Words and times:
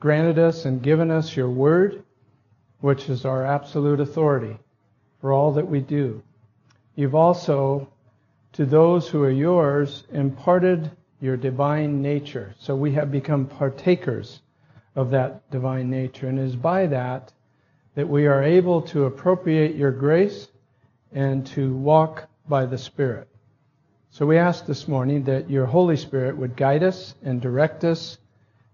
granted 0.00 0.38
us 0.38 0.64
and 0.64 0.82
given 0.82 1.10
us 1.10 1.36
your 1.36 1.50
word, 1.50 2.02
which 2.80 3.08
is 3.08 3.24
our 3.24 3.44
absolute 3.44 4.00
authority 4.00 4.56
for 5.20 5.32
all 5.32 5.52
that 5.52 5.68
we 5.68 5.80
do. 5.80 6.22
You've 6.94 7.14
also, 7.14 7.88
to 8.52 8.64
those 8.64 9.08
who 9.08 9.22
are 9.22 9.30
yours, 9.30 10.04
imparted 10.12 10.90
your 11.20 11.36
divine 11.36 12.02
nature. 12.02 12.54
So 12.58 12.76
we 12.76 12.92
have 12.92 13.10
become 13.10 13.46
partakers 13.46 14.40
of 14.94 15.10
that 15.10 15.50
divine 15.50 15.90
nature. 15.90 16.28
And 16.28 16.38
it 16.38 16.42
is 16.42 16.56
by 16.56 16.86
that 16.86 17.32
that 17.94 18.08
we 18.08 18.26
are 18.26 18.42
able 18.42 18.82
to 18.82 19.06
appropriate 19.06 19.74
your 19.74 19.90
grace 19.90 20.46
and 21.12 21.44
to 21.48 21.74
walk 21.74 22.28
by 22.48 22.64
the 22.66 22.78
Spirit. 22.78 23.28
So 24.10 24.24
we 24.24 24.38
ask 24.38 24.66
this 24.66 24.86
morning 24.86 25.24
that 25.24 25.50
your 25.50 25.66
Holy 25.66 25.96
Spirit 25.96 26.36
would 26.36 26.56
guide 26.56 26.82
us 26.82 27.14
and 27.22 27.40
direct 27.40 27.84
us 27.84 28.18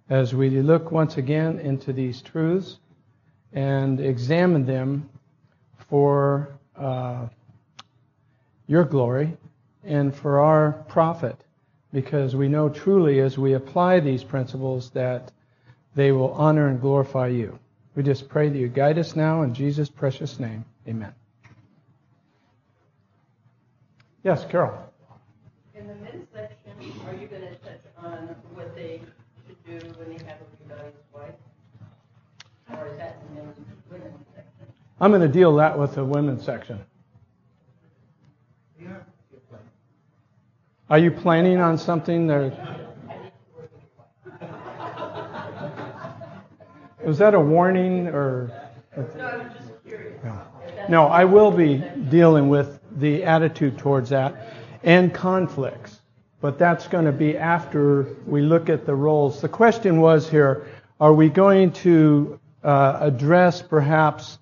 as 0.08 0.34
we 0.34 0.50
look 0.50 0.90
once 0.90 1.16
again 1.16 1.58
into 1.60 1.92
these 1.92 2.20
truths 2.20 2.78
and 3.52 4.00
examine 4.00 4.66
them 4.66 5.08
for 5.88 6.48
uh, 6.76 7.26
your 8.66 8.84
glory 8.84 9.36
and 9.84 10.14
for 10.14 10.40
our 10.40 10.72
profit, 10.88 11.36
because 11.92 12.34
we 12.34 12.48
know 12.48 12.68
truly 12.68 13.20
as 13.20 13.38
we 13.38 13.54
apply 13.54 14.00
these 14.00 14.24
principles 14.24 14.90
that 14.90 15.30
they 15.94 16.10
will 16.12 16.32
honor 16.32 16.68
and 16.68 16.80
glorify 16.80 17.28
you. 17.28 17.58
We 17.94 18.02
just 18.02 18.28
pray 18.28 18.48
that 18.48 18.58
you 18.58 18.68
guide 18.68 18.98
us 18.98 19.14
now 19.14 19.42
in 19.42 19.54
Jesus' 19.54 19.88
precious 19.88 20.40
name. 20.40 20.64
Amen. 20.88 21.14
Yes, 24.24 24.44
Carol. 24.50 24.76
In 25.74 25.86
the 25.86 25.94
men's 25.96 26.26
section, 26.34 26.92
are 27.06 27.14
you 27.14 27.28
going 27.28 27.42
to 27.42 27.54
touch 27.56 27.80
on 28.02 28.34
what 28.54 28.74
they 28.74 29.00
should 29.46 29.63
do 29.78 29.86
when 29.98 30.16
they 30.16 30.24
have 30.24 30.38
a 30.40 30.44
rebellious 30.62 30.94
wife? 31.12 31.34
Or 32.70 32.86
is 32.88 32.98
that 32.98 33.16
in 33.28 33.36
the 33.36 33.42
women's 33.90 34.26
section? 34.34 34.66
I'm 35.00 35.10
going 35.10 35.22
to 35.22 35.28
deal 35.28 35.54
that 35.56 35.78
with 35.78 35.94
the 35.94 36.04
women's 36.04 36.44
section. 36.44 36.80
Are 40.90 40.98
you 40.98 41.10
planning 41.10 41.58
on 41.58 41.78
something 41.78 42.26
that? 42.26 42.52
Was 47.04 47.18
that 47.18 47.34
a 47.34 47.40
warning 47.40 48.08
or? 48.08 48.50
No, 48.96 49.24
I 49.24 49.36
was 49.38 49.46
just 49.58 49.84
curious. 49.86 50.22
No. 50.22 50.40
No, 50.88 51.06
I 51.06 51.24
will 51.24 51.50
be 51.50 51.78
dealing 52.10 52.48
with 52.48 52.80
the 52.96 53.24
attitude 53.24 53.78
towards 53.78 54.10
that 54.10 54.52
and 54.82 55.12
conflicts, 55.12 56.00
but 56.44 56.58
that's 56.58 56.86
going 56.88 57.06
to 57.06 57.12
be 57.12 57.38
after 57.38 58.02
we 58.26 58.42
look 58.42 58.68
at 58.68 58.84
the 58.84 58.94
roles. 58.94 59.40
The 59.40 59.48
question 59.48 59.98
was 59.98 60.28
here: 60.28 60.66
Are 61.00 61.14
we 61.14 61.30
going 61.30 61.72
to 61.84 62.38
uh, 62.62 62.98
address 63.00 63.62
perhaps 63.62 64.36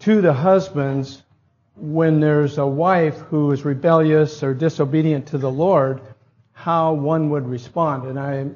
to 0.00 0.22
the 0.22 0.32
husbands 0.32 1.22
when 1.76 2.18
there's 2.18 2.58
a 2.58 2.66
wife 2.66 3.18
who 3.30 3.52
is 3.52 3.64
rebellious 3.64 4.42
or 4.42 4.54
disobedient 4.54 5.28
to 5.28 5.38
the 5.38 5.48
Lord, 5.48 6.00
how 6.52 6.94
one 6.94 7.30
would 7.30 7.46
respond? 7.46 8.08
And 8.08 8.18
I, 8.18 8.46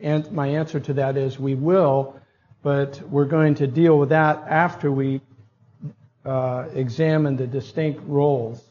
and 0.00 0.32
my 0.32 0.46
answer 0.46 0.80
to 0.80 0.94
that 0.94 1.18
is 1.18 1.38
we 1.38 1.56
will, 1.56 2.18
but 2.62 3.02
we're 3.10 3.26
going 3.26 3.54
to 3.56 3.66
deal 3.66 3.98
with 3.98 4.08
that 4.08 4.44
after 4.48 4.90
we 4.90 5.20
uh, 6.24 6.68
examine 6.72 7.36
the 7.36 7.46
distinct 7.46 8.00
roles 8.06 8.67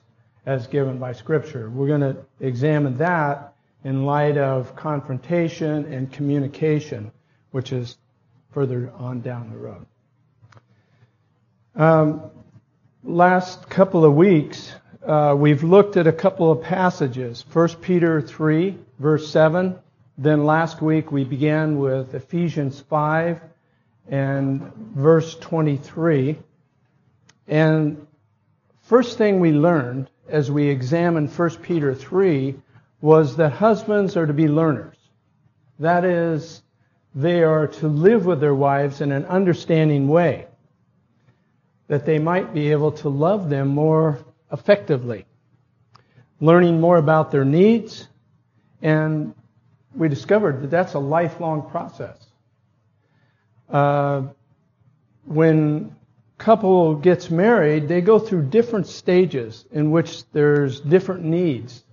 as 0.47 0.65
given 0.65 0.97
by 0.97 1.11
Scripture. 1.11 1.69
We're 1.69 1.89
going 1.89 2.01
to 2.01 2.15
examine 2.39 2.97
that 2.99 3.53
in 3.83 4.05
light 4.05 4.37
of 4.37 4.77
confrontation 4.77 5.93
and 5.93 6.11
communication, 6.11 7.11
which 7.51 7.73
is 7.73 7.97
further 8.51 8.89
on 8.97 9.19
down 9.19 9.51
the 9.51 9.57
road. 9.57 9.85
Um, 11.75 12.21
last 13.03 13.69
couple 13.69 14.05
of 14.05 14.15
weeks, 14.15 14.73
uh, 15.05 15.35
we've 15.37 15.63
looked 15.63 15.97
at 15.97 16.07
a 16.07 16.13
couple 16.13 16.49
of 16.49 16.63
passages. 16.63 17.43
1 17.51 17.67
Peter 17.81 18.21
3, 18.21 18.77
verse 18.99 19.29
7. 19.29 19.77
Then 20.17 20.45
last 20.45 20.81
week 20.81 21.11
we 21.11 21.25
began 21.25 21.77
with 21.77 22.15
Ephesians 22.15 22.79
5 22.79 23.41
and 24.09 24.73
verse 24.95 25.35
23. 25.35 26.37
And 27.49 28.07
first 28.83 29.17
thing 29.17 29.41
we 29.41 29.51
learned 29.51 30.09
as 30.29 30.51
we 30.51 30.67
examined 30.67 31.31
1 31.31 31.49
Peter 31.57 31.93
3 31.93 32.55
was 33.01 33.35
that 33.37 33.53
husbands 33.53 34.17
are 34.17 34.25
to 34.25 34.33
be 34.33 34.47
learners. 34.47 34.97
That 35.79 36.05
is, 36.05 36.61
they 37.13 37.43
are 37.43 37.67
to 37.67 37.87
live 37.87 38.25
with 38.25 38.39
their 38.39 38.55
wives 38.55 39.01
in 39.01 39.11
an 39.11 39.25
understanding 39.25 40.07
way 40.07 40.47
that 41.87 42.05
they 42.05 42.19
might 42.19 42.53
be 42.53 42.71
able 42.71 42.91
to 42.91 43.09
love 43.09 43.49
them 43.49 43.69
more 43.69 44.19
effectively, 44.51 45.25
learning 46.39 46.81
more 46.81 46.97
about 46.97 47.31
their 47.31 47.45
needs, 47.45 48.07
and 48.81 49.33
we 49.95 50.09
discovered 50.09 50.61
that 50.61 50.69
that's 50.69 50.93
a 50.93 50.99
lifelong 50.99 51.69
process. 51.69 52.17
Uh, 53.69 54.23
when 55.25 55.95
couple 56.37 56.95
gets 56.95 57.29
married, 57.29 57.87
they 57.87 58.01
go 58.01 58.19
through 58.19 58.43
different 58.43 58.87
stages 58.87 59.65
in 59.71 59.91
which 59.91 60.29
there's 60.31 60.79
different 60.79 61.23
needs 61.23 61.83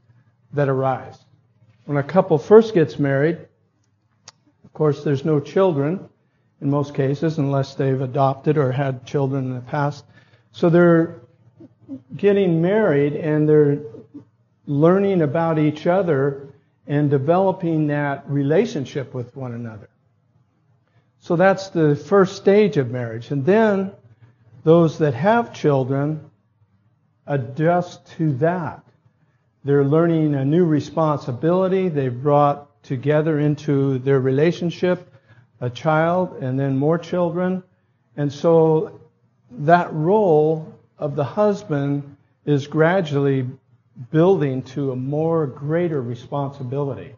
that 0.53 0.69
arise. 0.69 1.19
When 1.87 1.97
a 1.99 2.03
couple 2.03 2.39
first 2.39 2.75
gets 2.75 2.99
married, 2.99 3.39
of 4.65 4.73
course, 4.73 5.05
there's 5.05 5.25
no 5.25 5.41
children, 5.41 6.09
in 6.61 6.71
most 6.71 6.95
cases, 6.95 7.39
unless 7.39 7.75
they've 7.75 8.01
adopted 8.01 8.59
or 8.59 8.73
had 8.73 9.07
children 9.07 9.45
in 9.45 9.55
the 9.55 9.61
past. 9.61 10.05
So 10.53 10.71
they're 10.71 11.21
getting 12.17 12.63
married 12.63 13.15
and 13.15 13.49
they're 13.49 13.81
learning 14.67 15.23
about 15.23 15.59
each 15.59 15.87
other 15.87 16.55
and 16.87 17.11
developing 17.11 17.87
that 17.89 18.29
relationship 18.29 19.15
with 19.15 19.35
one 19.37 19.53
another. 19.53 19.89
So 21.21 21.37
that's 21.37 21.69
the 21.69 21.97
first 21.97 22.37
stage 22.37 22.77
of 22.77 22.91
marriage. 22.91 23.31
And 23.31 23.45
then 23.45 23.93
those 24.65 24.99
that 24.99 25.15
have 25.15 25.55
children 25.55 26.31
adjust 27.27 28.07
to 28.17 28.33
that. 28.35 28.83
They're 29.63 29.85
learning 29.85 30.35
a 30.35 30.45
new 30.45 30.65
responsibility. 30.65 31.89
They've 31.89 32.23
brought 32.23 32.83
together 32.83 33.39
into 33.39 33.99
their 33.99 34.21
relationship 34.21 35.11
a 35.61 35.71
child 35.71 36.43
and 36.43 36.59
then 36.59 36.77
more 36.77 36.99
children. 36.99 37.63
And 38.17 38.33
so 38.33 39.01
that 39.51 39.93
role 39.93 40.75
of 40.99 41.17
the 41.17 41.25
husband 41.25 42.17
is 42.45 42.67
gradually 42.67 43.47
building 44.11 44.63
to 44.63 44.93
a 44.93 44.97
more 44.97 45.47
greater 45.47 46.03
responsibility 46.03 47.15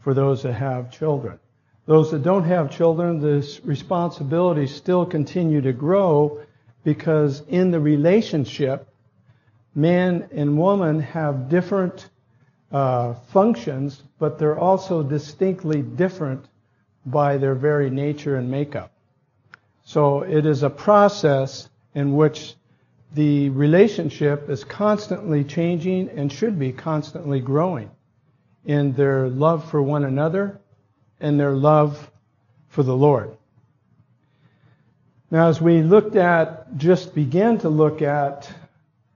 for 0.00 0.14
those 0.14 0.42
that 0.42 0.52
have 0.52 0.92
children. 0.92 1.38
Those 1.86 2.10
that 2.12 2.22
don't 2.22 2.44
have 2.44 2.70
children, 2.70 3.20
this 3.20 3.60
responsibility 3.64 4.66
still 4.66 5.04
continue 5.04 5.60
to 5.62 5.72
grow 5.72 6.43
because 6.84 7.42
in 7.48 7.70
the 7.70 7.80
relationship, 7.80 8.88
man 9.74 10.28
and 10.32 10.56
woman 10.56 11.00
have 11.00 11.48
different 11.48 12.10
uh, 12.70 13.14
functions, 13.32 14.02
but 14.18 14.38
they're 14.38 14.58
also 14.58 15.02
distinctly 15.02 15.82
different 15.82 16.44
by 17.06 17.36
their 17.36 17.54
very 17.54 17.90
nature 17.90 18.36
and 18.36 18.50
makeup. 18.50 18.92
So 19.84 20.22
it 20.22 20.46
is 20.46 20.62
a 20.62 20.70
process 20.70 21.68
in 21.94 22.14
which 22.14 22.54
the 23.14 23.50
relationship 23.50 24.48
is 24.50 24.64
constantly 24.64 25.44
changing 25.44 26.08
and 26.10 26.32
should 26.32 26.58
be 26.58 26.72
constantly 26.72 27.40
growing 27.40 27.90
in 28.64 28.92
their 28.94 29.28
love 29.28 29.70
for 29.70 29.82
one 29.82 30.04
another 30.04 30.58
and 31.20 31.38
their 31.38 31.52
love 31.52 32.10
for 32.68 32.82
the 32.82 32.96
Lord. 32.96 33.36
Now, 35.30 35.48
as 35.48 35.60
we 35.60 35.82
looked 35.82 36.16
at, 36.16 36.76
just 36.76 37.14
began 37.14 37.58
to 37.58 37.68
look 37.68 38.02
at 38.02 38.50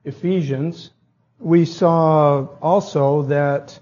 Ephesians, 0.03 0.91
we 1.39 1.65
saw 1.65 2.47
also 2.61 3.23
that 3.23 3.79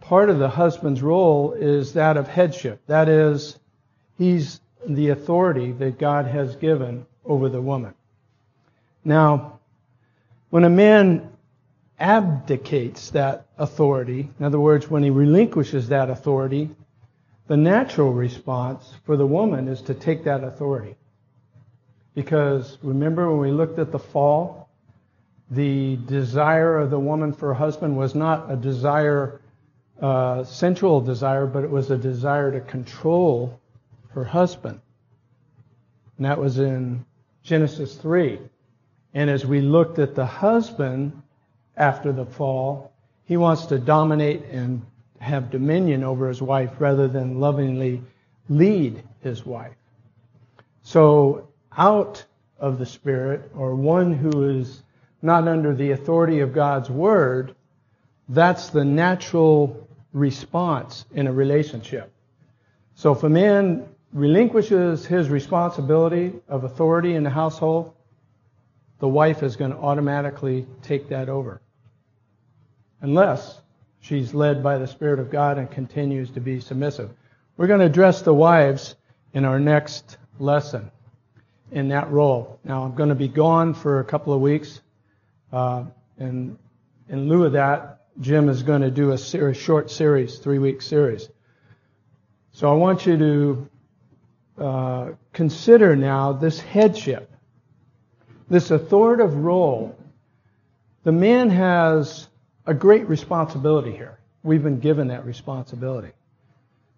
part 0.00 0.30
of 0.30 0.38
the 0.38 0.48
husband's 0.48 1.02
role 1.02 1.52
is 1.52 1.94
that 1.94 2.16
of 2.16 2.28
headship. 2.28 2.80
That 2.86 3.08
is, 3.08 3.58
He's 4.18 4.60
the 4.86 5.10
authority 5.10 5.72
that 5.72 5.98
God 5.98 6.26
has 6.26 6.56
given 6.56 7.06
over 7.24 7.48
the 7.48 7.62
woman. 7.62 7.94
Now, 9.04 9.60
when 10.50 10.64
a 10.64 10.70
man 10.70 11.30
abdicates 11.98 13.10
that 13.10 13.46
authority, 13.58 14.30
in 14.38 14.44
other 14.44 14.60
words, 14.60 14.90
when 14.90 15.02
he 15.02 15.10
relinquishes 15.10 15.88
that 15.88 16.10
authority, 16.10 16.70
the 17.46 17.56
natural 17.56 18.12
response 18.12 18.92
for 19.04 19.16
the 19.16 19.26
woman 19.26 19.68
is 19.68 19.82
to 19.82 19.94
take 19.94 20.24
that 20.24 20.44
authority. 20.44 20.96
Because 22.14 22.78
remember 22.82 23.30
when 23.30 23.40
we 23.40 23.50
looked 23.50 23.78
at 23.78 23.90
the 23.90 23.98
fall, 23.98 24.68
the 25.50 25.96
desire 26.06 26.78
of 26.78 26.90
the 26.90 26.98
woman 26.98 27.32
for 27.32 27.50
a 27.50 27.54
husband 27.54 27.96
was 27.96 28.14
not 28.14 28.50
a 28.50 28.56
desire, 28.56 29.40
uh, 30.00 30.44
sensual 30.44 31.00
desire, 31.00 31.46
but 31.46 31.64
it 31.64 31.70
was 31.70 31.90
a 31.90 31.96
desire 31.96 32.50
to 32.52 32.60
control 32.60 33.58
her 34.08 34.24
husband. 34.24 34.80
And 36.16 36.26
that 36.26 36.38
was 36.38 36.58
in 36.58 37.04
Genesis 37.42 37.96
3. 37.96 38.38
And 39.14 39.28
as 39.28 39.44
we 39.44 39.60
looked 39.60 39.98
at 39.98 40.14
the 40.14 40.26
husband 40.26 41.22
after 41.76 42.12
the 42.12 42.26
fall, 42.26 42.92
he 43.24 43.36
wants 43.36 43.66
to 43.66 43.78
dominate 43.78 44.44
and 44.50 44.82
have 45.18 45.50
dominion 45.50 46.02
over 46.02 46.28
his 46.28 46.42
wife 46.42 46.70
rather 46.78 47.08
than 47.08 47.40
lovingly 47.40 48.02
lead 48.48 49.02
his 49.20 49.46
wife. 49.46 49.76
So 50.82 51.48
out 51.76 52.24
of 52.58 52.78
the 52.78 52.86
Spirit, 52.86 53.50
or 53.56 53.74
one 53.74 54.14
who 54.14 54.60
is 54.60 54.82
not 55.20 55.48
under 55.48 55.74
the 55.74 55.90
authority 55.90 56.40
of 56.40 56.52
God's 56.52 56.88
Word, 56.88 57.54
that's 58.28 58.70
the 58.70 58.84
natural 58.84 59.88
response 60.12 61.04
in 61.12 61.26
a 61.26 61.32
relationship. 61.32 62.12
So 62.94 63.12
if 63.12 63.22
a 63.22 63.28
man 63.28 63.88
relinquishes 64.12 65.06
his 65.06 65.28
responsibility 65.28 66.32
of 66.48 66.64
authority 66.64 67.14
in 67.14 67.24
the 67.24 67.30
household, 67.30 67.92
the 69.00 69.08
wife 69.08 69.42
is 69.42 69.56
going 69.56 69.72
to 69.72 69.78
automatically 69.78 70.66
take 70.82 71.08
that 71.08 71.28
over. 71.28 71.60
Unless 73.00 73.60
she's 74.00 74.34
led 74.34 74.62
by 74.62 74.78
the 74.78 74.86
Spirit 74.86 75.18
of 75.18 75.30
God 75.30 75.58
and 75.58 75.68
continues 75.70 76.30
to 76.30 76.40
be 76.40 76.60
submissive. 76.60 77.10
We're 77.56 77.66
going 77.66 77.80
to 77.80 77.86
address 77.86 78.22
the 78.22 78.34
wives 78.34 78.94
in 79.32 79.44
our 79.44 79.58
next 79.58 80.18
lesson 80.38 80.90
in 81.72 81.88
that 81.88 82.10
role. 82.10 82.60
Now, 82.64 82.84
I'm 82.84 82.94
going 82.94 83.08
to 83.08 83.14
be 83.14 83.28
gone 83.28 83.74
for 83.74 84.00
a 84.00 84.04
couple 84.04 84.32
of 84.32 84.40
weeks. 84.40 84.80
Uh, 85.52 85.84
and 86.18 86.56
in 87.08 87.28
lieu 87.28 87.44
of 87.44 87.52
that, 87.52 88.02
Jim 88.20 88.48
is 88.48 88.62
going 88.62 88.82
to 88.82 88.90
do 88.90 89.12
a 89.12 89.54
short 89.54 89.90
series, 89.90 90.38
three 90.38 90.58
week 90.58 90.82
series. 90.82 91.28
So 92.52 92.70
I 92.70 92.74
want 92.74 93.06
you 93.06 93.16
to 93.16 93.70
uh, 94.62 95.08
consider 95.32 95.96
now 95.96 96.32
this 96.32 96.60
headship 96.60 97.32
this 98.52 98.70
authoritative 98.70 99.34
role, 99.34 99.96
the 101.04 101.12
man 101.12 101.48
has 101.48 102.28
a 102.66 102.74
great 102.74 103.08
responsibility 103.08 103.92
here. 103.92 104.18
We've 104.42 104.62
been 104.62 104.78
given 104.78 105.08
that 105.08 105.24
responsibility. 105.24 106.12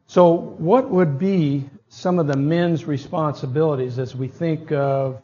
So, 0.09 0.33
what 0.33 0.91
would 0.91 1.17
be 1.17 1.71
some 1.95 2.19
of 2.19 2.27
the 2.27 2.37
men's 2.37 2.87
responsibilities 2.87 4.01
as 4.01 4.17
we 4.17 4.27
think 4.27 4.73
of 4.73 5.23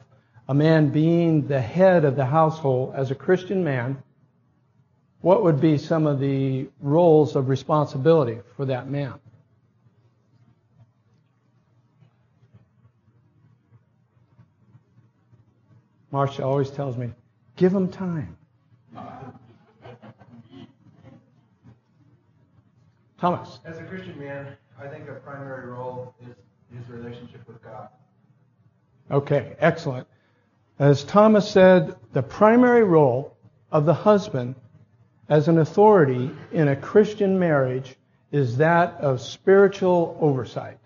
a 0.48 0.54
man 0.54 0.88
being 0.88 1.46
the 1.48 1.60
head 1.60 2.04
of 2.04 2.14
the 2.14 2.24
household 2.24 2.94
as 2.94 3.10
a 3.10 3.14
Christian 3.14 3.64
man? 3.64 4.00
What 5.20 5.42
would 5.42 5.60
be 5.60 5.76
some 5.76 6.06
of 6.06 6.20
the 6.20 6.68
roles 6.80 7.34
of 7.34 7.48
responsibility 7.48 8.38
for 8.56 8.64
that 8.66 8.88
man? 8.88 9.14
Marcia 16.12 16.44
always 16.44 16.70
tells 16.70 16.96
me, 16.96 17.10
give 17.56 17.74
him 17.74 17.88
time. 17.88 18.36
Thomas. 23.18 23.58
As 23.64 23.78
a 23.78 23.84
Christian 23.84 24.18
man, 24.18 24.56
I 24.80 24.86
think 24.86 25.08
a 25.08 25.14
primary 25.14 25.68
role 25.68 26.14
is 26.22 26.36
his 26.76 26.88
relationship 26.88 27.46
with 27.46 27.62
God. 27.62 27.88
Okay, 29.10 29.56
excellent. 29.58 30.06
As 30.78 31.04
Thomas 31.04 31.50
said, 31.50 31.96
the 32.12 32.22
primary 32.22 32.84
role 32.84 33.36
of 33.70 33.84
the 33.84 33.94
husband 33.94 34.54
as 35.28 35.48
an 35.48 35.58
authority 35.58 36.30
in 36.52 36.68
a 36.68 36.76
Christian 36.76 37.38
marriage 37.38 37.96
is 38.32 38.56
that 38.58 38.94
of 38.94 39.20
spiritual 39.20 40.16
oversight. 40.20 40.78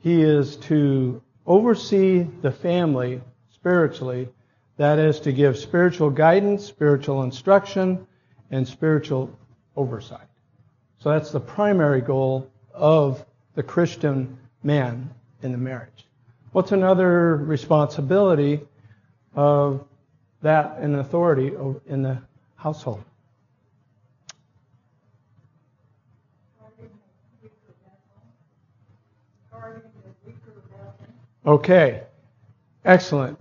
He 0.00 0.22
is 0.22 0.56
to 0.56 1.22
oversee 1.46 2.26
the 2.42 2.50
family 2.50 3.20
spiritually. 3.52 4.28
That 4.76 4.98
is 4.98 5.20
to 5.20 5.32
give 5.32 5.58
spiritual 5.58 6.10
guidance, 6.10 6.64
spiritual 6.64 7.22
instruction, 7.22 8.06
and 8.50 8.66
spiritual 8.66 9.30
oversight. 9.76 10.26
So 10.98 11.10
that's 11.10 11.30
the 11.30 11.40
primary 11.40 12.00
goal 12.00 12.50
of 12.72 13.24
the 13.54 13.62
Christian 13.62 14.38
man 14.64 15.10
in 15.42 15.52
the 15.52 15.58
marriage. 15.58 16.06
What's 16.52 16.72
another 16.72 17.36
responsibility 17.36 18.60
of 19.34 19.84
that 20.42 20.78
and 20.78 20.96
authority 20.96 21.52
in 21.86 22.02
the 22.02 22.18
household? 22.56 23.04
Okay, 31.46 32.02
excellent. 32.86 33.38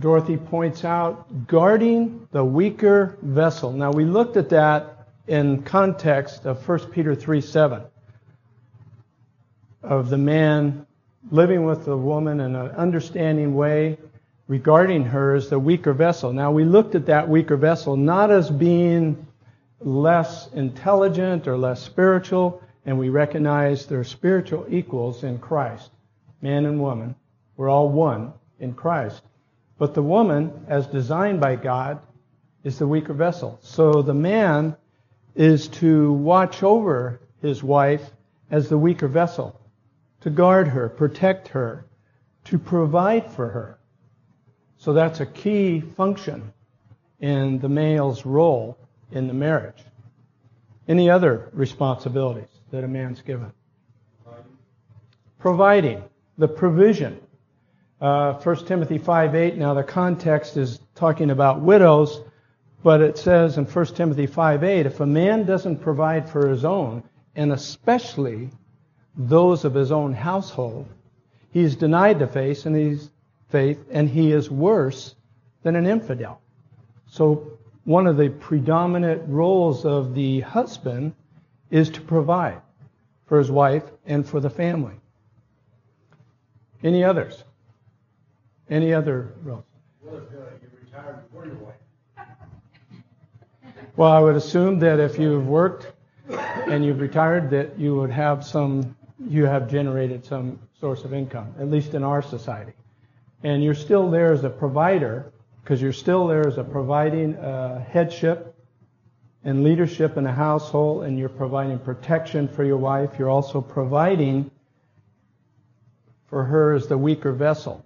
Dorothy 0.00 0.38
points 0.38 0.82
out, 0.82 1.46
guarding 1.46 2.26
the 2.32 2.42
weaker 2.42 3.18
vessel. 3.20 3.70
Now 3.70 3.90
we 3.90 4.06
looked 4.06 4.38
at 4.38 4.48
that 4.48 5.08
in 5.26 5.62
context 5.62 6.46
of 6.46 6.66
1 6.66 6.90
Peter 6.90 7.14
3 7.14 7.40
7 7.42 7.82
of 9.84 10.08
the 10.08 10.18
man 10.18 10.86
living 11.30 11.64
with 11.64 11.84
the 11.84 11.96
woman 11.96 12.40
in 12.40 12.56
an 12.56 12.70
understanding 12.72 13.54
way, 13.54 13.98
regarding 14.46 15.04
her 15.04 15.34
as 15.34 15.48
the 15.48 15.58
weaker 15.58 15.92
vessel. 15.92 16.32
Now 16.32 16.52
we 16.52 16.64
looked 16.64 16.94
at 16.94 17.06
that 17.06 17.28
weaker 17.28 17.56
vessel 17.56 17.96
not 17.96 18.30
as 18.30 18.50
being 18.50 19.26
less 19.80 20.52
intelligent 20.52 21.48
or 21.48 21.56
less 21.56 21.82
spiritual, 21.82 22.62
and 22.84 22.98
we 22.98 23.08
recognize 23.08 23.86
they're 23.86 24.04
spiritual 24.04 24.66
equals 24.68 25.24
in 25.24 25.38
Christ. 25.38 25.90
Man 26.42 26.66
and 26.66 26.80
woman, 26.80 27.14
we're 27.56 27.70
all 27.70 27.88
one 27.88 28.32
in 28.60 28.74
Christ. 28.74 29.22
But 29.78 29.94
the 29.94 30.02
woman, 30.02 30.66
as 30.68 30.86
designed 30.86 31.40
by 31.40 31.56
God, 31.56 32.00
is 32.62 32.78
the 32.78 32.86
weaker 32.86 33.14
vessel. 33.14 33.58
So 33.62 34.02
the 34.02 34.14
man 34.14 34.76
is 35.34 35.68
to 35.68 36.12
watch 36.12 36.62
over 36.62 37.20
his 37.40 37.62
wife 37.62 38.02
as 38.50 38.68
the 38.68 38.78
weaker 38.78 39.08
vessel, 39.08 39.58
to 40.24 40.30
guard 40.30 40.66
her, 40.66 40.88
protect 40.88 41.48
her, 41.48 41.84
to 42.44 42.58
provide 42.58 43.30
for 43.30 43.46
her. 43.50 43.78
So 44.78 44.94
that's 44.94 45.20
a 45.20 45.26
key 45.26 45.82
function 45.82 46.50
in 47.20 47.58
the 47.58 47.68
male's 47.68 48.24
role 48.24 48.78
in 49.12 49.26
the 49.26 49.34
marriage. 49.34 49.84
Any 50.88 51.10
other 51.10 51.50
responsibilities 51.52 52.48
that 52.70 52.84
a 52.84 52.88
man's 52.88 53.20
given? 53.20 53.52
Providing, 55.38 56.02
the 56.38 56.48
provision 56.48 57.20
uh, 58.00 58.32
1 58.32 58.56
Timothy 58.64 58.98
5:8. 58.98 59.58
Now 59.58 59.74
the 59.74 59.82
context 59.82 60.56
is 60.56 60.80
talking 60.94 61.30
about 61.32 61.60
widows, 61.60 62.22
but 62.82 63.02
it 63.02 63.18
says 63.18 63.58
in 63.58 63.66
1 63.66 63.84
Timothy 63.94 64.26
5:8, 64.26 64.86
if 64.86 65.00
a 65.00 65.06
man 65.06 65.44
doesn't 65.44 65.82
provide 65.82 66.26
for 66.30 66.48
his 66.48 66.64
own, 66.64 67.02
and 67.36 67.52
especially 67.52 68.48
those 69.16 69.64
of 69.64 69.74
his 69.74 69.92
own 69.92 70.12
household, 70.12 70.86
he's 71.50 71.76
denied 71.76 72.18
the 72.18 72.26
faith 72.26 72.66
and 72.66 72.76
he's 72.76 73.10
faith, 73.48 73.78
and 73.90 74.08
he 74.08 74.32
is 74.32 74.50
worse 74.50 75.14
than 75.62 75.76
an 75.76 75.86
infidel. 75.86 76.40
So 77.06 77.58
one 77.84 78.06
of 78.06 78.16
the 78.16 78.28
predominant 78.28 79.22
roles 79.28 79.84
of 79.84 80.14
the 80.14 80.40
husband 80.40 81.14
is 81.70 81.90
to 81.90 82.00
provide 82.00 82.60
for 83.26 83.38
his 83.38 83.50
wife 83.50 83.84
and 84.06 84.26
for 84.26 84.40
the 84.40 84.50
family. 84.50 84.94
Any 86.82 87.04
others? 87.04 87.44
Any 88.68 88.92
other 88.92 89.32
roles? 89.42 89.64
If 90.06 90.12
uh, 90.12 90.16
you 90.16 90.68
retired 90.82 91.22
before 91.30 91.46
your 91.46 91.54
wife? 91.56 91.74
Well, 93.96 94.10
I 94.10 94.20
would 94.20 94.36
assume 94.36 94.78
that 94.80 94.98
if 94.98 95.18
you've 95.18 95.46
worked 95.46 95.92
and 96.28 96.84
you've 96.84 97.00
retired, 97.00 97.50
that 97.50 97.78
you 97.78 97.94
would 97.96 98.10
have 98.10 98.44
some, 98.44 98.96
you 99.18 99.46
have 99.46 99.70
generated 99.70 100.24
some 100.24 100.58
source 100.80 101.04
of 101.04 101.14
income, 101.14 101.54
at 101.58 101.70
least 101.70 101.94
in 101.94 102.02
our 102.02 102.22
society. 102.22 102.72
And 103.42 103.62
you're 103.62 103.74
still 103.74 104.10
there 104.10 104.32
as 104.32 104.44
a 104.44 104.50
provider, 104.50 105.32
because 105.62 105.80
you're 105.80 105.92
still 105.92 106.26
there 106.26 106.46
as 106.46 106.58
a 106.58 106.64
providing 106.64 107.36
uh, 107.36 107.84
headship 107.84 108.54
and 109.44 109.62
leadership 109.62 110.16
in 110.16 110.26
a 110.26 110.32
household, 110.32 111.04
and 111.04 111.18
you're 111.18 111.28
providing 111.28 111.78
protection 111.78 112.48
for 112.48 112.64
your 112.64 112.78
wife. 112.78 113.10
You're 113.18 113.30
also 113.30 113.60
providing 113.60 114.50
for 116.26 116.44
her 116.44 116.72
as 116.72 116.86
the 116.86 116.98
weaker 116.98 117.32
vessel. 117.32 117.84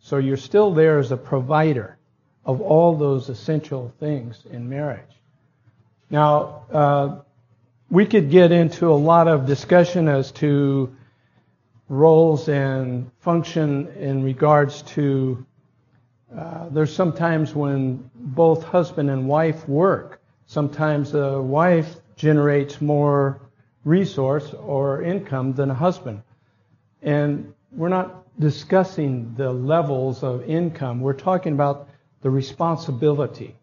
So 0.00 0.16
you're 0.16 0.36
still 0.36 0.74
there 0.74 0.98
as 0.98 1.12
a 1.12 1.16
provider 1.16 1.96
of 2.44 2.60
all 2.60 2.96
those 2.96 3.28
essential 3.28 3.94
things 4.00 4.44
in 4.50 4.68
marriage. 4.68 5.00
Now, 6.10 6.64
uh, 6.72 7.20
we 7.92 8.06
could 8.06 8.30
get 8.30 8.52
into 8.52 8.88
a 8.90 8.96
lot 8.96 9.28
of 9.28 9.44
discussion 9.44 10.08
as 10.08 10.32
to 10.32 10.90
roles 11.90 12.48
and 12.48 13.10
function 13.18 13.86
in 13.98 14.24
regards 14.24 14.80
to 14.80 15.44
uh, 16.34 16.70
there's 16.70 16.94
sometimes 16.94 17.54
when 17.54 18.10
both 18.14 18.62
husband 18.62 19.10
and 19.10 19.28
wife 19.28 19.68
work. 19.68 20.22
Sometimes 20.46 21.12
the 21.12 21.42
wife 21.42 21.96
generates 22.16 22.80
more 22.80 23.38
resource 23.84 24.54
or 24.54 25.02
income 25.02 25.52
than 25.52 25.70
a 25.70 25.74
husband. 25.74 26.22
And 27.02 27.52
we're 27.72 27.90
not 27.90 28.24
discussing 28.40 29.34
the 29.36 29.52
levels 29.52 30.22
of 30.22 30.48
income. 30.48 31.02
We're 31.02 31.12
talking 31.12 31.52
about 31.52 31.90
the 32.22 32.30
responsibility. 32.30 33.54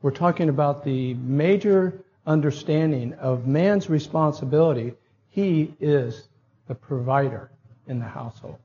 We're 0.00 0.10
talking 0.10 0.48
about 0.48 0.84
the 0.84 1.12
major 1.12 2.03
understanding 2.26 3.12
of 3.14 3.46
man's 3.46 3.88
responsibility. 3.90 4.94
He 5.30 5.74
is 5.80 6.28
the 6.68 6.74
provider 6.74 7.50
in 7.86 7.98
the 7.98 8.06
household. 8.06 8.58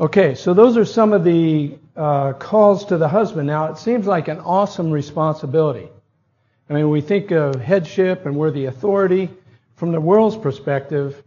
Okay, 0.00 0.34
so 0.34 0.54
those 0.54 0.76
are 0.76 0.84
some 0.84 1.12
of 1.12 1.22
the 1.22 1.76
uh, 1.96 2.32
calls 2.32 2.84
to 2.86 2.98
the 2.98 3.08
husband. 3.08 3.46
Now, 3.46 3.66
it 3.66 3.78
seems 3.78 4.06
like 4.06 4.28
an 4.28 4.40
awesome 4.40 4.90
responsibility. 4.90 5.88
I 6.68 6.72
mean, 6.72 6.90
we 6.90 7.00
think 7.00 7.30
of 7.30 7.60
headship 7.60 8.26
and 8.26 8.34
we're 8.34 8.50
the 8.50 8.66
authority. 8.66 9.30
From 9.76 9.92
the 9.92 10.00
world's 10.00 10.36
perspective, 10.36 11.22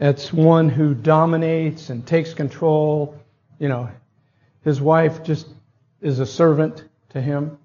it's 0.00 0.32
one 0.32 0.68
who 0.68 0.94
dominates 0.94 1.90
and 1.90 2.04
takes 2.06 2.34
control. 2.34 3.16
You 3.58 3.68
know, 3.68 3.90
his 4.64 4.80
wife 4.80 5.22
just 5.22 5.46
is 6.00 6.18
a 6.18 6.26
servant 6.26 6.84
to 7.10 7.20
him. 7.20 7.58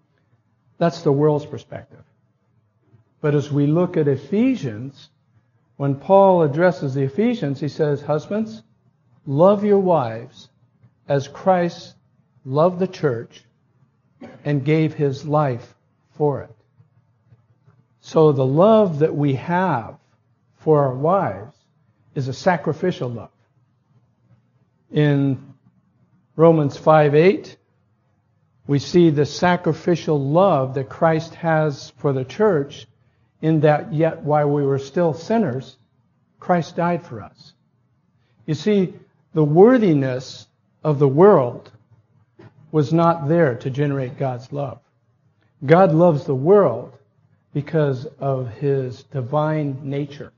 That's 0.78 1.02
the 1.02 1.12
world's 1.12 1.46
perspective. 1.46 2.04
But 3.26 3.34
as 3.34 3.52
we 3.52 3.66
look 3.66 3.98
at 3.98 4.08
Ephesians, 4.08 5.10
when 5.78 5.96
Paul 5.96 6.44
addresses 6.44 6.94
the 6.94 7.06
Ephesians, 7.06 7.60
he 7.60 7.70
says, 7.70 8.04
Husbands, 8.04 8.62
love 9.26 9.64
your 9.64 9.80
wives 9.80 10.50
as 11.08 11.28
Christ 11.28 11.96
loved 12.46 12.78
the 12.78 12.86
church 12.86 13.44
and 14.44 14.64
gave 14.64 14.94
his 14.94 15.26
life 15.26 15.74
for 16.12 16.44
it. 16.44 16.56
So 18.00 18.32
the 18.32 18.46
love 18.46 19.00
that 19.00 19.16
we 19.16 19.34
have 19.34 19.98
for 20.58 20.84
our 20.84 20.94
wives 20.94 21.58
is 22.14 22.28
a 22.28 22.34
sacrificial 22.34 23.10
love. 23.10 23.32
In 24.92 25.56
Romans 26.36 26.78
5 26.78 27.16
8, 27.16 27.58
we 28.68 28.78
see 28.78 29.10
the 29.10 29.26
sacrificial 29.26 30.24
love 30.24 30.76
that 30.76 30.90
Christ 30.90 31.34
has 31.34 31.90
for 31.98 32.14
the 32.14 32.24
church, 32.24 32.86
in 33.46 33.60
that 33.60 33.94
yet 33.94 34.24
while 34.24 34.50
we 34.50 34.66
were 34.66 34.80
still 34.80 35.14
sinners, 35.14 35.78
Christ 36.40 36.76
died 36.76 37.06
for 37.06 37.22
us. 37.22 37.54
You 38.48 38.56
see, 38.56 38.96
the 39.36 39.44
worthiness 39.44 40.48
of 40.84 40.98
the 40.98 41.08
world 41.08 41.72
was 42.72 42.92
not 42.92 43.28
there 43.28 43.54
to 43.58 43.70
generate 43.70 44.18
God's 44.18 44.52
love. 44.52 44.80
God 45.64 45.94
loves 45.94 46.26
the 46.26 46.34
world 46.34 46.98
because 47.54 48.08
of 48.20 48.50
his 48.50 49.04
divine 49.04 49.78
nature. 49.84 50.34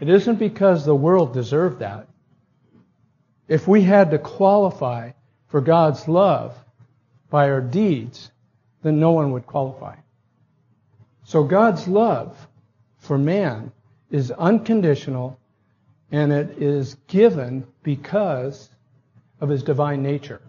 It 0.00 0.08
isn't 0.08 0.38
because 0.38 0.86
the 0.86 0.94
world 0.94 1.34
deserved 1.34 1.80
that. 1.80 2.08
If 3.48 3.68
we 3.68 3.82
had 3.82 4.12
to 4.12 4.18
qualify 4.18 5.10
for 5.48 5.60
God's 5.60 6.08
love 6.08 6.56
by 7.28 7.50
our 7.50 7.60
deeds, 7.60 8.30
then 8.82 8.98
no 8.98 9.10
one 9.10 9.32
would 9.32 9.46
qualify. 9.46 9.96
So 11.30 11.44
God's 11.44 11.86
love 11.86 12.48
for 12.98 13.16
man 13.16 13.70
is 14.10 14.32
unconditional 14.32 15.38
and 16.10 16.32
it 16.32 16.60
is 16.60 16.96
given 17.06 17.68
because 17.84 18.68
of 19.40 19.48
his 19.48 19.62
divine 19.62 20.02
nature. 20.02 20.42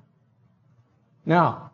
Now, 1.24 1.70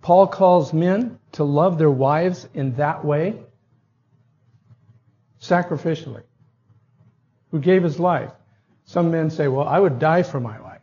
Paul 0.00 0.28
calls 0.28 0.72
men 0.72 1.18
to 1.32 1.42
love 1.42 1.76
their 1.76 1.90
wives 1.90 2.48
in 2.54 2.76
that 2.76 3.04
way, 3.04 3.34
sacrificially, 5.40 6.22
who 7.50 7.58
gave 7.58 7.82
his 7.82 7.98
life. 7.98 8.30
Some 8.84 9.10
men 9.10 9.30
say, 9.30 9.48
well, 9.48 9.66
I 9.66 9.80
would 9.80 9.98
die 9.98 10.22
for 10.22 10.38
my 10.38 10.60
wife. 10.60 10.82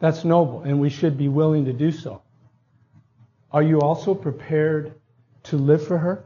That's 0.00 0.24
noble, 0.24 0.62
and 0.62 0.80
we 0.80 0.90
should 0.90 1.16
be 1.16 1.28
willing 1.28 1.66
to 1.66 1.72
do 1.72 1.92
so. 1.92 2.20
Are 3.52 3.62
you 3.62 3.80
also 3.80 4.12
prepared 4.12 4.94
to 5.44 5.56
live 5.56 5.86
for 5.86 5.98
her? 5.98 6.24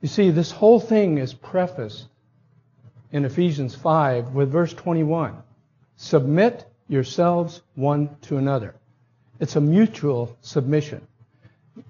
You 0.00 0.08
see, 0.08 0.30
this 0.30 0.52
whole 0.52 0.78
thing 0.78 1.18
is 1.18 1.34
prefaced 1.34 2.06
in 3.10 3.24
Ephesians 3.24 3.74
5 3.74 4.34
with 4.34 4.50
verse 4.50 4.72
21. 4.72 5.42
Submit 5.96 6.64
yourselves 6.88 7.62
one 7.74 8.16
to 8.22 8.36
another. 8.36 8.74
It's 9.40 9.56
a 9.56 9.60
mutual 9.60 10.36
submission. 10.40 11.06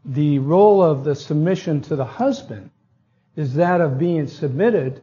The 0.04 0.38
role 0.38 0.82
of 0.82 1.04
the 1.04 1.14
submission 1.14 1.82
to 1.82 1.96
the 1.96 2.04
husband 2.04 2.70
is 3.36 3.54
that 3.54 3.80
of 3.80 3.98
being 3.98 4.26
submitted 4.26 5.02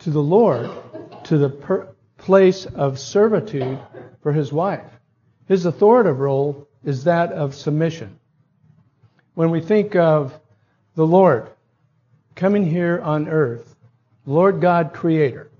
to 0.00 0.10
the 0.10 0.22
Lord, 0.22 0.70
to 1.24 1.38
the 1.38 1.48
per- 1.48 1.88
place 2.18 2.66
of 2.66 2.98
servitude 2.98 3.78
for 4.22 4.32
his 4.32 4.52
wife. 4.52 4.90
His 5.48 5.66
authoritative 5.66 6.20
role 6.20 6.68
is 6.84 7.04
that 7.04 7.32
of 7.32 7.54
submission. 7.54 8.18
When 9.34 9.50
we 9.50 9.60
think 9.60 9.96
of 9.96 10.38
the 10.94 11.06
Lord 11.06 11.48
coming 12.34 12.66
here 12.66 13.00
on 13.02 13.28
earth 13.28 13.74
Lord 14.24 14.60
God 14.60 14.92
Creator. 14.92 15.50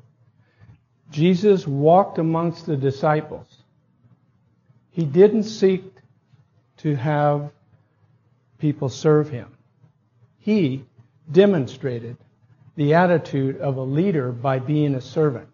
Jesus 1.10 1.66
walked 1.66 2.18
amongst 2.18 2.66
the 2.66 2.76
disciples. 2.76 3.58
He 4.90 5.04
didn't 5.04 5.44
seek 5.44 5.84
to 6.78 6.94
have 6.94 7.50
people 8.58 8.88
serve 8.88 9.28
him. 9.28 9.48
He 10.38 10.84
demonstrated 11.30 12.16
the 12.76 12.94
attitude 12.94 13.58
of 13.58 13.76
a 13.76 13.82
leader 13.82 14.32
by 14.32 14.58
being 14.58 14.94
a 14.94 15.00
servant. 15.00 15.48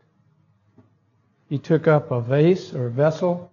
He 1.49 1.59
took 1.59 1.89
up 1.89 2.11
a 2.11 2.21
vase 2.21 2.75
or 2.75 2.91
vessel, 2.91 3.51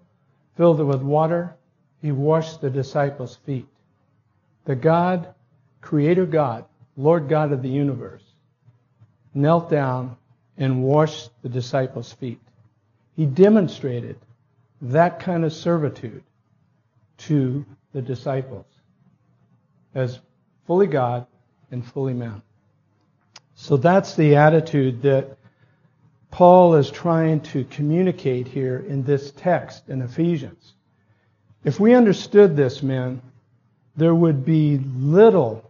filled 0.57 0.79
it 0.81 0.84
with 0.84 1.01
water. 1.01 1.55
He 2.01 2.12
washed 2.12 2.62
the 2.62 2.69
disciples' 2.69 3.38
feet. 3.38 3.67
The 4.65 4.75
God, 4.75 5.34
Creator 5.81 6.25
God, 6.25 6.65
Lord 6.97 7.27
God 7.27 7.51
of 7.51 7.61
the 7.61 7.69
universe, 7.69 8.23
knelt 9.33 9.69
down 9.69 10.17
and 10.57 10.83
washed 10.83 11.29
the 11.41 11.49
disciples' 11.49 12.13
feet. 12.13 12.39
He 13.15 13.25
demonstrated 13.25 14.17
that 14.81 15.19
kind 15.19 15.43
of 15.43 15.53
servitude 15.53 16.23
to 17.17 17.65
the 17.93 18.01
disciples 18.01 18.65
as 19.93 20.19
fully 20.67 20.87
God 20.87 21.25
and 21.71 21.85
fully 21.85 22.13
man. 22.13 22.41
So 23.55 23.77
that's 23.77 24.15
the 24.15 24.35
attitude 24.35 25.01
that 25.03 25.37
Paul 26.29 26.75
is 26.75 26.89
trying 26.91 27.39
to 27.41 27.63
communicate 27.63 28.47
here 28.47 28.85
in 28.87 29.03
this 29.03 29.31
text 29.31 29.87
in 29.87 30.01
Ephesians. 30.01 30.73
If 31.63 31.79
we 31.79 31.93
understood 31.93 32.55
this, 32.55 32.83
men, 32.83 33.21
there 33.95 34.13
would 34.13 34.43
be 34.43 34.77
little 34.77 35.64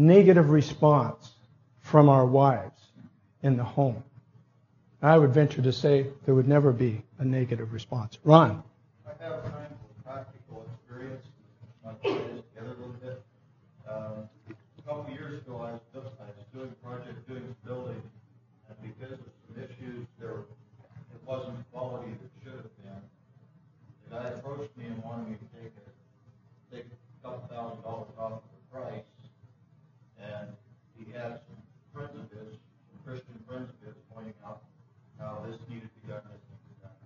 negative 0.00 0.50
response 0.50 1.32
from 1.80 2.08
our 2.08 2.26
wives 2.26 2.80
in 3.42 3.56
the 3.56 3.64
home. 3.64 4.02
I 5.02 5.16
would 5.16 5.32
venture 5.32 5.62
to 5.62 5.72
say 5.72 6.06
there 6.26 6.34
would 6.34 6.48
never 6.48 6.72
be 6.72 7.02
a 7.18 7.24
negative 7.24 7.72
response. 7.72 8.18
Ron. 8.24 8.62
I 9.06 9.10
have 9.22 9.42
kind 9.42 9.66
of 9.66 10.04
practical 10.04 10.66
experience. 10.74 11.24
Um, 13.90 14.28
a 14.48 14.82
couple 14.86 15.12
years 15.12 15.42
ago, 15.42 15.56
I 15.58 15.72
was, 15.72 15.80
I 15.94 16.30
was 16.30 16.46
doing 16.54 16.70
a 16.70 16.86
project, 16.86 17.28
doing 17.28 17.42
a 17.42 17.66
building, 17.66 18.02
and 18.68 18.76
because 18.86 19.18
of 19.18 19.18
some 19.48 19.62
issues, 19.62 20.06
there 20.20 20.46
it 21.10 21.22
wasn't 21.26 21.58
quality 21.72 22.12
that 22.12 22.30
should 22.42 22.54
have 22.54 22.76
been. 22.78 23.02
The 24.04 24.14
guy 24.14 24.28
approached 24.30 24.76
me 24.76 24.86
and 24.86 25.02
wanted 25.02 25.28
me 25.30 25.36
to 25.42 25.46
take 25.58 25.72
a 25.74 25.90
take 26.74 26.86
a 26.86 27.26
couple 27.26 27.48
thousand 27.50 27.82
dollars 27.82 28.14
off 28.18 28.42
the 28.46 28.78
price, 28.78 29.10
and 30.22 30.48
he 30.94 31.10
had 31.10 31.40
some 31.50 31.58
friends 31.92 32.14
of 32.14 32.30
his, 32.30 32.54
Christian 33.04 33.34
friends 33.48 33.70
of 33.70 33.74
his, 33.82 33.96
pointing 34.14 34.34
out 34.46 34.62
how 35.18 35.42
this 35.50 35.58
needed 35.68 35.90
to 35.90 36.00
be 36.06 36.12
done, 36.12 36.22
this 36.30 36.42
needed 36.46 36.62
to 36.62 36.70
be 36.70 36.78
done. 36.86 36.98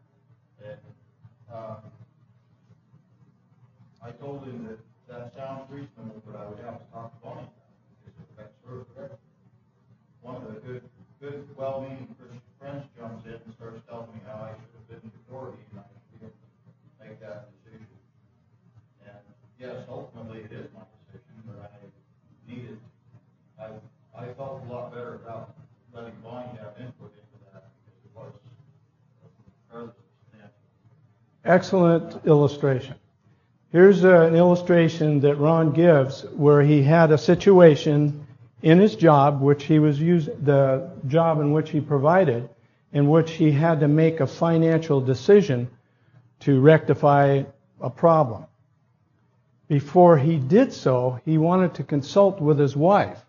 And 0.68 0.80
um, 1.48 1.80
I 4.03 4.03
told 4.20 4.44
him 4.44 4.66
that 4.68 4.78
that 5.08 5.34
sounds 5.34 5.70
reasonable, 5.70 6.22
but 6.26 6.36
I 6.36 6.48
would 6.48 6.58
have 6.64 6.78
to 6.78 6.86
talk 6.92 7.12
to 7.12 7.18
Bonnie 7.24 7.48
affects 8.34 8.58
her. 8.66 9.10
One 10.22 10.36
of 10.36 10.54
the 10.54 10.60
good 10.60 10.82
good, 11.20 11.48
well-meaning 11.56 12.14
Christian 12.18 12.42
friends 12.60 12.84
jumps 12.98 13.24
in 13.24 13.32
and 13.32 13.54
starts 13.56 13.80
telling 13.88 14.08
me 14.12 14.20
how 14.26 14.44
I 14.44 14.52
should 14.52 14.76
have 14.76 14.88
been 14.92 15.10
majority 15.24 15.62
and 15.72 15.80
I 15.80 15.84
should 15.88 16.20
be 16.20 16.26
able 16.26 16.36
to 16.36 17.08
make 17.08 17.20
that 17.20 17.48
decision. 17.64 17.86
And 19.06 19.24
yes, 19.58 19.88
ultimately 19.88 20.44
it 20.44 20.52
is 20.52 20.68
my 20.74 20.84
decision, 21.08 21.32
but 21.48 21.72
I 21.72 21.80
needed, 22.44 22.78
I, 23.56 23.72
I 24.12 24.32
felt 24.34 24.64
a 24.68 24.72
lot 24.72 24.92
better 24.92 25.14
about 25.14 25.54
letting 25.94 26.12
Bonnie 26.22 26.58
have 26.58 26.76
input 26.76 27.14
into 27.16 27.36
that 27.52 27.72
because 27.80 27.96
it 28.04 28.12
was 28.12 28.32
fairly 29.70 29.92
substantial. 30.28 30.60
Excellent 31.44 32.26
illustration. 32.26 32.96
Here's 33.74 34.04
an 34.04 34.36
illustration 34.36 35.18
that 35.22 35.34
Ron 35.34 35.72
gives 35.72 36.22
where 36.26 36.62
he 36.62 36.80
had 36.84 37.10
a 37.10 37.18
situation 37.18 38.24
in 38.62 38.78
his 38.78 38.94
job, 38.94 39.40
which 39.40 39.64
he 39.64 39.80
was 39.80 40.00
using, 40.00 40.32
the 40.44 40.92
job 41.08 41.40
in 41.40 41.50
which 41.50 41.70
he 41.70 41.80
provided, 41.80 42.48
in 42.92 43.10
which 43.10 43.32
he 43.32 43.50
had 43.50 43.80
to 43.80 43.88
make 43.88 44.20
a 44.20 44.28
financial 44.28 45.00
decision 45.00 45.68
to 46.38 46.60
rectify 46.60 47.42
a 47.80 47.90
problem. 47.90 48.44
Before 49.66 50.18
he 50.18 50.36
did 50.36 50.72
so, 50.72 51.18
he 51.24 51.36
wanted 51.36 51.74
to 51.74 51.82
consult 51.82 52.40
with 52.40 52.60
his 52.60 52.76
wife. 52.76 53.26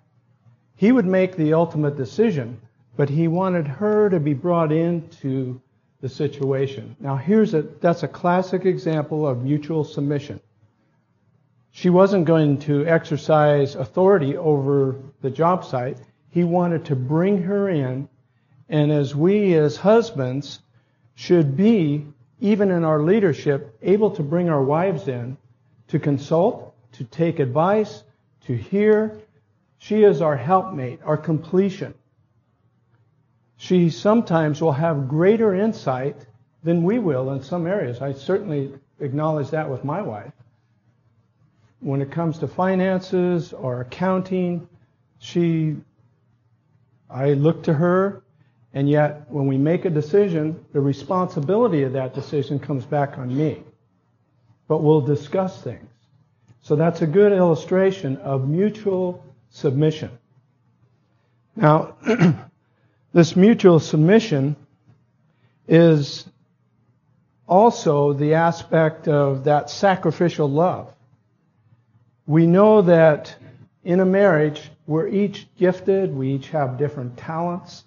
He 0.76 0.92
would 0.92 1.08
make 1.08 1.36
the 1.36 1.56
ultimate 1.56 1.98
decision, 1.98 2.62
but 2.96 3.10
he 3.10 3.28
wanted 3.28 3.66
her 3.66 4.12
to 4.12 4.20
be 4.20 4.36
brought 4.36 4.72
into 4.72 5.60
the 6.06 6.10
situation. 6.10 6.96
Now 7.00 7.16
here's 7.16 7.56
a, 7.56 7.64
that's 7.64 8.04
a 8.04 8.08
classic 8.08 8.64
example 8.64 9.28
of 9.28 9.42
mutual 9.42 9.84
submission. 9.84 10.40
She 11.72 11.90
wasn't 11.90 12.26
going 12.26 12.60
to 12.60 12.86
exercise 12.86 13.74
authority 13.74 14.38
over 14.38 14.98
the 15.22 15.32
job 15.32 15.66
site. 15.66 15.98
He 16.30 16.44
wanted 16.44 16.86
to 16.86 16.96
bring 16.96 17.42
her 17.42 17.70
in, 17.70 18.08
and 18.70 18.92
as 18.92 19.16
we 19.16 19.56
as 19.56 19.78
husbands 19.78 20.60
should 21.16 21.58
be, 21.58 22.06
even 22.40 22.70
in 22.70 22.84
our 22.84 23.02
leadership, 23.02 23.76
able 23.82 24.12
to 24.12 24.22
bring 24.22 24.48
our 24.48 24.64
wives 24.64 25.08
in 25.08 25.38
to 25.88 25.98
consult, 25.98 26.76
to 26.92 27.04
take 27.04 27.40
advice, 27.40 28.04
to 28.42 28.56
hear. 28.56 29.18
She 29.80 30.04
is 30.04 30.22
our 30.22 30.38
helpmate, 30.38 31.00
our 31.04 31.18
completion 31.18 31.96
she 33.58 33.90
sometimes 33.90 34.62
will 34.62 34.74
have 34.74 35.08
greater 35.08 35.56
insight 35.56 36.18
than 36.64 36.84
we 36.84 37.00
will 37.00 37.32
in 37.32 37.42
some 37.42 37.68
areas. 37.68 38.02
I 38.02 38.14
certainly 38.14 38.74
acknowledge 39.00 39.50
that 39.52 39.70
with 39.70 39.84
my 39.84 40.02
wife. 40.02 40.32
When 41.80 42.02
it 42.02 42.12
comes 42.12 42.40
to 42.40 42.48
finances 42.48 43.54
or 43.54 43.82
accounting, 43.82 44.68
she, 45.20 45.76
I 47.10 47.34
look 47.34 47.64
to 47.64 47.74
her, 47.74 48.24
and 48.74 48.90
yet 48.90 49.30
when 49.30 49.48
we 49.48 49.58
make 49.58 49.86
a 49.86 49.90
decision, 49.90 50.66
the 50.74 50.82
responsibility 50.82 51.84
of 51.84 51.94
that 51.94 52.14
decision 52.14 52.60
comes 52.60 52.86
back 52.86 53.18
on 53.18 53.36
me. 53.36 53.64
But 54.68 54.80
we'll 54.80 55.02
discuss 55.02 55.62
things. 55.62 55.88
So 56.62 56.76
that's 56.76 57.04
a 57.04 57.08
good 57.08 57.32
illustration 57.32 58.18
of 58.18 58.50
mutual 58.50 59.24
submission. 59.52 60.10
Now, 61.56 61.96
This 63.16 63.38
mutual 63.38 63.80
submission 63.80 64.58
is 65.70 66.28
also 67.48 68.12
the 68.12 68.34
aspect 68.34 69.08
of 69.08 69.46
that 69.46 69.70
sacrificial 69.70 70.50
love. 70.50 70.94
We 72.28 72.46
know 72.46 72.82
that 72.82 73.34
in 73.86 74.02
a 74.02 74.06
marriage, 74.06 74.70
we're 74.86 75.08
each 75.08 75.48
gifted, 75.56 76.14
we 76.14 76.34
each 76.34 76.50
have 76.50 76.78
different 76.78 77.16
talents. 77.16 77.86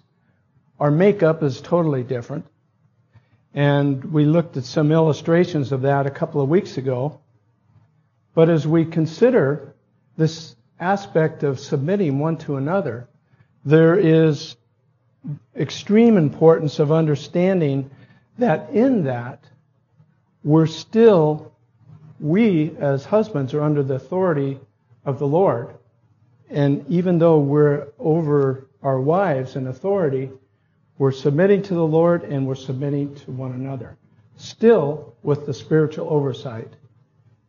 Our 0.79 0.89
makeup 0.89 1.43
is 1.43 1.61
totally 1.61 2.01
different. 2.01 2.47
And 3.53 4.03
we 4.05 4.25
looked 4.25 4.57
at 4.57 4.63
some 4.63 4.91
illustrations 4.91 5.71
of 5.71 5.83
that 5.83 6.07
a 6.07 6.09
couple 6.09 6.41
of 6.41 6.49
weeks 6.49 6.77
ago. 6.77 7.19
But 8.33 8.49
as 8.49 8.65
we 8.65 8.83
consider 8.83 9.75
this 10.17 10.55
aspect 10.79 11.43
of 11.43 11.59
submitting 11.59 12.17
one 12.17 12.37
to 12.37 12.55
another, 12.55 13.07
there 13.63 13.95
is 13.95 14.55
extreme 15.55 16.17
importance 16.17 16.79
of 16.79 16.91
understanding 16.91 17.89
that 18.37 18.69
in 18.71 19.03
that, 19.03 19.43
we're 20.43 20.65
still, 20.65 21.51
we 22.19 22.75
as 22.77 23.05
husbands 23.05 23.53
are 23.53 23.61
under 23.61 23.83
the 23.83 23.95
authority 23.95 24.59
of 25.05 25.19
the 25.19 25.27
Lord. 25.27 25.75
And 26.49 26.85
even 26.89 27.19
though 27.19 27.39
we're 27.39 27.87
over 27.99 28.67
our 28.81 28.99
wives 28.99 29.55
in 29.55 29.67
authority, 29.67 30.31
we're 30.97 31.11
submitting 31.11 31.61
to 31.63 31.73
the 31.73 31.85
Lord 31.85 32.23
and 32.23 32.47
we're 32.47 32.55
submitting 32.55 33.15
to 33.15 33.31
one 33.31 33.51
another. 33.51 33.97
Still 34.37 35.15
with 35.23 35.45
the 35.45 35.53
spiritual 35.53 36.07
oversight 36.09 36.73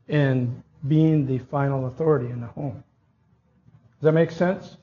and 0.09 0.63
being 0.89 1.27
the 1.27 1.39
final 1.39 1.87
authority 1.87 2.31
in 2.31 2.41
the 2.41 2.47
home. 2.49 2.83
Does 4.01 4.07
that 4.07 4.13
make 4.13 4.31
sense? 4.31 4.77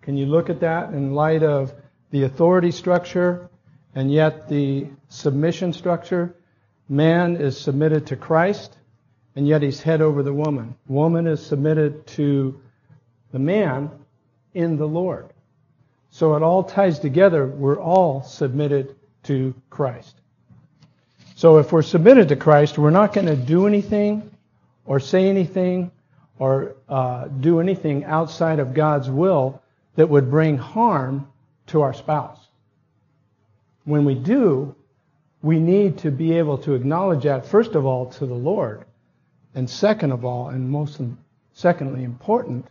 Can 0.00 0.16
you 0.16 0.26
look 0.26 0.48
at 0.48 0.60
that 0.60 0.94
in 0.94 1.12
light 1.12 1.42
of 1.42 1.74
the 2.10 2.24
authority 2.24 2.70
structure 2.70 3.48
and 3.94 4.12
yet 4.12 4.48
the 4.48 4.86
submission 5.08 5.72
structure. 5.72 6.34
Man 6.88 7.36
is 7.36 7.60
submitted 7.60 8.06
to 8.06 8.16
Christ, 8.16 8.76
and 9.36 9.46
yet 9.46 9.62
he's 9.62 9.82
head 9.82 10.00
over 10.00 10.22
the 10.22 10.32
woman. 10.32 10.74
Woman 10.86 11.26
is 11.26 11.44
submitted 11.44 12.06
to 12.08 12.60
the 13.32 13.38
man 13.38 13.90
in 14.54 14.76
the 14.76 14.86
Lord. 14.86 15.28
So 16.10 16.34
it 16.36 16.42
all 16.42 16.64
ties 16.64 16.98
together. 16.98 17.46
We're 17.46 17.80
all 17.80 18.22
submitted 18.22 18.96
to 19.24 19.54
Christ. 19.68 20.20
So 21.34 21.58
if 21.58 21.70
we're 21.70 21.82
submitted 21.82 22.28
to 22.28 22.36
Christ, 22.36 22.78
we're 22.78 22.90
not 22.90 23.12
going 23.12 23.26
to 23.26 23.36
do 23.36 23.66
anything 23.66 24.30
or 24.86 24.98
say 24.98 25.28
anything 25.28 25.90
or 26.38 26.76
uh, 26.88 27.26
do 27.26 27.60
anything 27.60 28.04
outside 28.04 28.58
of 28.58 28.74
God's 28.74 29.10
will 29.10 29.62
that 29.96 30.08
would 30.08 30.30
bring 30.30 30.56
harm 30.56 31.28
to 31.68 31.82
our 31.82 31.94
spouse. 31.94 32.38
When 33.84 34.04
we 34.04 34.14
do, 34.14 34.74
we 35.42 35.58
need 35.60 35.98
to 35.98 36.10
be 36.10 36.36
able 36.38 36.58
to 36.58 36.74
acknowledge 36.74 37.24
that, 37.24 37.46
first 37.46 37.74
of 37.74 37.86
all, 37.86 38.06
to 38.06 38.26
the 38.26 38.34
Lord. 38.34 38.84
And 39.54 39.68
second 39.68 40.12
of 40.12 40.24
all, 40.24 40.48
and 40.48 40.68
most 40.68 41.00
secondly 41.52 42.04
important, 42.04 42.66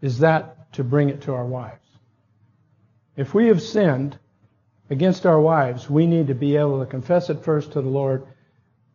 is 0.00 0.18
that 0.18 0.72
to 0.72 0.84
bring 0.84 1.08
it 1.08 1.22
to 1.22 1.34
our 1.34 1.44
wives. 1.44 1.78
If 3.16 3.34
we 3.34 3.46
have 3.48 3.62
sinned 3.62 4.18
against 4.90 5.26
our 5.26 5.40
wives, 5.40 5.90
we 5.90 6.06
need 6.06 6.28
to 6.28 6.34
be 6.34 6.56
able 6.56 6.80
to 6.80 6.86
confess 6.86 7.30
it 7.30 7.44
first 7.44 7.72
to 7.72 7.82
the 7.82 7.88
Lord, 7.88 8.26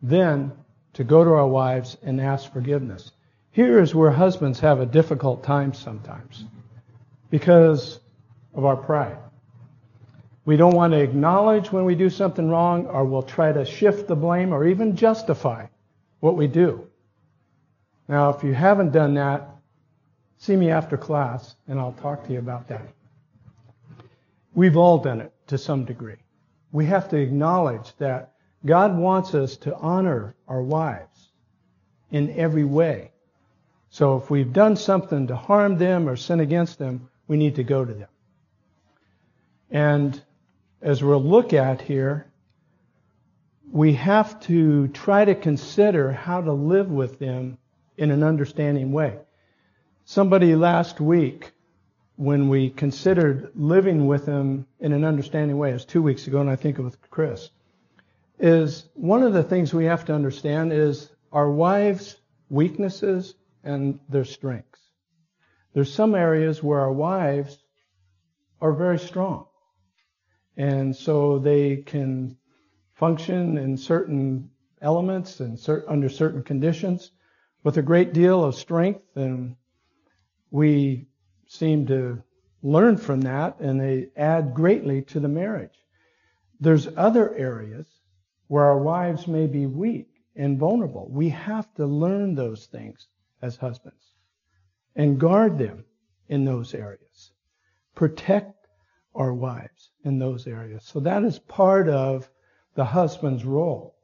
then 0.02 0.52
to 0.94 1.04
go 1.04 1.24
to 1.24 1.30
our 1.30 1.46
wives 1.46 1.96
and 2.02 2.20
ask 2.20 2.52
forgiveness. 2.52 3.10
Here 3.52 3.80
is 3.80 3.94
where 3.94 4.10
husbands 4.10 4.60
have 4.60 4.80
a 4.80 4.86
difficult 4.86 5.44
time 5.44 5.74
sometimes 5.74 6.44
because 7.30 8.00
of 8.54 8.64
our 8.64 8.76
pride. 8.76 9.18
We 10.44 10.56
don't 10.56 10.74
want 10.74 10.92
to 10.92 11.00
acknowledge 11.00 11.72
when 11.72 11.84
we 11.84 11.94
do 11.94 12.10
something 12.10 12.50
wrong, 12.50 12.86
or 12.86 13.04
we'll 13.04 13.22
try 13.22 13.52
to 13.52 13.64
shift 13.64 14.08
the 14.08 14.16
blame 14.16 14.52
or 14.52 14.66
even 14.66 14.94
justify 14.94 15.66
what 16.20 16.36
we 16.36 16.46
do. 16.46 16.86
Now, 18.08 18.30
if 18.30 18.44
you 18.44 18.52
haven't 18.52 18.92
done 18.92 19.14
that, 19.14 19.48
see 20.36 20.56
me 20.56 20.70
after 20.70 20.96
class 20.96 21.56
and 21.66 21.78
I'll 21.78 21.92
talk 21.92 22.26
to 22.26 22.32
you 22.32 22.38
about 22.38 22.68
that. 22.68 22.86
We've 24.54 24.76
all 24.76 24.98
done 24.98 25.20
it 25.20 25.32
to 25.46 25.58
some 25.58 25.84
degree. 25.84 26.16
We 26.72 26.84
have 26.86 27.08
to 27.10 27.16
acknowledge 27.16 27.94
that 27.96 28.34
God 28.66 28.96
wants 28.96 29.34
us 29.34 29.56
to 29.58 29.74
honor 29.76 30.34
our 30.48 30.62
wives 30.62 31.30
in 32.10 32.30
every 32.38 32.64
way. 32.64 33.12
So 33.90 34.16
if 34.16 34.30
we've 34.30 34.52
done 34.52 34.76
something 34.76 35.26
to 35.28 35.36
harm 35.36 35.78
them 35.78 36.08
or 36.08 36.16
sin 36.16 36.40
against 36.40 36.78
them, 36.78 37.08
we 37.26 37.36
need 37.36 37.54
to 37.56 37.64
go 37.64 37.84
to 37.84 37.92
them. 37.92 38.08
And 39.70 40.20
as 40.84 41.02
we'll 41.02 41.22
look 41.22 41.54
at 41.54 41.80
here, 41.80 42.26
we 43.72 43.94
have 43.94 44.38
to 44.38 44.86
try 44.88 45.24
to 45.24 45.34
consider 45.34 46.12
how 46.12 46.42
to 46.42 46.52
live 46.52 46.90
with 46.90 47.18
them 47.18 47.56
in 47.96 48.10
an 48.10 48.22
understanding 48.22 48.92
way. 48.92 49.18
Somebody 50.04 50.54
last 50.54 51.00
week, 51.00 51.52
when 52.16 52.50
we 52.50 52.68
considered 52.68 53.50
living 53.54 54.06
with 54.06 54.26
them 54.26 54.66
in 54.78 54.92
an 54.92 55.04
understanding 55.04 55.56
way, 55.56 55.70
it 55.70 55.72
was 55.72 55.86
two 55.86 56.02
weeks 56.02 56.26
ago, 56.26 56.42
and 56.42 56.50
I 56.50 56.56
think 56.56 56.78
it 56.78 56.82
was 56.82 56.98
Chris, 57.10 57.48
is 58.38 58.86
one 58.92 59.22
of 59.22 59.32
the 59.32 59.42
things 59.42 59.72
we 59.72 59.86
have 59.86 60.04
to 60.04 60.14
understand 60.14 60.70
is 60.70 61.08
our 61.32 61.50
wives' 61.50 62.16
weaknesses 62.50 63.34
and 63.64 63.98
their 64.10 64.26
strengths. 64.26 64.80
There's 65.72 65.92
some 65.92 66.14
areas 66.14 66.62
where 66.62 66.80
our 66.80 66.92
wives 66.92 67.58
are 68.60 68.74
very 68.74 68.98
strong. 68.98 69.46
And 70.56 70.94
so 70.94 71.38
they 71.38 71.78
can 71.78 72.36
function 72.94 73.58
in 73.58 73.76
certain 73.76 74.50
elements 74.80 75.40
and 75.40 75.58
cer- 75.58 75.84
under 75.88 76.08
certain 76.08 76.42
conditions 76.42 77.10
with 77.62 77.76
a 77.78 77.82
great 77.82 78.12
deal 78.12 78.44
of 78.44 78.54
strength. 78.54 79.16
And 79.16 79.56
we 80.50 81.06
seem 81.46 81.86
to 81.86 82.22
learn 82.62 82.96
from 82.96 83.20
that 83.22 83.60
and 83.60 83.80
they 83.80 84.08
add 84.16 84.54
greatly 84.54 85.02
to 85.02 85.20
the 85.20 85.28
marriage. 85.28 85.84
There's 86.60 86.88
other 86.96 87.34
areas 87.34 87.86
where 88.48 88.64
our 88.64 88.78
wives 88.78 89.26
may 89.26 89.46
be 89.46 89.66
weak 89.66 90.08
and 90.36 90.58
vulnerable. 90.58 91.08
We 91.10 91.28
have 91.30 91.72
to 91.74 91.86
learn 91.86 92.34
those 92.34 92.66
things 92.66 93.08
as 93.42 93.56
husbands 93.56 94.14
and 94.96 95.18
guard 95.18 95.58
them 95.58 95.84
in 96.28 96.44
those 96.44 96.74
areas. 96.74 97.32
Protect 97.94 98.53
our 99.14 99.32
wives 99.32 99.90
in 100.04 100.18
those 100.18 100.46
areas. 100.46 100.84
So 100.84 101.00
that 101.00 101.22
is 101.22 101.38
part 101.38 101.88
of 101.88 102.28
the 102.74 102.84
husband's 102.84 103.44
role 103.44 103.96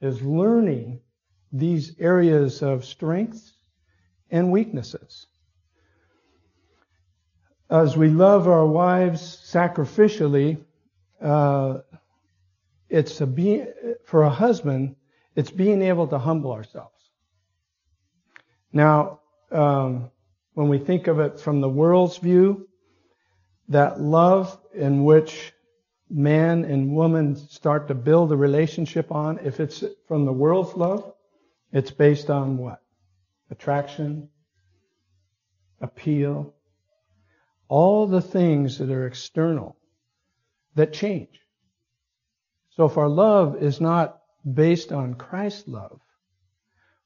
is 0.00 0.22
learning 0.22 1.00
these 1.52 1.94
areas 1.98 2.62
of 2.62 2.84
strengths 2.84 3.52
and 4.30 4.50
weaknesses. 4.50 5.26
As 7.70 7.96
we 7.96 8.08
love 8.08 8.48
our 8.48 8.66
wives 8.66 9.22
sacrificially, 9.22 10.58
uh, 11.20 11.78
it's 12.88 13.20
a 13.20 13.26
be, 13.26 13.64
for 14.04 14.22
a 14.22 14.30
husband, 14.30 14.96
it's 15.34 15.50
being 15.50 15.82
able 15.82 16.06
to 16.08 16.18
humble 16.18 16.52
ourselves. 16.52 16.92
Now, 18.72 19.20
um, 19.50 20.10
when 20.54 20.68
we 20.68 20.78
think 20.78 21.06
of 21.06 21.18
it 21.18 21.40
from 21.40 21.60
the 21.60 21.68
world's 21.68 22.18
view, 22.18 22.65
that 23.68 24.00
love 24.00 24.58
in 24.74 25.04
which 25.04 25.52
man 26.08 26.64
and 26.64 26.94
woman 26.94 27.36
start 27.36 27.88
to 27.88 27.94
build 27.94 28.30
a 28.32 28.36
relationship 28.36 29.10
on, 29.10 29.38
if 29.42 29.60
it's 29.60 29.82
from 30.06 30.24
the 30.24 30.32
world's 30.32 30.74
love, 30.74 31.12
it's 31.72 31.90
based 31.90 32.30
on 32.30 32.58
what? 32.58 32.80
Attraction, 33.50 34.28
appeal, 35.80 36.54
all 37.68 38.06
the 38.06 38.20
things 38.20 38.78
that 38.78 38.90
are 38.90 39.06
external 39.06 39.76
that 40.74 40.92
change. 40.92 41.40
So 42.70 42.84
if 42.84 42.96
our 42.98 43.08
love 43.08 43.62
is 43.62 43.80
not 43.80 44.20
based 44.44 44.92
on 44.92 45.14
Christ's 45.14 45.66
love, 45.66 46.00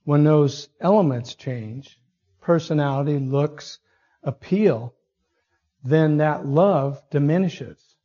when 0.05 0.25
those 0.25 0.69
elements 0.81 1.35
change, 1.35 1.99
personality, 2.41 3.19
looks, 3.19 3.79
appeal, 4.23 4.95
then 5.83 6.19
that 6.19 6.47
love 6.47 7.03
diminishes. 7.11 7.97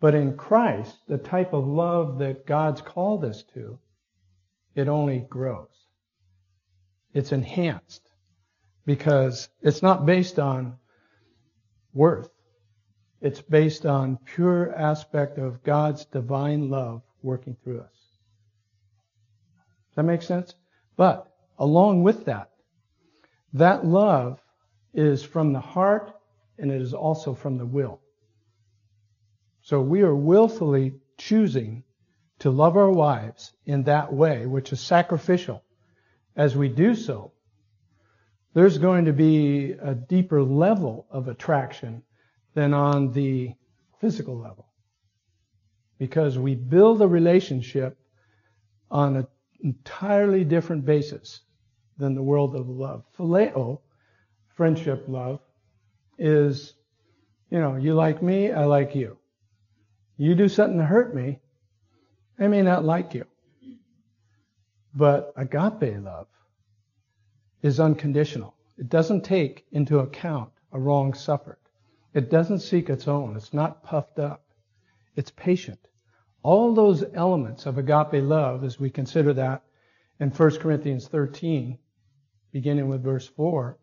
But 0.00 0.14
in 0.14 0.36
Christ, 0.36 0.94
the 1.08 1.18
type 1.18 1.52
of 1.52 1.66
love 1.66 2.18
that 2.18 2.46
God's 2.46 2.82
called 2.82 3.24
us 3.24 3.42
to, 3.54 3.78
it 4.74 4.88
only 4.88 5.20
grows. 5.20 5.68
It's 7.14 7.32
enhanced 7.32 8.02
because 8.84 9.48
it's 9.62 9.82
not 9.82 10.04
based 10.04 10.38
on 10.38 10.76
worth. 11.94 12.30
It's 13.22 13.40
based 13.40 13.86
on 13.86 14.18
pure 14.18 14.74
aspect 14.74 15.38
of 15.38 15.62
God's 15.62 16.04
divine 16.04 16.68
love 16.68 17.02
working 17.22 17.56
through 17.64 17.80
us. 17.80 17.92
Does 19.88 19.96
that 19.96 20.02
make 20.02 20.22
sense? 20.22 20.54
But 20.96 21.26
along 21.58 22.02
with 22.02 22.26
that, 22.26 22.50
that 23.54 23.86
love 23.86 24.40
is 24.92 25.22
from 25.22 25.54
the 25.54 25.60
heart 25.60 26.12
and 26.58 26.70
it 26.70 26.80
is 26.80 26.94
also 26.94 27.34
from 27.34 27.58
the 27.58 27.66
will. 27.66 28.00
So 29.62 29.80
we 29.80 30.02
are 30.02 30.14
willfully 30.14 30.94
choosing 31.18 31.84
to 32.38 32.50
love 32.50 32.76
our 32.76 32.90
wives 32.90 33.52
in 33.64 33.84
that 33.84 34.12
way, 34.12 34.46
which 34.46 34.72
is 34.72 34.80
sacrificial. 34.80 35.64
As 36.36 36.54
we 36.54 36.68
do 36.68 36.94
so, 36.94 37.32
there's 38.54 38.78
going 38.78 39.06
to 39.06 39.12
be 39.12 39.72
a 39.72 39.94
deeper 39.94 40.42
level 40.42 41.06
of 41.10 41.28
attraction 41.28 42.02
than 42.54 42.72
on 42.72 43.12
the 43.12 43.54
physical 44.00 44.38
level. 44.38 44.66
Because 45.98 46.38
we 46.38 46.54
build 46.54 47.00
a 47.02 47.08
relationship 47.08 47.98
on 48.90 49.16
an 49.16 49.26
entirely 49.60 50.44
different 50.44 50.84
basis 50.84 51.40
than 51.98 52.14
the 52.14 52.22
world 52.22 52.54
of 52.54 52.68
love. 52.68 53.04
Phileo, 53.18 53.80
friendship 54.54 55.04
love, 55.08 55.40
is, 56.18 56.74
you 57.50 57.58
know, 57.58 57.76
you 57.76 57.94
like 57.94 58.22
me, 58.22 58.52
I 58.52 58.64
like 58.64 58.94
you. 58.94 59.18
You 60.16 60.34
do 60.34 60.48
something 60.48 60.78
to 60.78 60.84
hurt 60.84 61.14
me, 61.14 61.40
I 62.38 62.48
may 62.48 62.62
not 62.62 62.84
like 62.84 63.14
you. 63.14 63.24
But 64.94 65.32
agape 65.36 66.02
love 66.02 66.28
is 67.62 67.80
unconditional. 67.80 68.54
It 68.78 68.88
doesn't 68.88 69.24
take 69.24 69.66
into 69.72 69.98
account 69.98 70.50
a 70.72 70.78
wrong 70.78 71.14
suffered. 71.14 71.58
It 72.14 72.30
doesn't 72.30 72.60
seek 72.60 72.88
its 72.88 73.08
own. 73.08 73.36
It's 73.36 73.52
not 73.52 73.82
puffed 73.82 74.18
up. 74.18 74.44
It's 75.16 75.30
patient. 75.30 75.88
All 76.42 76.74
those 76.74 77.04
elements 77.14 77.66
of 77.66 77.76
agape 77.78 78.22
love, 78.22 78.64
as 78.64 78.78
we 78.78 78.88
consider 78.88 79.32
that 79.34 79.62
in 80.20 80.30
1 80.30 80.58
Corinthians 80.58 81.08
13, 81.08 81.78
beginning 82.52 82.88
with 82.88 83.02
verse 83.02 83.26
4, 83.26 83.78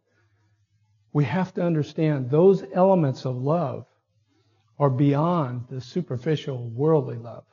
we 1.14 1.24
have 1.24 1.54
to 1.54 1.64
understand 1.64 2.30
those 2.30 2.64
elements 2.74 3.26
of 3.26 3.38
love 3.38 3.86
are 4.80 4.90
beyond 4.90 5.66
the 5.70 5.80
superficial 5.80 6.70
worldly 6.70 7.18
love 7.18 7.46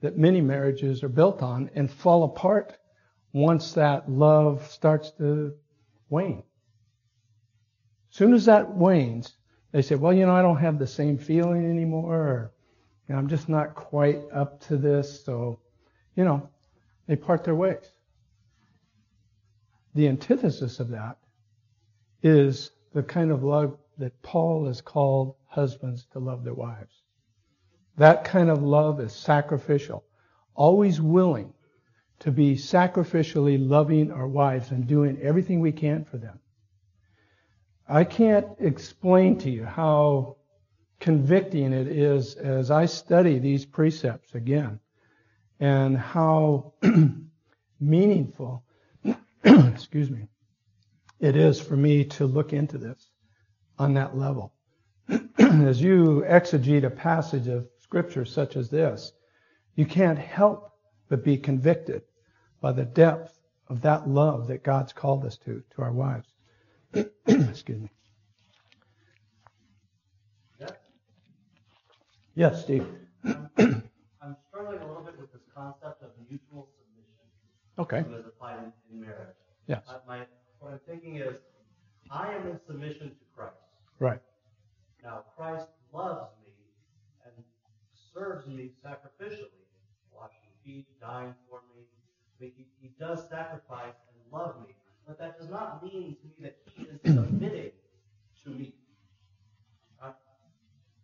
that 0.00 0.16
many 0.16 0.40
marriages 0.40 1.02
are 1.02 1.08
built 1.08 1.42
on 1.42 1.68
and 1.74 1.90
fall 1.90 2.22
apart 2.22 2.78
once 3.32 3.74
that 3.74 4.10
love 4.10 4.66
starts 4.70 5.10
to 5.10 5.52
wane. 6.08 6.42
Soon 8.10 8.32
as 8.32 8.46
that 8.46 8.74
wanes, 8.74 9.34
they 9.72 9.82
say, 9.82 9.94
well, 9.94 10.12
you 10.12 10.26
know, 10.26 10.34
I 10.34 10.42
don't 10.42 10.56
have 10.56 10.78
the 10.78 10.86
same 10.86 11.18
feeling 11.18 11.68
anymore, 11.68 12.16
or 12.16 12.52
you 13.08 13.14
know, 13.14 13.18
I'm 13.18 13.28
just 13.28 13.48
not 13.48 13.74
quite 13.74 14.20
up 14.32 14.60
to 14.62 14.76
this, 14.76 15.24
so, 15.24 15.60
you 16.16 16.24
know, 16.24 16.48
they 17.06 17.16
part 17.16 17.44
their 17.44 17.54
ways. 17.54 17.92
The 19.94 20.08
antithesis 20.08 20.80
of 20.80 20.90
that 20.90 21.18
is 22.22 22.70
the 22.92 23.02
kind 23.02 23.30
of 23.30 23.42
love 23.42 23.76
that 23.98 24.22
Paul 24.22 24.66
has 24.66 24.80
called 24.80 25.34
husbands 25.46 26.06
to 26.12 26.18
love 26.18 26.44
their 26.44 26.54
wives. 26.54 27.02
That 27.96 28.24
kind 28.24 28.50
of 28.50 28.62
love 28.62 29.00
is 29.00 29.12
sacrificial, 29.12 30.04
always 30.54 31.00
willing 31.00 31.52
to 32.20 32.30
be 32.30 32.54
sacrificially 32.54 33.58
loving 33.58 34.10
our 34.10 34.28
wives 34.28 34.70
and 34.70 34.86
doing 34.86 35.18
everything 35.20 35.60
we 35.60 35.72
can 35.72 36.04
for 36.04 36.18
them. 36.18 36.38
I 37.88 38.04
can't 38.04 38.46
explain 38.58 39.38
to 39.38 39.50
you 39.50 39.64
how 39.64 40.36
convicting 41.00 41.72
it 41.72 41.88
is 41.88 42.36
as 42.36 42.70
I 42.70 42.86
study 42.86 43.38
these 43.38 43.64
precepts 43.64 44.34
again 44.34 44.78
and 45.58 45.96
how 45.96 46.74
meaningful, 47.80 48.64
excuse 49.44 50.10
me, 50.10 50.28
it 51.20 51.36
is 51.36 51.60
for 51.60 51.76
me 51.76 52.04
to 52.04 52.26
look 52.26 52.52
into 52.52 52.78
this 52.78 53.10
on 53.78 53.94
that 53.94 54.16
level. 54.16 54.52
as 55.38 55.80
you 55.80 56.24
exegete 56.26 56.84
a 56.84 56.90
passage 56.90 57.46
of 57.46 57.68
scripture 57.78 58.24
such 58.24 58.56
as 58.56 58.70
this, 58.70 59.12
you 59.74 59.86
can't 59.86 60.18
help 60.18 60.72
but 61.08 61.24
be 61.24 61.36
convicted 61.36 62.02
by 62.60 62.72
the 62.72 62.84
depth 62.84 63.38
of 63.68 63.80
that 63.82 64.08
love 64.08 64.48
that 64.48 64.62
God's 64.62 64.92
called 64.92 65.24
us 65.24 65.36
to, 65.38 65.62
to 65.74 65.82
our 65.82 65.92
wives. 65.92 66.28
Excuse 67.26 67.82
me. 67.82 67.90
Yes, 72.34 72.62
Steve. 72.62 72.86
I'm 73.24 74.36
struggling 74.48 74.80
a 74.80 74.86
little 74.86 75.02
bit 75.04 75.18
with 75.20 75.32
this 75.32 75.42
concept 75.54 76.02
of 76.02 76.10
mutual 76.28 76.68
submission. 76.78 77.28
Okay. 77.78 77.98
As 78.18 78.26
applied 78.26 78.58
in, 78.58 78.72
in 78.90 79.00
marriage. 79.00 79.36
Yes. 79.66 79.82
Uh, 79.88 79.98
my, 80.06 80.20
what 80.60 80.72
I'm 80.72 80.80
thinking 80.86 81.16
is, 81.16 81.34
I 82.10 82.34
am 82.34 82.46
in 82.46 82.60
submission 82.66 83.08
to 83.08 83.24
Christ. 83.34 83.54
Right. 83.98 84.20
Now, 85.02 85.24
Christ 85.36 85.66
loves 85.92 86.30
me 86.44 86.52
and 87.24 87.32
serves 88.14 88.46
me 88.46 88.70
sacrificially, 88.84 89.64
washing 90.12 90.52
feet, 90.64 90.86
dying 91.00 91.34
for 91.48 91.60
me. 91.74 91.84
I 92.38 92.44
mean, 92.44 92.52
he, 92.56 92.66
he 92.80 92.90
does 92.98 93.28
sacrifice 93.28 93.94
and 94.12 94.32
love 94.32 94.56
me. 94.66 94.74
But 95.06 95.18
that 95.18 95.38
does 95.38 95.48
not 95.48 95.82
mean 95.82 96.16
to 96.20 96.26
me 96.26 96.34
that 96.42 96.56
he 96.76 96.84
is 96.84 97.00
submitting 97.02 97.72
to 98.44 98.50
me. 98.50 98.74
Uh, 100.02 100.12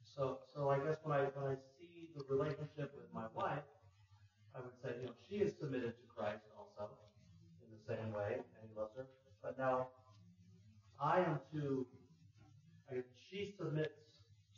so, 0.05 0.38
so 0.55 0.69
I 0.69 0.79
guess 0.79 0.97
when 1.03 1.19
I 1.19 1.25
when 1.35 1.53
I 1.53 1.57
see 1.79 2.09
the 2.16 2.25
relationship 2.29 2.92
with 2.95 3.12
my 3.12 3.25
wife, 3.35 3.64
I 4.55 4.61
would 4.61 4.77
say, 4.83 5.01
you 5.01 5.07
know, 5.07 5.12
she 5.29 5.37
is 5.37 5.53
submitted 5.59 5.95
to 5.97 6.05
Christ 6.14 6.45
also 6.57 6.90
in 7.64 7.69
the 7.73 7.83
same 7.85 8.12
way, 8.12 8.37
and 8.37 8.62
he 8.62 8.79
loves 8.79 8.92
her. 8.97 9.07
But 9.46 9.59
now, 9.59 9.87
I 11.00 11.20
am 11.20 11.38
to 11.54 11.87
I, 12.90 12.96
she 13.30 13.54
submits 13.56 13.94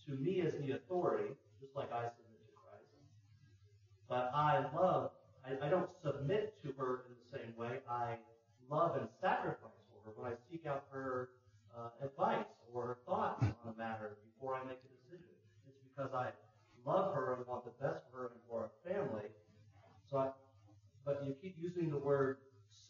to 0.07 0.13
me 0.13 0.41
as 0.41 0.55
the 0.55 0.73
authority, 0.73 1.35
just 1.61 1.77
like 1.77 1.93
I 1.93 2.09
submit 2.09 2.41
to 2.41 2.53
Christ. 2.57 2.89
But 4.09 4.31
I 4.35 4.65
love, 4.75 5.11
I, 5.45 5.67
I 5.67 5.69
don't 5.69 5.91
submit 6.03 6.55
to 6.65 6.73
her 6.79 7.05
in 7.09 7.15
the 7.21 7.39
same 7.39 7.53
way. 7.59 7.81
I 7.91 8.17
love 8.71 8.97
and 8.97 9.09
sacrifice 9.21 9.77
for 9.93 10.01
her 10.09 10.13
when 10.17 10.33
I 10.33 10.37
seek 10.51 10.65
out 10.65 10.85
her 10.91 11.29
uh, 11.77 11.91
advice 12.03 12.49
or 12.73 12.87
her 12.87 12.99
thoughts 13.07 13.45
on 13.45 13.75
a 13.75 13.79
matter 13.79 14.17
before 14.25 14.55
I 14.55 14.65
make 14.67 14.79
love 16.89 17.15
her 17.15 17.35
and 17.35 17.47
want 17.47 17.65
the 17.65 17.85
best 17.85 18.01
for 18.11 18.19
her 18.19 18.27
and 18.27 18.41
for 18.49 18.63
our 18.63 18.71
family. 18.85 19.29
So 20.11 20.19
I, 20.19 20.29
but 21.05 21.23
you 21.27 21.35
keep 21.41 21.57
using 21.61 21.91
the 21.91 21.99
word 21.99 22.39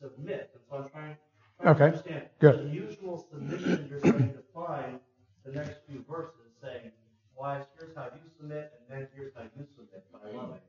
submit, 0.01 0.51
and 0.55 0.63
so 0.71 0.77
I'm 0.85 0.91
trying, 0.91 1.17
trying 1.61 1.75
Okay, 1.75 1.79
to 1.79 1.85
understand 1.87 2.23
good. 2.39 2.59
the 2.61 2.65
mutual 2.65 3.27
submission 3.31 3.89
you're 3.91 4.01
starting 4.01 4.33
to 4.33 4.43
find 4.55 5.01
the 5.45 5.53
next 5.53 5.81
few 5.89 6.05
verses, 6.09 6.53
saying, 6.63 6.93
"Wives, 7.37 7.67
here's 7.79 7.97
how 7.97 8.05
you 8.05 8.31
submit, 8.39 8.73
and 8.79 8.99
men, 8.99 9.09
here's 9.15 9.35
how 9.35 9.43
you 9.43 9.67
submit 9.77 10.05
by 10.13 10.31
loving." 10.31 10.61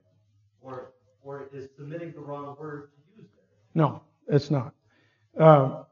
Or, 0.62 0.92
or 1.24 1.48
is 1.54 1.70
submitting 1.78 2.12
the 2.14 2.20
wrong 2.20 2.56
word 2.60 2.90
to 2.92 3.22
use 3.22 3.30
there? 3.36 3.46
No, 3.76 4.02
it's 4.28 4.50
not. 4.52 4.74
Uh, 5.38 5.84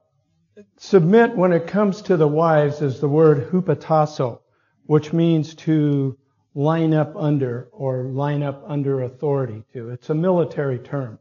submit, 0.88 1.36
when 1.36 1.52
it 1.52 1.67
comes 1.67 2.02
to 2.04 2.15
the 2.15 2.28
wives, 2.28 2.82
is 2.82 3.00
the 3.00 3.10
word 3.10 3.50
hupotasso, 3.52 4.39
which 4.86 5.12
means 5.12 5.54
to 5.54 6.17
line 6.56 6.93
up 6.93 7.13
under 7.17 7.67
or 7.73 8.04
line 8.06 8.41
up 8.41 8.63
under 8.65 9.02
authority 9.02 9.63
to. 9.73 9.89
It's 9.89 10.10
a 10.10 10.15
military 10.15 10.80
term. 10.80 11.19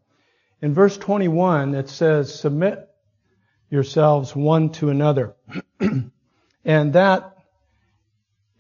In 0.62 0.72
verse 0.72 0.96
21, 0.96 1.74
it 1.74 1.88
says, 1.88 2.33
submit 2.33 2.88
yourselves 3.68 4.37
one 4.37 4.70
to 4.70 4.90
another. 4.90 5.35
and 6.64 6.92
that 6.92 7.37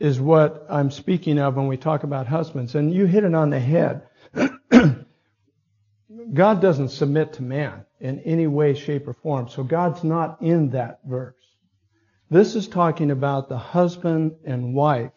is 0.00 0.20
what 0.20 0.66
I'm 0.68 0.90
speaking 0.90 1.38
of 1.38 1.56
when 1.56 1.68
we 1.68 1.76
talk 1.76 2.02
about 2.02 2.26
husbands. 2.26 2.74
And 2.74 2.92
you 2.92 3.06
hit 3.06 3.22
it 3.24 3.34
on 3.34 3.50
the 3.50 3.60
head. 3.60 4.05
God 6.32 6.60
doesn't 6.60 6.88
submit 6.88 7.34
to 7.34 7.42
man 7.42 7.84
in 8.00 8.20
any 8.20 8.46
way, 8.46 8.74
shape, 8.74 9.08
or 9.08 9.12
form. 9.12 9.48
So 9.48 9.62
God's 9.62 10.04
not 10.04 10.42
in 10.42 10.70
that 10.70 11.00
verse. 11.04 11.34
This 12.30 12.56
is 12.56 12.66
talking 12.66 13.10
about 13.10 13.48
the 13.48 13.58
husband 13.58 14.32
and 14.44 14.74
wife 14.74 15.12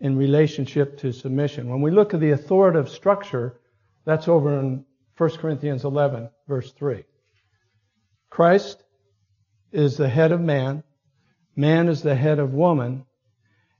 in 0.00 0.16
relationship 0.16 0.98
to 0.98 1.12
submission. 1.12 1.68
When 1.68 1.80
we 1.80 1.90
look 1.90 2.14
at 2.14 2.20
the 2.20 2.32
authoritative 2.32 2.90
structure, 2.90 3.58
that's 4.04 4.28
over 4.28 4.58
in 4.60 4.84
1 5.16 5.30
Corinthians 5.38 5.84
11, 5.84 6.30
verse 6.46 6.70
3. 6.72 7.04
Christ 8.30 8.84
is 9.72 9.96
the 9.96 10.08
head 10.08 10.32
of 10.32 10.40
man, 10.40 10.84
man 11.56 11.88
is 11.88 12.02
the 12.02 12.14
head 12.14 12.38
of 12.38 12.52
woman, 12.52 13.04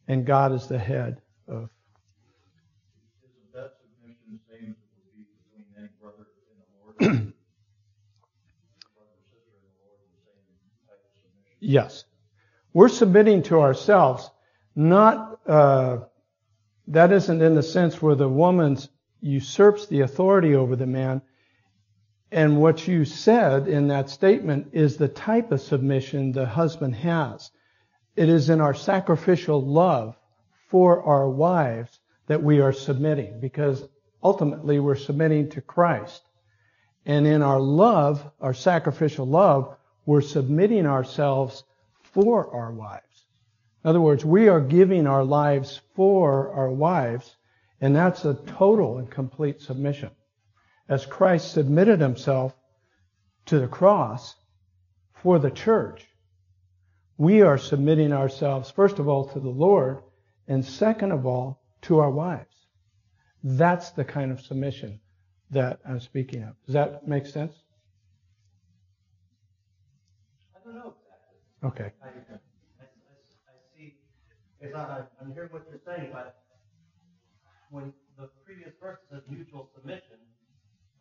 and 0.08 0.26
God 0.26 0.52
is 0.52 0.66
the 0.66 0.78
head 0.78 1.20
of. 1.46 1.68
Isn't 3.22 3.52
that 3.54 3.74
submission 3.78 4.32
the 4.32 4.40
same 4.50 4.70
as 4.70 4.76
it 4.76 4.88
would 4.96 5.14
be 5.14 5.24
between 5.30 5.66
any 5.78 5.88
brother 6.00 6.24
in 6.24 6.24
the 6.24 6.24
Lord? 6.24 6.24
brother 6.24 6.24
or 6.24 6.24
sister 6.24 6.50
in 6.50 6.58
the 6.58 6.70
Lord, 6.80 6.87
the 6.87 6.87
same 6.87 6.87
type 6.87 6.87
of 6.87 6.87
submission? 6.87 6.87
Yes. 11.60 12.04
We're 12.72 12.88
submitting 12.88 13.42
to 13.44 13.60
ourselves, 13.60 14.30
not, 14.76 15.40
uh, 15.46 15.98
that 16.88 17.12
isn't 17.12 17.42
in 17.42 17.54
the 17.54 17.62
sense 17.62 18.00
where 18.00 18.14
the 18.14 18.28
woman 18.28 18.78
usurps 19.20 19.86
the 19.86 20.02
authority 20.02 20.54
over 20.54 20.76
the 20.76 20.86
man. 20.86 21.22
And 22.30 22.60
what 22.60 22.86
you 22.86 23.04
said 23.04 23.68
in 23.68 23.88
that 23.88 24.10
statement 24.10 24.68
is 24.72 24.96
the 24.96 25.08
type 25.08 25.50
of 25.50 25.60
submission 25.60 26.32
the 26.32 26.46
husband 26.46 26.94
has. 26.96 27.50
It 28.16 28.28
is 28.28 28.50
in 28.50 28.60
our 28.60 28.74
sacrificial 28.74 29.64
love 29.64 30.16
for 30.68 31.02
our 31.02 31.28
wives 31.28 31.98
that 32.26 32.42
we 32.42 32.60
are 32.60 32.72
submitting 32.72 33.40
because 33.40 33.82
ultimately 34.22 34.78
we're 34.78 34.94
submitting 34.94 35.48
to 35.50 35.62
Christ. 35.62 36.27
And 37.08 37.26
in 37.26 37.40
our 37.40 37.58
love, 37.58 38.30
our 38.38 38.52
sacrificial 38.52 39.26
love, 39.26 39.74
we're 40.04 40.20
submitting 40.20 40.84
ourselves 40.84 41.64
for 42.02 42.54
our 42.54 42.70
wives. 42.70 43.24
In 43.82 43.88
other 43.88 44.00
words, 44.00 44.26
we 44.26 44.48
are 44.48 44.60
giving 44.60 45.06
our 45.06 45.24
lives 45.24 45.80
for 45.94 46.52
our 46.52 46.70
wives, 46.70 47.34
and 47.80 47.96
that's 47.96 48.26
a 48.26 48.34
total 48.34 48.98
and 48.98 49.10
complete 49.10 49.62
submission. 49.62 50.10
As 50.86 51.06
Christ 51.06 51.52
submitted 51.52 51.98
himself 51.98 52.54
to 53.46 53.58
the 53.58 53.68
cross 53.68 54.36
for 55.14 55.38
the 55.38 55.50
church, 55.50 56.06
we 57.16 57.40
are 57.40 57.56
submitting 57.56 58.12
ourselves, 58.12 58.70
first 58.70 58.98
of 58.98 59.08
all, 59.08 59.28
to 59.30 59.40
the 59.40 59.48
Lord, 59.48 60.02
and 60.46 60.62
second 60.62 61.12
of 61.12 61.24
all, 61.24 61.62
to 61.82 62.00
our 62.00 62.10
wives. 62.10 62.66
That's 63.42 63.92
the 63.92 64.04
kind 64.04 64.30
of 64.30 64.42
submission 64.42 65.00
that 65.50 65.80
I'm 65.88 66.00
speaking 66.00 66.42
of. 66.42 66.54
Does 66.66 66.74
that 66.74 67.06
make 67.08 67.26
sense? 67.26 67.54
I 70.54 70.58
don't 70.64 70.74
know 70.74 70.94
exactly. 71.00 71.38
Okay. 71.68 71.90
I, 72.02 72.08
I, 72.08 72.36
I, 72.80 73.54
see, 73.76 73.94
it's 74.60 74.74
not, 74.74 74.90
I- 74.90 75.08
I'm 75.24 75.32
hearing 75.32 75.50
what 75.50 75.64
you're 75.70 75.80
saying, 75.86 76.10
but 76.12 76.42
when 77.70 77.92
the 78.18 78.28
previous 78.44 78.72
verse 78.80 78.98
says 79.10 79.22
mutual 79.28 79.70
submission, 79.74 80.20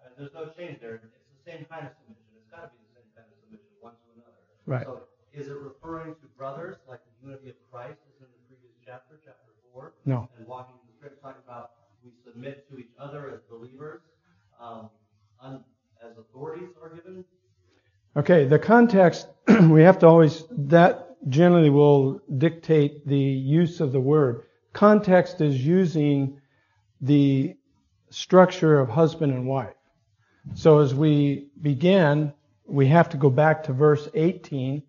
uh, 0.04 0.10
there's 0.18 0.34
no 0.34 0.48
change 0.56 0.80
there. 0.80 0.96
It's 0.96 1.04
the 1.04 1.44
same 1.52 1.66
kind 1.70 1.88
of 1.88 1.94
submission. 2.00 2.28
It's 2.40 2.48
got 2.52 2.68
to 2.68 2.70
be 2.72 2.80
the 2.88 2.94
same 3.02 3.10
kind 3.16 3.28
of 3.28 3.36
submission, 3.44 3.68
one 3.84 3.94
to 3.96 4.08
another. 4.16 4.42
Right. 4.66 4.86
So 4.86 5.08
is 5.34 5.48
it 5.48 5.58
referring 5.60 6.16
to 6.24 6.26
brothers, 6.38 6.78
like 6.88 7.00
the 7.04 7.16
unity 7.28 7.50
of 7.52 7.58
Christ 7.72 8.00
is 8.08 8.20
in 8.24 8.28
the 8.32 8.42
previous 8.48 8.76
chapter, 8.84 9.20
chapter 9.24 9.52
four? 9.72 9.94
No. 10.08 10.30
And 10.40 10.48
walking 10.48 10.76
in 10.80 10.86
the 10.88 10.96
script 10.96 11.20
talking 11.24 11.44
about 11.44 11.72
we 12.04 12.12
submit 12.24 12.70
to 12.72 12.78
each 12.78 12.94
other 13.00 13.32
as 13.34 13.42
believers, 13.50 14.02
Um, 14.60 14.90
as 16.04 16.18
authorities 16.18 16.70
are 16.82 16.90
given. 16.90 17.24
Okay, 18.16 18.46
the 18.46 18.60
context, 18.60 19.28
we 19.70 19.84
have 19.84 20.00
to 20.00 20.08
always, 20.08 20.44
that 20.52 21.16
generally 21.30 21.70
will 21.70 22.22
dictate 22.38 23.06
the 23.08 23.18
use 23.18 23.80
of 23.80 23.92
the 23.92 24.00
word. 24.00 24.44
Context 24.74 25.42
is 25.42 25.66
using 25.66 26.40
the 27.02 27.56
structure 28.10 28.80
of 28.80 28.90
husband 28.90 29.34
and 29.34 29.48
wife. 29.48 29.76
So 30.56 30.80
as 30.80 30.96
we 30.96 31.50
begin, 31.62 32.34
we 32.66 32.88
have 32.88 33.10
to 33.10 33.18
go 33.18 33.30
back 33.30 33.64
to 33.64 33.74
verse 33.74 34.08
18, 34.14 34.82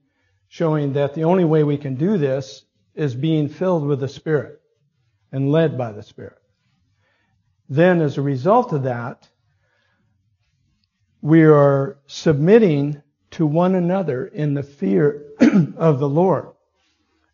showing 0.49 0.93
that 0.95 1.15
the 1.15 1.25
only 1.25 1.45
way 1.45 1.65
we 1.65 1.77
can 1.77 1.97
do 1.97 2.17
this 2.17 2.65
is 2.95 3.15
being 3.15 3.49
filled 3.49 3.87
with 3.87 4.01
the 4.01 4.09
Spirit 4.09 4.61
and 5.33 5.53
led 5.53 5.77
by 5.77 5.93
the 5.93 6.03
Spirit. 6.03 6.39
Then 7.69 8.01
as 8.01 8.17
a 8.17 8.23
result 8.23 8.73
of 8.73 8.85
that, 8.85 9.29
we 11.21 11.43
are 11.45 11.99
submitting 12.07 13.03
to 13.31 13.47
one 13.47 13.75
another 13.75 14.27
in 14.27 14.55
the 14.55 14.63
fear 14.63 15.25
of 15.77 15.99
the 15.99 16.09
Lord. 16.09 16.49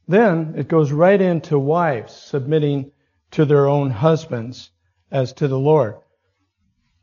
Then 0.09 0.55
it 0.57 0.69
goes 0.69 0.93
right 0.93 1.21
into 1.21 1.59
wives 1.59 2.13
submitting 2.13 2.93
to 3.33 3.45
their 3.45 3.67
own 3.67 3.91
husbands 3.91 4.71
as 5.11 5.33
to 5.35 5.49
the 5.49 5.59
Lord. 5.59 5.97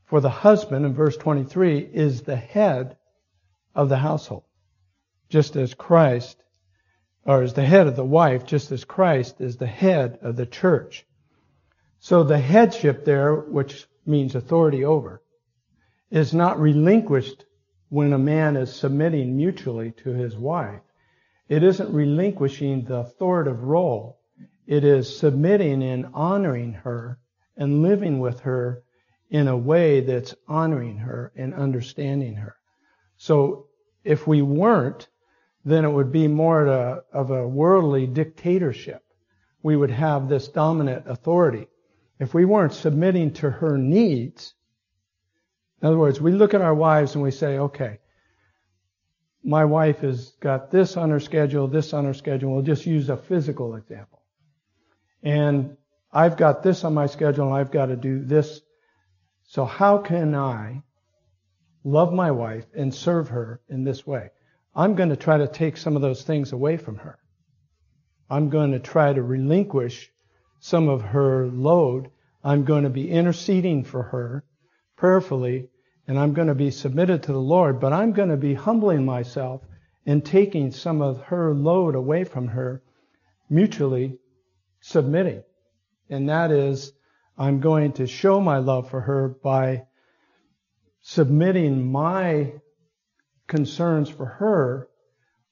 For 0.05 0.21
the 0.21 0.29
husband, 0.29 0.85
in 0.85 0.93
verse 0.93 1.17
23, 1.17 1.79
is 1.79 2.21
the 2.21 2.35
head 2.35 2.97
of 3.73 3.89
the 3.89 3.97
household, 3.97 4.43
just 5.29 5.55
as 5.55 5.73
Christ, 5.73 6.43
or 7.25 7.43
is 7.43 7.53
the 7.53 7.63
head 7.63 7.87
of 7.87 7.95
the 7.95 8.05
wife, 8.05 8.45
just 8.45 8.71
as 8.71 8.83
Christ 8.83 9.39
is 9.39 9.57
the 9.57 9.67
head 9.67 10.19
of 10.21 10.35
the 10.35 10.45
church. 10.45 11.05
So 11.99 12.23
the 12.23 12.39
headship 12.39 13.05
there, 13.05 13.35
which 13.35 13.87
means 14.05 14.35
authority 14.35 14.83
over, 14.83 15.21
is 16.12 16.34
not 16.34 16.60
relinquished 16.60 17.45
when 17.89 18.13
a 18.13 18.19
man 18.19 18.56
is 18.56 18.74
submitting 18.74 19.36
mutually 19.36 19.91
to 19.91 20.10
his 20.12 20.38
wife. 20.38 20.82
It 21.50 21.63
isn't 21.63 21.93
relinquishing 21.93 22.84
the 22.84 22.97
authoritative 22.97 23.63
role. 23.63 24.19
It 24.67 24.84
is 24.84 25.17
submitting 25.17 25.82
and 25.84 26.08
honoring 26.13 26.74
her 26.74 27.19
and 27.58 27.82
living 27.82 28.19
with 28.19 28.41
her 28.41 28.84
in 29.30 29.47
a 29.47 29.58
way 29.58 30.02
that's 30.02 30.36
honoring 30.47 30.97
her 30.97 31.32
and 31.36 31.54
understanding 31.54 32.36
her. 32.36 32.56
So 33.17 33.67
if 34.04 34.28
we 34.28 34.41
weren't, 34.41 35.08
then 35.63 35.86
it 35.86 35.91
would 35.91 36.12
be 36.12 36.28
more 36.28 36.67
of 36.67 37.32
a 37.32 37.47
worldly 37.47 38.08
dictatorship. 38.08 39.04
We 39.63 39.78
would 39.78 39.91
have 39.91 40.28
this 40.28 40.47
dominant 40.47 41.08
authority. 41.08 41.67
If 42.19 42.34
we 42.34 42.45
weren't 42.45 42.74
submitting 42.74 43.34
to 43.34 43.50
her 43.50 43.78
needs, 43.78 44.54
in 45.81 45.87
other 45.87 45.97
words, 45.97 46.21
we 46.21 46.31
look 46.31 46.53
at 46.53 46.61
our 46.61 46.75
wives 46.75 47.15
and 47.15 47.23
we 47.23 47.31
say, 47.31 47.57
okay, 47.57 47.99
my 49.43 49.65
wife 49.65 50.01
has 50.01 50.29
got 50.39 50.69
this 50.69 50.95
on 50.95 51.09
her 51.09 51.19
schedule, 51.19 51.67
this 51.67 51.93
on 51.93 52.05
her 52.05 52.13
schedule. 52.13 52.53
We'll 52.53 52.61
just 52.61 52.85
use 52.85 53.09
a 53.09 53.17
physical 53.17 53.75
example. 53.75 54.21
And 55.23 55.77
I've 56.13 56.37
got 56.37 56.61
this 56.61 56.83
on 56.83 56.93
my 56.93 57.07
schedule 57.07 57.47
and 57.47 57.55
I've 57.55 57.71
got 57.71 57.87
to 57.87 57.95
do 57.95 58.23
this. 58.23 58.61
So 59.47 59.65
how 59.65 59.97
can 59.97 60.35
I 60.35 60.83
love 61.83 62.13
my 62.13 62.29
wife 62.29 62.65
and 62.75 62.93
serve 62.93 63.29
her 63.29 63.61
in 63.67 63.83
this 63.83 64.05
way? 64.05 64.29
I'm 64.75 64.95
going 64.95 65.09
to 65.09 65.15
try 65.15 65.39
to 65.39 65.47
take 65.47 65.77
some 65.77 65.95
of 65.95 66.03
those 66.03 66.21
things 66.21 66.51
away 66.51 66.77
from 66.77 66.97
her. 66.97 67.17
I'm 68.29 68.49
going 68.49 68.71
to 68.71 68.79
try 68.79 69.11
to 69.11 69.21
relinquish 69.23 70.11
some 70.59 70.89
of 70.89 71.01
her 71.01 71.47
load. 71.47 72.11
I'm 72.43 72.65
going 72.65 72.83
to 72.83 72.89
be 72.89 73.09
interceding 73.09 73.83
for 73.83 74.03
her 74.03 74.45
prayerfully 74.95 75.67
and 76.12 76.19
I'm 76.19 76.34
going 76.34 76.50
to 76.50 76.56
be 76.56 76.71
submitted 76.71 77.24
to 77.24 77.32
the 77.32 77.39
Lord, 77.39 77.80
but 77.80 77.93
I'm 77.93 78.12
going 78.12 78.28
to 78.28 78.36
be 78.36 78.54
humbling 78.54 79.06
myself 79.06 79.62
and 80.06 80.26
taking 80.26 80.69
some 80.69 81.02
of 81.02 81.21
her 81.21 81.54
load 81.54 81.95
away 81.95 82.26
from 82.26 82.50
her, 82.50 82.84
mutually 83.50 84.19
submitting. 84.82 85.41
And 86.10 86.28
that 86.28 86.52
is, 86.52 86.91
I'm 87.38 87.62
going 87.62 87.93
to 87.93 88.08
show 88.08 88.41
my 88.41 88.58
love 88.58 88.89
for 88.89 89.00
her 89.00 89.30
by 89.41 89.86
submitting 91.00 91.89
my 91.89 92.56
concerns 93.47 94.10
for 94.10 94.26
her 94.26 94.89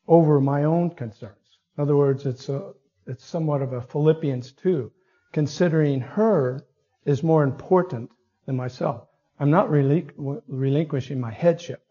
over 0.09 0.41
my 0.41 0.65
own 0.65 0.89
concerns. 0.89 1.37
In 1.77 1.83
other 1.83 1.95
words, 1.95 2.25
it's 2.25 2.49
a, 2.49 2.73
it's 3.07 3.23
somewhat 3.23 3.61
of 3.61 3.71
a 3.71 3.81
Philippians 3.81 4.51
2, 4.51 4.91
considering 5.31 6.01
her 6.01 6.65
is 7.05 7.23
more 7.23 7.43
important 7.43 8.09
than 8.45 8.57
myself. 8.57 9.08
I'm 9.39 9.51
not 9.51 9.69
relinqu- 9.69 10.41
relinquishing 10.47 11.19
my 11.19 11.31
headship. 11.31 11.81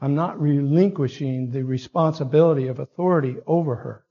I'm 0.00 0.14
not 0.14 0.40
relinquishing 0.40 1.50
the 1.50 1.64
responsibility 1.64 2.68
of 2.68 2.78
authority 2.78 3.36
over 3.46 3.74
her. 3.76 4.04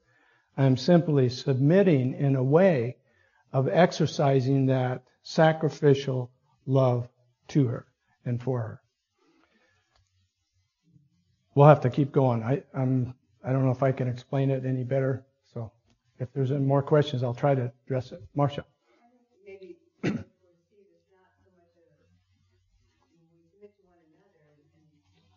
I'm 0.57 0.75
simply 0.77 1.29
submitting 1.29 2.13
in 2.15 2.35
a 2.35 2.43
way 2.43 2.97
of 3.53 3.69
exercising 3.69 4.65
that 4.67 5.03
sacrificial 5.23 6.31
love 6.65 7.07
to 7.49 7.67
her 7.67 7.85
and 8.25 8.41
for 8.41 8.59
her. 8.61 8.81
We'll 11.55 11.67
have 11.67 11.81
to 11.81 11.89
keep 11.89 12.11
going. 12.11 12.43
I, 12.43 12.63
I'm, 12.73 13.15
I 13.43 13.51
don't 13.51 13.63
know 13.65 13.71
if 13.71 13.83
I 13.83 13.91
can 13.93 14.07
explain 14.07 14.51
it 14.51 14.65
any 14.65 14.83
better. 14.83 15.25
So 15.53 15.71
if 16.19 16.31
there's 16.33 16.51
any 16.51 16.65
more 16.65 16.83
questions, 16.83 17.23
I'll 17.23 17.33
try 17.33 17.55
to 17.55 17.71
address 17.85 18.11
it. 18.11 18.21
Marcia. 18.35 18.65
maybe 19.45 19.77
for 20.01 20.09
Steve, 20.11 20.89
it's 20.93 21.09
not 21.09 21.31
so 21.41 21.49
much 21.57 21.73
a, 21.81 21.87
when 23.09 23.25
we 23.33 23.41
submit 23.49 23.73
to 23.79 23.83
one 23.89 24.01
another 24.05 24.43
and 24.53 24.61
and 24.77 24.89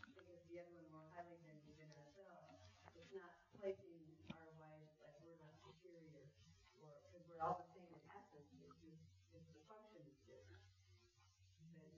think 0.05 0.29
of 0.29 0.41
the 0.51 0.57
other 0.61 0.73
one 0.77 0.89
more 0.93 1.07
highly 1.17 1.39
than 1.47 1.57
than 1.79 1.89
ourselves, 1.97 2.61
it's 3.01 3.13
not 3.17 3.33
placing 3.57 3.97
our 4.37 4.49
wives 4.61 4.93
like 5.01 5.17
we're 5.25 5.41
not 5.41 5.57
superior, 5.65 6.25
or, 6.85 6.91
because 7.09 7.25
we're 7.33 7.41
all 7.41 7.57
the 7.65 7.69
same 7.73 7.89
in 7.97 8.03
essence, 8.13 8.45
it's 8.61 8.77
just, 8.85 9.01
it's 9.33 9.49
the 9.57 9.63
function 9.73 10.05
is 10.05 10.21
different. 10.29 10.65
But, 11.81 11.89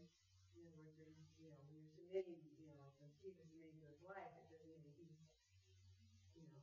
in 0.55 0.63
other 0.71 0.83
words, 0.87 0.95
there's, 1.01 1.19
you 1.43 1.49
know, 1.51 1.59
when 1.67 1.75
you're 1.83 1.91
submitting, 1.99 2.39
you 2.61 2.67
know, 2.71 2.79
when 3.03 3.11
Steve 3.19 3.35
is 3.41 3.47
submitting 3.51 3.79
to 3.83 3.87
his 3.91 4.01
wife, 4.07 4.31
it 4.39 4.47
doesn't 4.53 4.69
mean 4.69 4.83
that 4.87 4.95
he's, 5.01 5.17
you 6.39 6.47
know, 6.47 6.63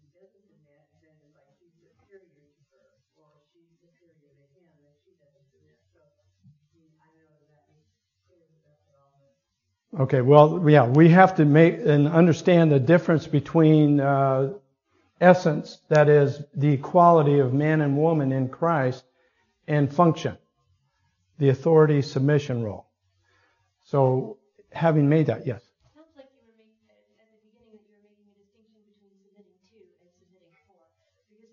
he 0.00 0.08
doesn't 0.12 0.44
submit, 0.44 0.84
then 1.00 1.14
it's 1.24 1.34
like 1.36 1.56
he's 1.62 1.74
superior 1.80 2.50
to 2.52 2.62
her, 2.74 2.88
or 3.16 3.40
she's 3.52 3.70
superior 3.80 4.34
to 4.36 4.46
him, 4.52 4.66
and 4.84 4.92
she 5.04 5.14
doesn't 5.16 5.46
submit. 5.52 5.78
So, 5.94 6.02
I 6.44 6.74
mean, 6.76 6.92
I 7.00 7.08
don't 7.14 7.28
know 7.30 7.40
if 7.40 7.48
that 7.54 7.64
makes 7.72 7.94
clear 8.26 8.42
that 8.44 8.60
that's 8.66 8.84
at 8.90 8.96
all. 9.00 9.14
but- 9.16 9.38
Okay, 9.98 10.20
well, 10.20 10.70
yeah, 10.70 10.86
we 10.86 11.08
have 11.08 11.34
to 11.36 11.44
make 11.44 11.78
and 11.84 12.06
understand 12.06 12.70
the 12.70 12.78
difference 12.78 13.26
between 13.26 13.98
uh, 13.98 14.52
essence, 15.20 15.78
that 15.88 16.08
is, 16.08 16.40
the 16.54 16.68
equality 16.74 17.40
of 17.40 17.52
man 17.52 17.80
and 17.80 17.96
woman 17.96 18.30
in 18.30 18.48
Christ, 18.48 19.02
and 19.66 19.92
function, 19.92 20.38
the 21.38 21.48
authority 21.48 22.02
submission 22.02 22.62
role. 22.62 22.86
So, 23.82 24.38
having 24.70 25.08
made 25.08 25.26
that, 25.26 25.44
yes. 25.44 25.60
Sounds 25.94 26.06
like 26.16 26.30
you 26.38 26.46
were 26.46 26.54
making, 26.54 26.86
at 27.18 27.26
the 27.26 27.50
beginning, 27.50 27.82
that 27.82 27.90
you 27.90 28.06
making 28.06 28.30
a 28.30 28.38
distinction 28.38 28.86
between 28.86 29.18
submitting 29.18 29.58
to 29.58 29.78
and 30.06 30.10
submitting 30.22 30.54
for. 30.70 30.78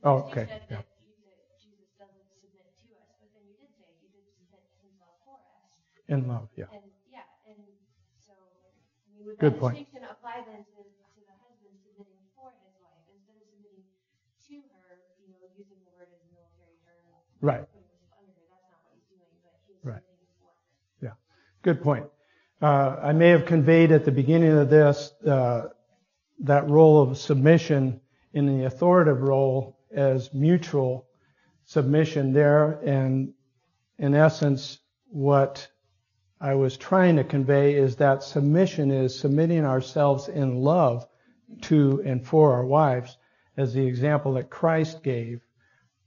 Oh, 0.05 0.29
okay, 0.29 0.45
yeah. 0.45 0.61
that, 0.61 0.85
you, 1.01 1.09
that 1.25 1.57
Jesus 1.57 1.89
doesn't 1.97 2.21
submit 2.37 2.69
to 2.85 3.01
us, 3.01 3.09
but 3.17 3.33
then 3.33 3.49
you 3.49 3.57
did 3.57 3.73
say 3.81 3.89
he 3.97 4.13
did 4.13 4.29
submit 4.29 4.61
himself 4.85 5.17
for 5.25 5.41
us. 5.41 5.73
In 6.05 6.29
love, 6.29 6.53
yeah. 6.53 6.69
And, 6.69 6.85
yeah, 6.85 6.85
and 6.85 6.85
so, 6.85 6.85
I 6.85 6.85
mean, 6.85 6.96
would 9.27 9.37
Good 9.37 9.53
that 9.53 9.59
point. 9.59 9.75
distinction 9.75 10.07
apply 10.07 10.47
then 10.47 10.63
to, 10.63 10.87
to 10.87 11.19
the 11.27 11.35
husband 11.43 11.75
submitting 11.83 12.15
for 12.31 12.55
his 12.63 12.71
wife, 12.79 13.03
instead 13.11 13.35
of 13.35 13.45
submitting 13.51 13.83
to 13.83 14.55
her, 14.71 15.03
you 15.19 15.27
know, 15.35 15.43
using 15.59 15.75
the 15.83 15.91
word 15.91 16.07
as 16.07 16.23
a 16.23 16.29
military 16.31 16.79
term, 16.87 17.03
Right. 17.43 17.67
putting 17.67 17.91
himself 17.91 18.23
under 18.23 18.31
her, 18.31 18.47
that's 18.47 18.71
not 18.71 18.79
what 18.87 18.95
he's 18.95 19.07
doing, 19.11 19.27
but 19.43 19.59
he's 19.67 19.83
Right. 19.83 19.99
submitting 19.99 20.31
for 20.39 20.47
her. 20.47 21.19
Good 21.67 21.83
point. 21.83 22.07
Uh, 22.61 22.95
I 23.03 23.11
may 23.11 23.29
have 23.29 23.45
conveyed 23.45 23.91
at 23.91 24.05
the 24.05 24.11
beginning 24.11 24.55
of 24.57 24.69
this 24.69 25.11
uh, 25.27 25.69
that 26.39 26.69
role 26.69 27.01
of 27.01 27.17
submission 27.17 27.99
in 28.33 28.45
the 28.45 28.65
authoritative 28.65 29.21
role 29.21 29.77
as 29.91 30.33
mutual 30.33 31.07
submission 31.65 32.31
there, 32.31 32.79
and 32.85 33.33
in 33.97 34.15
essence, 34.15 34.79
what 35.09 35.67
I 36.39 36.53
was 36.53 36.77
trying 36.77 37.15
to 37.15 37.23
convey 37.23 37.75
is 37.75 37.95
that 37.95 38.23
submission 38.23 38.91
is 38.91 39.17
submitting 39.17 39.65
ourselves 39.65 40.27
in 40.27 40.57
love 40.57 41.07
to 41.61 42.01
and 42.05 42.25
for 42.25 42.53
our 42.53 42.65
wives, 42.65 43.17
as 43.55 43.73
the 43.73 43.85
example 43.85 44.33
that 44.33 44.49
Christ 44.49 45.01
gave 45.01 45.41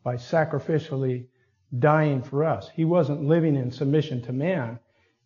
by 0.05 0.17
sacrificially 0.17 1.27
dying 1.79 2.23
for 2.23 2.45
us. 2.45 2.69
He 2.69 2.85
wasn't 2.85 3.25
living 3.25 3.57
in 3.57 3.71
submission 3.71 4.23
to 4.23 4.33
man, 4.33 4.79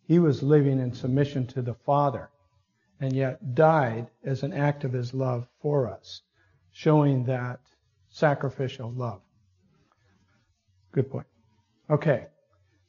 he 0.07 0.19
was 0.19 0.41
living 0.41 0.79
in 0.79 0.93
submission 0.93 1.47
to 1.47 1.61
the 1.61 1.73
Father, 1.73 2.29
and 2.99 3.13
yet 3.13 3.55
died 3.55 4.07
as 4.23 4.43
an 4.43 4.53
act 4.53 4.83
of 4.83 4.93
his 4.93 5.13
love 5.13 5.47
for 5.61 5.87
us, 5.87 6.21
showing 6.71 7.25
that 7.25 7.59
sacrificial 8.09 8.91
love. 8.91 9.21
Good 10.91 11.11
point. 11.11 11.27
Okay. 11.89 12.27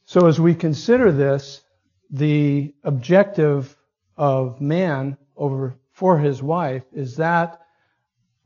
So 0.05 0.29
as 0.29 0.40
we 0.40 0.55
consider 0.55 1.11
this, 1.11 1.62
the 2.11 2.75
objective 2.85 3.77
of 4.16 4.61
man 4.61 5.16
over 5.37 5.77
for 5.92 6.19
his 6.19 6.42
wife 6.42 6.85
is 6.92 7.16
that 7.16 7.61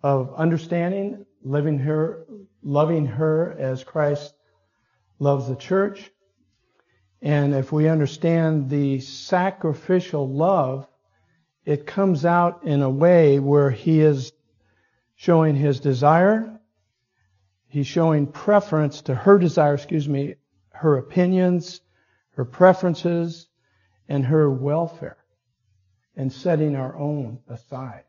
of 0.02 0.34
understanding, 0.34 1.26
living 1.42 1.78
her, 1.78 2.26
loving 2.62 3.06
her 3.06 3.56
as 3.58 3.84
Christ 3.84 4.34
loves 5.18 5.48
the 5.48 5.56
church. 5.56 6.10
And 7.22 7.54
if 7.54 7.70
we 7.70 7.88
understand 7.88 8.70
the 8.70 9.00
sacrificial 9.00 10.28
love, 10.28 10.86
it 11.64 11.86
comes 11.86 12.24
out 12.24 12.64
in 12.64 12.82
a 12.82 12.88
way 12.88 13.38
where 13.38 13.70
he 13.70 14.00
is 14.00 14.32
showing 15.16 15.54
his 15.54 15.80
desire. 15.80 16.58
He's 17.68 17.86
showing 17.86 18.26
preference 18.26 19.02
to 19.02 19.14
her 19.14 19.38
desire, 19.38 19.74
excuse 19.74 20.08
me, 20.08 20.36
her 20.70 20.96
opinions, 20.96 21.82
her 22.36 22.44
preferences, 22.46 23.48
and 24.10 24.26
her 24.26 24.50
welfare, 24.50 25.16
and 26.16 26.30
setting 26.32 26.74
our 26.74 26.96
own 26.98 27.38
aside. 27.48 28.02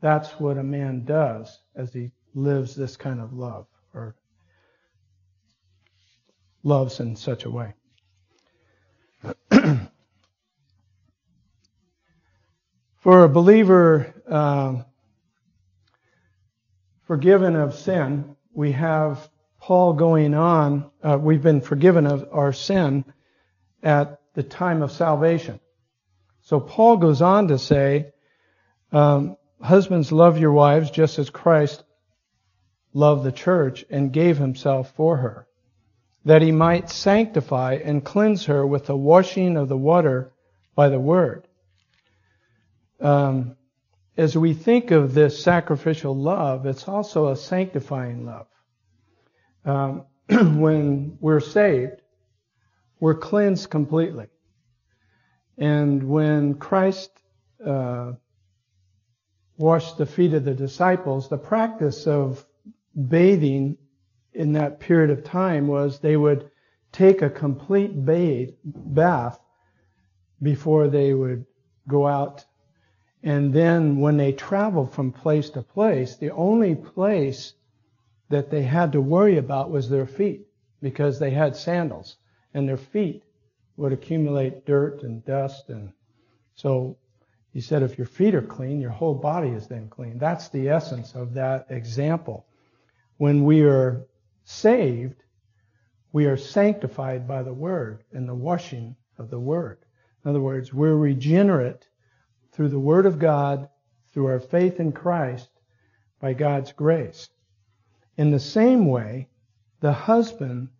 That's 0.00 0.30
what 0.38 0.56
a 0.56 0.62
man 0.62 1.04
does 1.04 1.58
as 1.74 1.92
he 1.92 2.12
lives 2.32 2.76
this 2.76 2.96
kind 2.96 3.20
of 3.20 3.32
love, 3.32 3.66
or 3.92 4.14
loves 6.62 7.00
in 7.00 7.16
such 7.16 7.44
a 7.44 7.50
way. 7.50 7.74
For 12.98 13.24
a 13.24 13.28
believer 13.28 14.14
um, 14.28 14.84
forgiven 17.02 17.56
of 17.56 17.74
sin, 17.74 18.36
we 18.52 18.70
have 18.72 19.28
Paul 19.60 19.94
going 19.94 20.34
on. 20.34 20.88
Uh, 21.02 21.18
we've 21.20 21.42
been 21.42 21.60
forgiven 21.60 22.06
of 22.06 22.28
our 22.30 22.52
sin 22.52 23.04
at 23.82 24.20
the 24.36 24.42
time 24.42 24.82
of 24.82 24.92
salvation. 24.92 25.58
So 26.42 26.60
Paul 26.60 26.98
goes 26.98 27.22
on 27.22 27.48
to 27.48 27.58
say, 27.58 28.12
um, 28.92 29.36
Husbands, 29.60 30.12
love 30.12 30.38
your 30.38 30.52
wives 30.52 30.90
just 30.90 31.18
as 31.18 31.30
Christ 31.30 31.82
loved 32.92 33.24
the 33.24 33.32
church 33.32 33.86
and 33.88 34.12
gave 34.12 34.36
himself 34.36 34.92
for 34.94 35.16
her, 35.16 35.48
that 36.26 36.42
he 36.42 36.52
might 36.52 36.90
sanctify 36.90 37.78
and 37.82 38.04
cleanse 38.04 38.44
her 38.44 38.66
with 38.66 38.84
the 38.84 38.96
washing 38.96 39.56
of 39.56 39.68
the 39.68 39.76
water 39.76 40.32
by 40.74 40.90
the 40.90 41.00
word. 41.00 41.48
Um, 43.00 43.56
as 44.18 44.36
we 44.36 44.52
think 44.52 44.90
of 44.90 45.14
this 45.14 45.42
sacrificial 45.42 46.14
love, 46.14 46.66
it's 46.66 46.86
also 46.86 47.28
a 47.28 47.36
sanctifying 47.36 48.26
love. 48.26 48.46
Um, 49.64 50.04
when 50.60 51.16
we're 51.20 51.40
saved, 51.40 52.02
we're 53.00 53.14
cleansed 53.14 53.70
completely. 53.70 54.26
And 55.58 56.02
when 56.08 56.54
Christ 56.54 57.10
uh, 57.64 58.12
washed 59.56 59.98
the 59.98 60.06
feet 60.06 60.34
of 60.34 60.44
the 60.44 60.54
disciples, 60.54 61.28
the 61.28 61.38
practice 61.38 62.06
of 62.06 62.44
bathing 63.08 63.76
in 64.32 64.52
that 64.52 64.80
period 64.80 65.10
of 65.10 65.24
time 65.24 65.66
was 65.66 65.98
they 65.98 66.16
would 66.16 66.50
take 66.92 67.22
a 67.22 67.30
complete 67.30 67.92
bath 67.94 69.40
before 70.42 70.88
they 70.88 71.14
would 71.14 71.46
go 71.88 72.06
out. 72.06 72.44
And 73.22 73.52
then 73.52 73.98
when 73.98 74.16
they 74.16 74.32
traveled 74.32 74.92
from 74.92 75.12
place 75.12 75.50
to 75.50 75.62
place, 75.62 76.16
the 76.16 76.30
only 76.32 76.74
place 76.74 77.54
that 78.28 78.50
they 78.50 78.62
had 78.62 78.92
to 78.92 79.00
worry 79.00 79.38
about 79.38 79.70
was 79.70 79.88
their 79.88 80.06
feet 80.06 80.46
because 80.82 81.18
they 81.18 81.30
had 81.30 81.56
sandals 81.56 82.16
and 82.56 82.68
their 82.68 82.76
feet 82.76 83.22
would 83.76 83.92
accumulate 83.92 84.66
dirt 84.66 85.02
and 85.02 85.24
dust 85.24 85.68
and 85.68 85.92
so 86.54 86.96
he 87.52 87.60
said 87.60 87.82
if 87.82 87.96
your 87.98 88.06
feet 88.06 88.34
are 88.34 88.42
clean 88.42 88.80
your 88.80 88.90
whole 88.90 89.14
body 89.14 89.50
is 89.50 89.68
then 89.68 89.88
clean 89.88 90.18
that's 90.18 90.48
the 90.48 90.68
essence 90.68 91.14
of 91.14 91.34
that 91.34 91.66
example 91.70 92.46
when 93.18 93.44
we 93.44 93.62
are 93.62 94.06
saved 94.44 95.22
we 96.16 96.24
are 96.24 96.38
sanctified 96.38 97.28
by 97.28 97.42
the 97.42 97.52
Word 97.52 98.02
and 98.10 98.26
the 98.26 98.34
washing 98.34 98.96
of 99.18 99.28
the 99.28 99.38
Word. 99.38 99.76
In 100.24 100.30
other 100.30 100.40
words, 100.40 100.72
we're 100.72 100.96
regenerate 100.96 101.86
through 102.52 102.70
the 102.70 102.78
Word 102.78 103.04
of 103.04 103.18
God, 103.18 103.68
through 104.14 104.28
our 104.28 104.40
faith 104.40 104.80
in 104.80 104.92
Christ, 104.92 105.50
by 106.18 106.32
God's 106.32 106.72
grace. 106.72 107.28
In 108.16 108.30
the 108.30 108.40
same 108.40 108.86
way, 108.86 109.28
the 109.80 109.92
husband, 109.92 110.70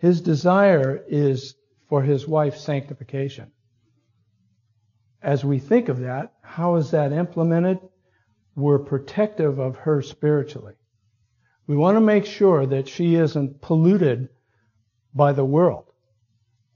his 0.00 0.22
desire 0.22 1.04
is 1.08 1.54
for 1.88 2.02
his 2.02 2.26
wife's 2.26 2.62
sanctification. 2.62 3.52
As 5.22 5.44
we 5.44 5.58
think 5.58 5.90
of 5.90 6.00
that, 6.00 6.32
how 6.40 6.76
is 6.76 6.90
that 6.92 7.12
implemented? 7.12 7.78
We're 8.56 8.78
protective 8.78 9.58
of 9.58 9.76
her 9.76 10.00
spiritually. 10.00 10.72
We 11.66 11.76
want 11.76 11.96
to 11.96 12.00
make 12.00 12.24
sure 12.24 12.64
that 12.64 12.88
she 12.88 13.14
isn't 13.14 13.60
polluted 13.60 14.30
by 15.14 15.32
the 15.32 15.44
world. 15.44 15.92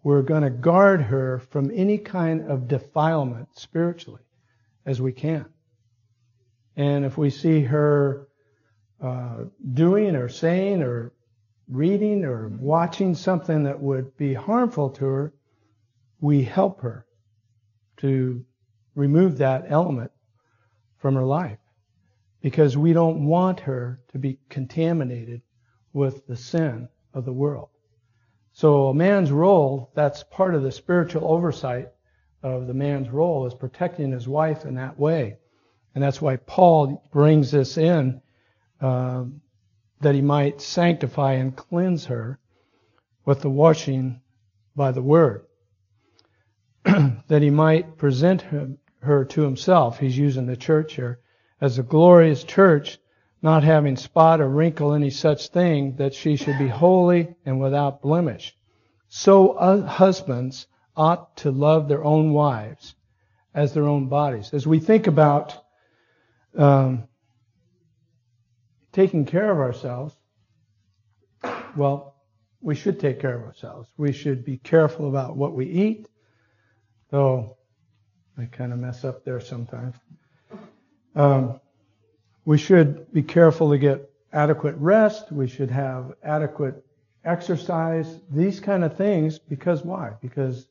We're 0.02 0.22
going 0.22 0.42
to 0.42 0.50
guard 0.50 1.00
her 1.00 1.38
from 1.38 1.70
any 1.74 1.96
kind 1.96 2.50
of 2.50 2.68
defilement 2.68 3.48
spiritually 3.58 4.20
as 4.84 5.00
we 5.00 5.12
can. 5.12 5.46
And 6.76 7.06
if 7.06 7.16
we 7.16 7.30
see 7.30 7.62
her 7.62 8.28
uh, 9.00 9.44
doing 9.72 10.14
or 10.14 10.28
saying 10.28 10.82
or 10.82 11.14
reading 11.68 12.24
or 12.24 12.48
watching 12.48 13.14
something 13.14 13.64
that 13.64 13.80
would 13.80 14.16
be 14.16 14.34
harmful 14.34 14.90
to 14.90 15.04
her, 15.04 15.34
we 16.20 16.42
help 16.42 16.80
her 16.80 17.06
to 17.98 18.44
remove 18.94 19.38
that 19.38 19.64
element 19.68 20.10
from 20.98 21.14
her 21.14 21.24
life 21.24 21.58
because 22.40 22.76
we 22.76 22.92
don't 22.92 23.26
want 23.26 23.60
her 23.60 24.00
to 24.12 24.18
be 24.18 24.38
contaminated 24.48 25.40
with 25.92 26.26
the 26.26 26.36
sin 26.36 26.88
of 27.14 27.24
the 27.24 27.32
world. 27.32 27.68
So 28.52 28.88
a 28.88 28.94
man's 28.94 29.32
role, 29.32 29.90
that's 29.94 30.22
part 30.24 30.54
of 30.54 30.62
the 30.62 30.70
spiritual 30.70 31.26
oversight 31.26 31.88
of 32.42 32.66
the 32.66 32.74
man's 32.74 33.08
role, 33.08 33.46
is 33.46 33.54
protecting 33.54 34.12
his 34.12 34.28
wife 34.28 34.64
in 34.64 34.74
that 34.74 34.98
way. 34.98 35.38
And 35.94 36.04
that's 36.04 36.20
why 36.20 36.36
Paul 36.36 37.08
brings 37.12 37.50
this 37.50 37.78
in, 37.78 38.20
uh, 38.80 39.24
that 40.04 40.14
he 40.14 40.22
might 40.22 40.60
sanctify 40.60 41.32
and 41.32 41.56
cleanse 41.56 42.06
her 42.06 42.38
with 43.24 43.40
the 43.40 43.50
washing 43.50 44.20
by 44.76 44.92
the 44.92 45.02
word. 45.02 45.44
that 46.84 47.42
he 47.42 47.50
might 47.50 47.96
present 47.96 48.42
him, 48.42 48.78
her 49.00 49.24
to 49.24 49.42
himself. 49.42 49.98
He's 49.98 50.16
using 50.16 50.46
the 50.46 50.56
church 50.56 50.94
here 50.94 51.20
as 51.60 51.78
a 51.78 51.82
glorious 51.82 52.44
church, 52.44 52.98
not 53.42 53.64
having 53.64 53.96
spot 53.96 54.40
or 54.40 54.48
wrinkle, 54.48 54.92
any 54.92 55.10
such 55.10 55.48
thing, 55.48 55.96
that 55.96 56.14
she 56.14 56.36
should 56.36 56.58
be 56.58 56.68
holy 56.68 57.34
and 57.46 57.60
without 57.60 58.02
blemish. 58.02 58.56
So 59.08 59.52
uh, 59.52 59.86
husbands 59.86 60.66
ought 60.96 61.36
to 61.38 61.50
love 61.50 61.88
their 61.88 62.04
own 62.04 62.32
wives 62.32 62.94
as 63.54 63.72
their 63.72 63.88
own 63.88 64.08
bodies. 64.08 64.52
As 64.52 64.66
we 64.66 64.80
think 64.80 65.06
about 65.06 65.56
um, 66.56 67.04
taking 68.94 69.24
care 69.26 69.50
of 69.50 69.58
ourselves, 69.58 70.14
well, 71.76 72.14
we 72.62 72.74
should 72.74 72.98
take 72.98 73.20
care 73.20 73.36
of 73.36 73.42
ourselves. 73.42 73.90
We 73.98 74.12
should 74.12 74.44
be 74.44 74.56
careful 74.56 75.08
about 75.08 75.36
what 75.36 75.52
we 75.52 75.66
eat, 75.66 76.08
though 77.10 77.58
I 78.38 78.46
kind 78.46 78.72
of 78.72 78.78
mess 78.78 79.04
up 79.04 79.24
there 79.24 79.40
sometimes. 79.40 79.96
Um, 81.16 81.60
we 82.44 82.56
should 82.56 83.12
be 83.12 83.22
careful 83.22 83.70
to 83.70 83.78
get 83.78 84.10
adequate 84.32 84.76
rest. 84.76 85.32
We 85.32 85.48
should 85.48 85.70
have 85.70 86.14
adequate 86.22 86.84
exercise, 87.24 88.20
these 88.30 88.60
kind 88.60 88.84
of 88.84 88.96
things. 88.96 89.38
Because 89.40 89.84
why? 89.84 90.12
Because 90.22 90.68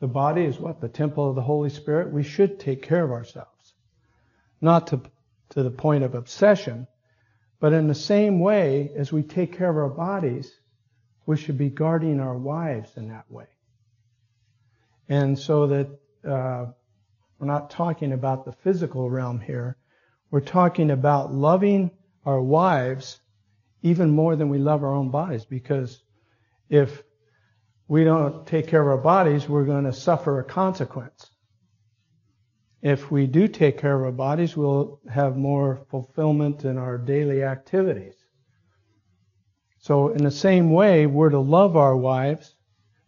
the 0.00 0.06
body 0.06 0.44
is 0.44 0.58
what? 0.58 0.80
The 0.80 0.88
temple 0.88 1.30
of 1.30 1.36
the 1.36 1.42
Holy 1.42 1.70
Spirit. 1.70 2.12
We 2.12 2.22
should 2.22 2.60
take 2.60 2.82
care 2.82 3.02
of 3.02 3.12
ourselves. 3.12 3.74
Not 4.60 4.88
to, 4.88 5.00
to 5.50 5.62
the 5.62 5.70
point 5.70 6.04
of 6.04 6.14
obsession, 6.14 6.86
but 7.60 7.72
in 7.72 7.88
the 7.88 7.94
same 7.94 8.40
way 8.40 8.90
as 8.96 9.12
we 9.12 9.22
take 9.22 9.56
care 9.56 9.70
of 9.70 9.76
our 9.76 9.88
bodies, 9.88 10.52
we 11.24 11.36
should 11.36 11.58
be 11.58 11.70
guarding 11.70 12.20
our 12.20 12.36
wives 12.36 12.90
in 12.96 13.08
that 13.08 13.30
way. 13.30 13.46
And 15.08 15.38
so 15.38 15.66
that 15.68 15.88
uh, 16.26 16.66
we're 17.38 17.46
not 17.46 17.70
talking 17.70 18.12
about 18.12 18.44
the 18.44 18.52
physical 18.52 19.08
realm 19.08 19.40
here, 19.40 19.76
we're 20.30 20.40
talking 20.40 20.90
about 20.90 21.32
loving 21.32 21.90
our 22.24 22.40
wives 22.40 23.20
even 23.82 24.10
more 24.10 24.34
than 24.36 24.48
we 24.48 24.58
love 24.58 24.82
our 24.82 24.92
own 24.92 25.10
bodies 25.10 25.44
because 25.44 26.02
if 26.68 27.02
we 27.88 28.02
don't 28.02 28.46
take 28.46 28.66
care 28.66 28.80
of 28.80 28.88
our 28.88 28.98
bodies, 28.98 29.48
we're 29.48 29.64
going 29.64 29.84
to 29.84 29.92
suffer 29.92 30.40
a 30.40 30.44
consequence. 30.44 31.30
If 32.82 33.10
we 33.10 33.26
do 33.26 33.48
take 33.48 33.78
care 33.78 33.96
of 33.96 34.04
our 34.04 34.12
bodies, 34.12 34.56
we'll 34.56 35.00
have 35.08 35.36
more 35.36 35.80
fulfillment 35.90 36.64
in 36.64 36.78
our 36.78 36.98
daily 36.98 37.42
activities. 37.42 38.14
So, 39.78 40.08
in 40.08 40.22
the 40.24 40.30
same 40.30 40.72
way, 40.72 41.06
we're 41.06 41.30
to 41.30 41.38
love 41.38 41.76
our 41.76 41.96
wives 41.96 42.54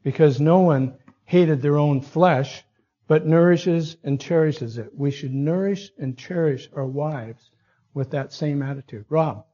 because 0.02 0.40
no 0.40 0.60
one 0.60 0.96
hated 1.24 1.60
their 1.60 1.76
own 1.76 2.00
flesh 2.00 2.64
but 3.08 3.26
nourishes 3.26 3.96
and 4.04 4.20
cherishes 4.20 4.78
it. 4.78 4.90
We 4.94 5.10
should 5.10 5.34
nourish 5.34 5.90
and 5.98 6.16
cherish 6.16 6.68
our 6.74 6.86
wives 6.86 7.50
with 7.94 8.10
that 8.10 8.32
same 8.32 8.62
attitude. 8.62 9.06
Rob. 9.08 9.44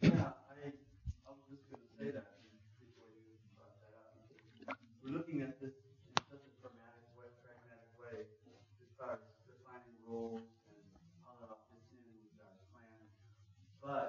Yeah, 0.00 0.32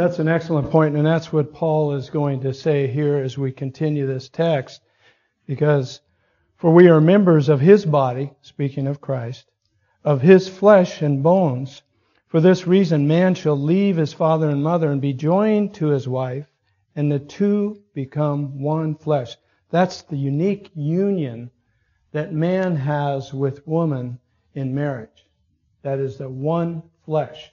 that's 0.00 0.18
an 0.18 0.28
excellent 0.28 0.70
point, 0.70 0.96
and 0.96 1.06
that's 1.06 1.30
what 1.30 1.52
Paul 1.52 1.92
is 1.92 2.08
going 2.08 2.40
to 2.40 2.54
say 2.54 2.86
here 2.86 3.18
as 3.18 3.36
we 3.36 3.52
continue 3.52 4.06
this 4.06 4.30
text. 4.30 4.80
Because, 5.46 6.00
for 6.56 6.72
we 6.72 6.88
are 6.88 7.02
members 7.02 7.50
of 7.50 7.60
his 7.60 7.84
body, 7.84 8.32
speaking 8.40 8.86
of 8.86 9.02
Christ, 9.02 9.44
of 10.02 10.22
his 10.22 10.48
flesh 10.48 11.02
and 11.02 11.22
bones. 11.22 11.82
For 12.28 12.40
this 12.40 12.66
reason, 12.66 13.08
man 13.08 13.34
shall 13.34 13.60
leave 13.60 13.98
his 13.98 14.14
father 14.14 14.48
and 14.48 14.62
mother 14.62 14.90
and 14.90 15.02
be 15.02 15.12
joined 15.12 15.74
to 15.74 15.88
his 15.88 16.08
wife, 16.08 16.46
and 16.96 17.12
the 17.12 17.18
two 17.18 17.82
become 17.92 18.62
one 18.62 18.94
flesh. 18.94 19.36
That's 19.68 20.00
the 20.00 20.16
unique 20.16 20.70
union 20.74 21.50
that 22.12 22.32
man 22.32 22.74
has 22.76 23.34
with 23.34 23.66
woman 23.66 24.18
in 24.54 24.74
marriage. 24.74 25.26
That 25.82 25.98
is 25.98 26.16
the 26.16 26.30
one 26.30 26.84
flesh. 27.04 27.52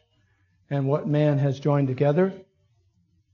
And 0.69 0.87
what 0.87 1.07
man 1.07 1.37
has 1.37 1.59
joined 1.59 1.87
together, 1.87 2.33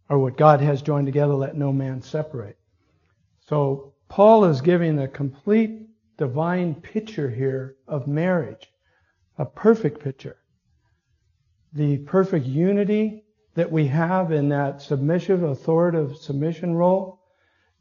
or 0.09 0.19
what 0.19 0.37
God 0.37 0.61
has 0.61 0.81
joined 0.81 1.07
together, 1.07 1.33
let 1.33 1.55
no 1.55 1.73
man 1.73 2.01
separate. 2.01 2.57
So 3.47 3.93
Paul 4.07 4.45
is 4.45 4.61
giving 4.61 4.99
a 4.99 5.07
complete 5.07 5.87
divine 6.17 6.75
picture 6.75 7.29
here 7.29 7.75
of 7.87 8.07
marriage, 8.07 8.71
a 9.37 9.45
perfect 9.45 10.03
picture. 10.03 10.37
The 11.73 11.97
perfect 11.97 12.45
unity 12.45 13.23
that 13.55 13.71
we 13.71 13.87
have 13.87 14.31
in 14.31 14.49
that 14.49 14.81
submissive, 14.81 15.41
authoritative 15.43 16.17
submission 16.17 16.75
role, 16.75 17.21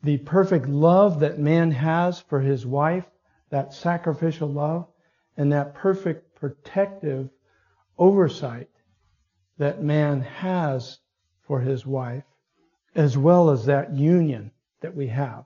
the 0.02 0.18
perfect 0.18 0.66
love 0.66 1.20
that 1.20 1.38
man 1.38 1.70
has 1.70 2.20
for 2.20 2.40
his 2.40 2.66
wife, 2.66 3.04
that 3.50 3.74
sacrificial 3.74 4.48
love, 4.48 4.88
and 5.36 5.52
that 5.52 5.74
perfect 5.74 6.34
protective 6.34 7.28
oversight 7.98 8.68
that 9.62 9.80
man 9.80 10.22
has 10.22 10.98
for 11.42 11.60
his 11.60 11.86
wife, 11.86 12.24
as 12.96 13.16
well 13.16 13.48
as 13.48 13.64
that 13.64 13.94
union 13.94 14.50
that 14.80 14.92
we 14.92 15.06
have. 15.06 15.44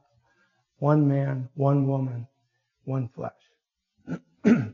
One 0.79 1.07
man, 1.07 1.51
one 1.53 1.87
woman, 1.87 2.27
one 2.85 3.09
flesh. 3.09 3.35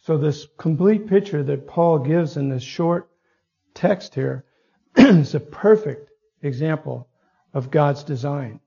so 0.00 0.18
this 0.18 0.46
complete 0.58 1.06
picture 1.06 1.42
that 1.42 1.66
Paul 1.66 1.98
gives 1.98 2.36
in 2.36 2.50
this 2.50 2.62
short 2.62 3.08
text 3.72 4.14
here 4.14 4.44
is 4.98 5.34
a 5.34 5.40
perfect 5.40 6.10
example 6.42 7.08
of 7.54 7.70
God's 7.70 8.04
design 8.04 8.60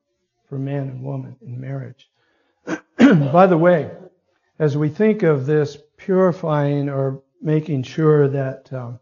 for 0.50 0.58
man 0.58 0.90
and 0.90 1.04
woman 1.04 1.36
in 1.44 1.62
marriage. 1.62 2.10
By 2.98 3.46
the 3.46 3.58
way, 3.60 3.92
as 4.58 4.76
we 4.76 4.90
think 4.90 5.22
of 5.22 5.46
this 5.46 5.78
purifying 5.96 6.90
or 6.90 7.22
making 7.40 7.84
sure 7.84 8.28
that 8.30 8.74
um, 8.74 9.00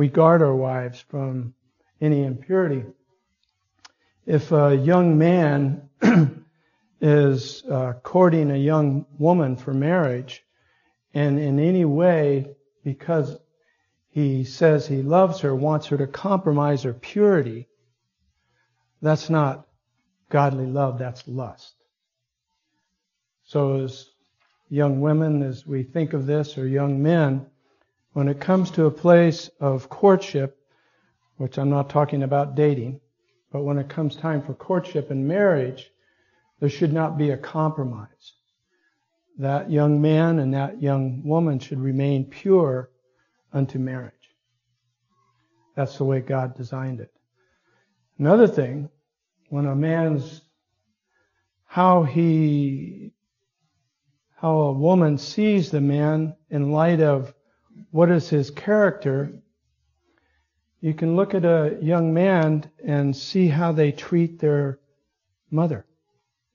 we 0.00 0.08
guard 0.08 0.40
our 0.40 0.56
wives 0.56 0.98
from 0.98 1.52
any 2.00 2.24
impurity, 2.24 2.82
if 4.24 4.50
a 4.50 4.74
young 4.74 5.18
man 5.18 5.90
is 7.02 7.62
uh, 7.70 7.92
courting 8.02 8.50
a 8.50 8.56
young 8.56 9.04
woman 9.18 9.56
for 9.56 9.74
marriage, 9.74 10.42
and 11.12 11.38
in 11.38 11.58
any 11.58 11.84
way, 11.84 12.48
because 12.82 13.36
he 14.08 14.42
says 14.42 14.86
he 14.86 15.02
loves 15.02 15.40
her, 15.40 15.54
wants 15.54 15.88
her 15.88 15.98
to 15.98 16.06
compromise 16.06 16.84
her 16.84 16.94
purity, 16.94 17.68
that's 19.02 19.28
not 19.28 19.66
godly 20.30 20.64
love, 20.64 20.98
that's 20.98 21.28
lust. 21.28 21.74
So 23.44 23.82
as 23.84 24.08
young 24.70 25.02
women, 25.02 25.42
as 25.42 25.66
we 25.66 25.82
think 25.82 26.14
of 26.14 26.24
this, 26.24 26.56
or 26.56 26.66
young 26.66 27.02
men, 27.02 27.49
when 28.12 28.28
it 28.28 28.40
comes 28.40 28.70
to 28.72 28.86
a 28.86 28.90
place 28.90 29.48
of 29.60 29.88
courtship, 29.88 30.58
which 31.36 31.58
I'm 31.58 31.70
not 31.70 31.88
talking 31.88 32.22
about 32.22 32.54
dating, 32.54 33.00
but 33.52 33.62
when 33.62 33.78
it 33.78 33.88
comes 33.88 34.16
time 34.16 34.42
for 34.42 34.54
courtship 34.54 35.10
and 35.10 35.26
marriage, 35.26 35.90
there 36.58 36.68
should 36.68 36.92
not 36.92 37.16
be 37.16 37.30
a 37.30 37.36
compromise. 37.36 38.34
That 39.38 39.70
young 39.70 40.00
man 40.00 40.38
and 40.38 40.52
that 40.54 40.82
young 40.82 41.22
woman 41.24 41.58
should 41.58 41.80
remain 41.80 42.26
pure 42.26 42.90
unto 43.52 43.78
marriage. 43.78 44.12
That's 45.74 45.96
the 45.96 46.04
way 46.04 46.20
God 46.20 46.56
designed 46.56 47.00
it. 47.00 47.12
Another 48.18 48.46
thing, 48.46 48.90
when 49.48 49.66
a 49.66 49.74
man's 49.74 50.42
how 51.64 52.02
he 52.02 53.12
how 54.36 54.56
a 54.56 54.72
woman 54.72 55.18
sees 55.18 55.70
the 55.70 55.80
man 55.80 56.34
in 56.50 56.72
light 56.72 57.00
of 57.00 57.32
what 57.90 58.10
is 58.10 58.28
his 58.28 58.50
character, 58.50 59.32
you 60.80 60.94
can 60.94 61.16
look 61.16 61.34
at 61.34 61.44
a 61.44 61.76
young 61.82 62.14
man 62.14 62.70
and 62.84 63.14
see 63.14 63.48
how 63.48 63.72
they 63.72 63.92
treat 63.92 64.38
their 64.38 64.78
mother. 65.50 65.84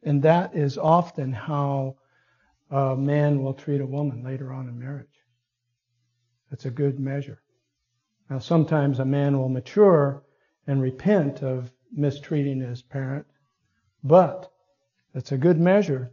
And 0.04 0.22
that 0.24 0.56
is 0.56 0.78
often 0.78 1.34
how 1.34 1.96
a 2.72 2.96
man 2.96 3.44
will 3.44 3.54
treat 3.54 3.82
a 3.82 3.86
woman 3.86 4.24
later 4.24 4.54
on 4.54 4.68
in 4.68 4.80
marriage. 4.80 5.08
That's 6.50 6.66
a 6.66 6.72
good 6.72 7.00
measure. 7.00 7.42
Now, 8.30 8.40
sometimes 8.40 9.00
a 9.00 9.06
man 9.06 9.38
will 9.38 9.50
mature 9.50 10.24
and 10.68 10.82
repent 10.82 11.44
of 11.44 11.72
mistreating 11.92 12.62
his 12.62 12.82
parent, 12.82 13.26
but 14.04 14.52
it's 15.14 15.32
a 15.32 15.38
good 15.38 15.60
measure 15.60 16.12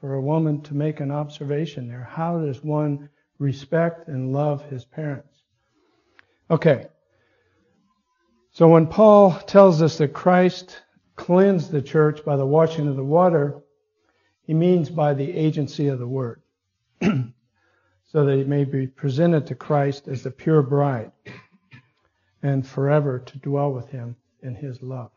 for 0.00 0.14
a 0.14 0.22
woman 0.22 0.62
to 0.62 0.74
make 0.74 1.00
an 1.00 1.10
observation 1.10 1.88
there. 1.88 2.04
How 2.04 2.38
does 2.38 2.64
one 2.64 3.10
respect 3.38 4.08
and 4.08 4.32
love 4.32 4.68
his 4.68 4.84
parents? 4.84 5.42
Okay. 6.50 6.86
So 8.52 8.68
when 8.68 8.86
Paul 8.86 9.38
tells 9.40 9.82
us 9.82 9.98
that 9.98 10.12
Christ 10.12 10.82
cleanse 11.16 11.68
the 11.68 11.82
church 11.82 12.24
by 12.24 12.36
the 12.36 12.46
washing 12.46 12.88
of 12.88 12.96
the 12.96 13.04
water, 13.04 13.62
he 14.42 14.54
means 14.54 14.90
by 14.90 15.14
the 15.14 15.30
agency 15.30 15.88
of 15.88 15.98
the 15.98 16.06
word, 16.08 16.40
so 17.02 18.24
that 18.24 18.38
it 18.38 18.48
may 18.48 18.64
be 18.64 18.86
presented 18.86 19.46
to 19.46 19.54
Christ 19.54 20.08
as 20.08 20.22
the 20.22 20.30
pure 20.30 20.62
bride 20.62 21.12
and 22.42 22.66
forever 22.66 23.18
to 23.18 23.38
dwell 23.38 23.72
with 23.72 23.90
him 23.90 24.16
in 24.42 24.54
his 24.54 24.82
love. 24.82 25.10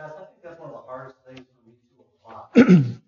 I 0.00 0.24
think 0.24 0.40
that's 0.42 0.60
one 0.60 0.72
of 0.72 0.80
the 0.80 0.88
hardest 0.88 1.20
things 1.28 1.44
for 1.44 1.60
me 1.68 1.76
to 1.76 1.96
apply. 2.00 2.48
in 2.56 3.00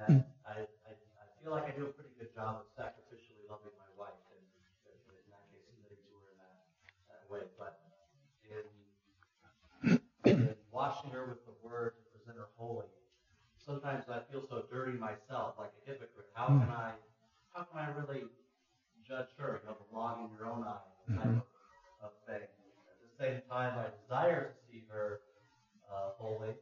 that 0.00 0.24
I, 0.48 0.64
I, 0.88 0.92
I 0.96 1.24
feel 1.44 1.52
like 1.52 1.68
I 1.68 1.72
do 1.76 1.84
a 1.84 1.92
pretty 1.92 2.16
good 2.16 2.32
job 2.32 2.64
of 2.64 2.66
sacrificially 2.72 3.44
loving 3.44 3.76
my 3.76 3.90
wife, 4.00 4.16
and 4.32 4.40
in 4.88 5.28
that 5.28 5.44
case, 5.52 5.68
submitting 5.68 6.00
to 6.00 6.10
her 6.16 6.24
in 6.32 6.36
that, 6.40 6.56
that 7.12 7.24
way. 7.28 7.44
But 7.60 7.76
in, 8.48 8.64
in 10.24 10.56
washing 10.72 11.12
her 11.12 11.28
with 11.28 11.44
the 11.44 11.52
word 11.60 11.92
to 12.00 12.02
present 12.16 12.40
her 12.40 12.48
holy, 12.56 12.88
sometimes 13.60 14.08
I 14.08 14.24
feel 14.32 14.48
so 14.48 14.64
dirty 14.72 14.96
myself, 14.96 15.60
like 15.60 15.76
a 15.76 15.82
hypocrite. 15.84 16.32
How 16.32 16.48
can 16.48 16.72
I, 16.72 16.96
how 17.52 17.68
can 17.68 17.84
I 17.84 17.92
really 17.92 18.24
judge 19.04 19.28
her? 19.36 19.60
You 19.60 19.68
know, 19.68 19.76
the 19.76 19.88
log 19.92 20.24
in 20.24 20.32
your 20.40 20.48
own 20.48 20.64
eye 20.64 20.88
type 21.20 21.36
of, 21.36 21.44
of 22.00 22.12
thing. 22.24 22.48
At 22.88 22.96
the 23.04 23.12
same 23.20 23.44
time, 23.52 23.76
I 23.76 23.92
desire 23.92 24.50
to 24.50 24.56
see 24.72 24.88
her 24.88 25.20
uh, 25.90 26.16
holy, 26.18 26.54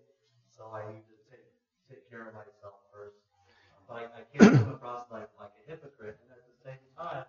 so 0.53 0.68
I 0.68 0.84
need 0.93 1.05
to 1.09 1.16
take 1.30 1.49
take 1.88 2.05
care 2.11 2.28
of 2.28 2.34
myself 2.34 2.84
first. 2.93 3.16
Um, 3.72 3.82
but 3.88 3.95
I, 3.97 4.03
I 4.05 4.22
can't 4.28 4.61
come 4.61 4.74
across 4.76 5.09
like 5.11 5.28
like 5.40 5.55
a 5.57 5.64
hypocrite, 5.70 6.20
and 6.20 6.30
at 6.36 6.45
the 6.45 6.59
same 6.61 6.82
time, 6.97 7.24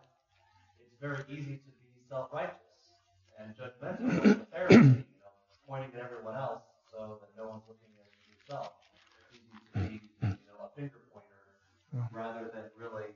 it's 0.80 0.95
very 0.99 1.24
easy 1.32 1.64
to 1.64 1.72
be 1.80 2.03
self-righteous 2.09 2.59
and 3.39 3.55
judgmental 3.55 4.03
like 4.20 4.43
a 4.43 4.47
Pharisee, 4.51 5.01
you 5.01 5.20
know, 5.24 5.34
pointing 5.68 5.91
at 5.95 6.03
everyone 6.03 6.36
else 6.36 6.64
so 6.91 7.18
that 7.24 7.32
no 7.39 7.49
one's 7.49 7.64
looking 7.68 7.89
at 7.97 8.11
yourself. 8.30 8.76
It's 9.32 9.39
easy 9.41 9.57
to 9.57 9.72
be, 9.80 9.93
you 10.22 10.45
know, 10.51 10.68
a 10.68 10.70
finger 10.76 11.01
pointer 11.09 11.41
rather 12.11 12.51
than 12.53 12.70
really 12.78 13.09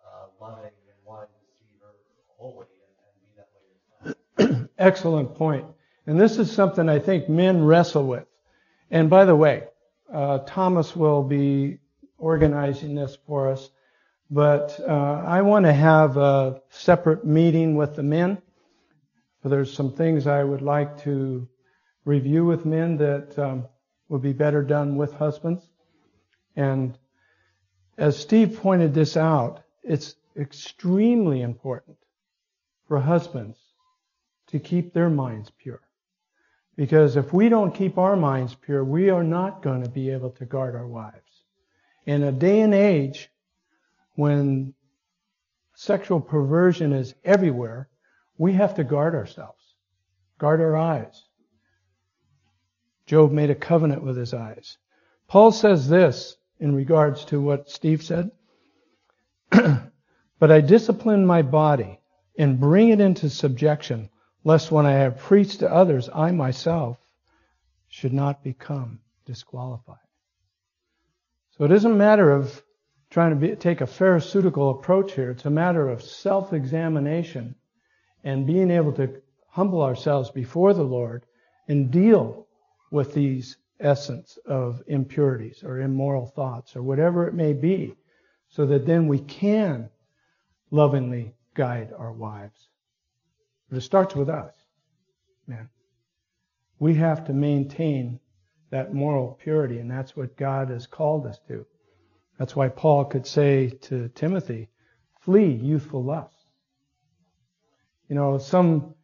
uh, 0.00 0.32
loving 0.40 0.72
and 0.72 0.98
wanting 1.04 1.34
to 1.36 1.48
see 1.58 1.74
her 1.82 1.92
holy 2.38 2.70
and, 2.70 2.94
and 3.04 3.14
be 3.20 3.30
that 3.36 3.50
way 3.52 3.64
yourself. 3.68 4.68
Excellent 4.82 5.36
point. 5.36 5.64
And 6.08 6.20
this 6.20 6.38
is 6.38 6.50
something 6.50 6.88
I 6.88 6.98
think 6.98 7.28
men 7.28 7.62
wrestle 7.62 8.04
with. 8.04 8.26
And 8.90 9.08
by 9.08 9.24
the 9.24 9.36
way, 9.36 9.68
uh, 10.12 10.38
Thomas 10.38 10.96
will 10.96 11.22
be 11.22 11.78
organizing 12.18 12.96
this 12.96 13.16
for 13.24 13.48
us, 13.48 13.70
but 14.28 14.80
uh, 14.80 15.22
I 15.24 15.42
want 15.42 15.66
to 15.66 15.72
have 15.72 16.16
a 16.16 16.62
separate 16.68 17.24
meeting 17.24 17.76
with 17.76 17.94
the 17.94 18.02
men. 18.02 18.42
There's 19.44 19.72
some 19.72 19.92
things 19.92 20.26
I 20.26 20.42
would 20.42 20.62
like 20.62 21.00
to 21.04 21.48
review 22.04 22.44
with 22.44 22.66
men 22.66 22.96
that 22.96 23.38
um, 23.38 23.68
would 24.08 24.22
be 24.22 24.32
better 24.32 24.64
done 24.64 24.96
with 24.96 25.12
husbands. 25.12 25.62
And 26.56 26.98
as 27.96 28.18
Steve 28.18 28.58
pointed 28.60 28.94
this 28.94 29.16
out, 29.16 29.62
it's 29.84 30.16
extremely 30.36 31.40
important 31.40 31.98
for 32.88 32.98
husbands 32.98 33.71
to 34.52 34.58
keep 34.58 34.92
their 34.92 35.10
minds 35.10 35.50
pure. 35.58 35.80
Because 36.76 37.16
if 37.16 37.32
we 37.32 37.48
don't 37.48 37.74
keep 37.74 37.98
our 37.98 38.16
minds 38.16 38.54
pure, 38.54 38.84
we 38.84 39.10
are 39.10 39.24
not 39.24 39.62
going 39.62 39.82
to 39.82 39.90
be 39.90 40.10
able 40.10 40.30
to 40.30 40.44
guard 40.44 40.74
our 40.74 40.86
wives. 40.86 41.44
In 42.06 42.22
a 42.22 42.32
day 42.32 42.60
and 42.60 42.74
age 42.74 43.30
when 44.14 44.74
sexual 45.74 46.20
perversion 46.20 46.92
is 46.92 47.14
everywhere, 47.24 47.88
we 48.38 48.52
have 48.52 48.74
to 48.74 48.84
guard 48.84 49.14
ourselves, 49.14 49.74
guard 50.38 50.60
our 50.60 50.76
eyes. 50.76 51.24
Job 53.06 53.32
made 53.32 53.50
a 53.50 53.54
covenant 53.54 54.02
with 54.02 54.16
his 54.16 54.34
eyes. 54.34 54.78
Paul 55.28 55.52
says 55.52 55.88
this 55.88 56.36
in 56.60 56.74
regards 56.74 57.24
to 57.26 57.40
what 57.40 57.70
Steve 57.70 58.02
said. 58.02 58.30
but 59.50 60.50
I 60.50 60.60
discipline 60.60 61.26
my 61.26 61.42
body 61.42 62.00
and 62.38 62.60
bring 62.60 62.88
it 62.88 63.00
into 63.00 63.28
subjection 63.28 64.08
lest 64.44 64.72
when 64.72 64.86
I 64.86 64.92
have 64.92 65.18
preached 65.18 65.60
to 65.60 65.72
others, 65.72 66.08
I 66.12 66.32
myself 66.32 66.98
should 67.88 68.12
not 68.12 68.42
become 68.42 69.00
disqualified. 69.24 69.98
So 71.56 71.64
it 71.64 71.72
isn't 71.72 71.92
a 71.92 71.94
matter 71.94 72.30
of 72.30 72.62
trying 73.10 73.30
to 73.30 73.36
be, 73.36 73.56
take 73.56 73.82
a 73.82 73.86
pharisaical 73.86 74.70
approach 74.70 75.12
here. 75.12 75.30
It's 75.30 75.44
a 75.44 75.50
matter 75.50 75.88
of 75.88 76.02
self-examination 76.02 77.54
and 78.24 78.46
being 78.46 78.70
able 78.70 78.92
to 78.94 79.20
humble 79.48 79.82
ourselves 79.82 80.30
before 80.30 80.72
the 80.72 80.82
Lord 80.82 81.26
and 81.68 81.90
deal 81.90 82.46
with 82.90 83.12
these 83.12 83.58
essence 83.78 84.38
of 84.46 84.82
impurities 84.86 85.62
or 85.62 85.80
immoral 85.80 86.26
thoughts 86.26 86.74
or 86.74 86.82
whatever 86.82 87.28
it 87.28 87.34
may 87.34 87.52
be 87.52 87.94
so 88.48 88.64
that 88.66 88.86
then 88.86 89.08
we 89.08 89.18
can 89.18 89.90
lovingly 90.70 91.34
guide 91.54 91.92
our 91.96 92.12
wives. 92.12 92.68
But 93.72 93.78
it 93.78 93.86
starts 93.86 94.14
with 94.14 94.28
us, 94.28 94.52
man. 95.46 95.70
We 96.78 96.92
have 96.96 97.24
to 97.24 97.32
maintain 97.32 98.20
that 98.68 98.92
moral 98.92 99.38
purity, 99.42 99.78
and 99.78 99.90
that's 99.90 100.14
what 100.14 100.36
God 100.36 100.68
has 100.68 100.86
called 100.86 101.26
us 101.26 101.38
to. 101.48 101.64
That's 102.38 102.54
why 102.54 102.68
Paul 102.68 103.06
could 103.06 103.26
say 103.26 103.70
to 103.70 104.10
Timothy, 104.10 104.68
flee 105.22 105.50
youthful 105.50 106.04
lusts. 106.04 106.44
You 108.10 108.14
know, 108.14 108.36
some 108.36 108.94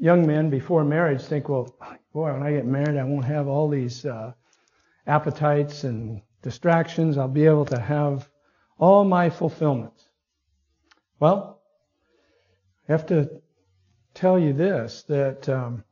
young 0.00 0.26
men 0.26 0.48
before 0.48 0.84
marriage 0.84 1.20
think, 1.20 1.50
well, 1.50 1.76
boy, 2.14 2.32
when 2.32 2.42
I 2.42 2.52
get 2.52 2.64
married, 2.64 2.96
I 2.96 3.04
won't 3.04 3.26
have 3.26 3.46
all 3.46 3.68
these 3.68 4.06
uh, 4.06 4.32
appetites 5.06 5.84
and 5.84 6.22
distractions. 6.40 7.18
I'll 7.18 7.28
be 7.28 7.44
able 7.44 7.66
to 7.66 7.78
have 7.78 8.30
all 8.78 9.04
my 9.04 9.28
fulfillments. 9.28 10.08
Well, 11.20 11.60
I 12.88 12.92
have 12.92 13.04
to 13.08 13.42
tell 14.14 14.38
you 14.38 14.52
this 14.52 15.02
that, 15.08 15.48
um, 15.48 15.84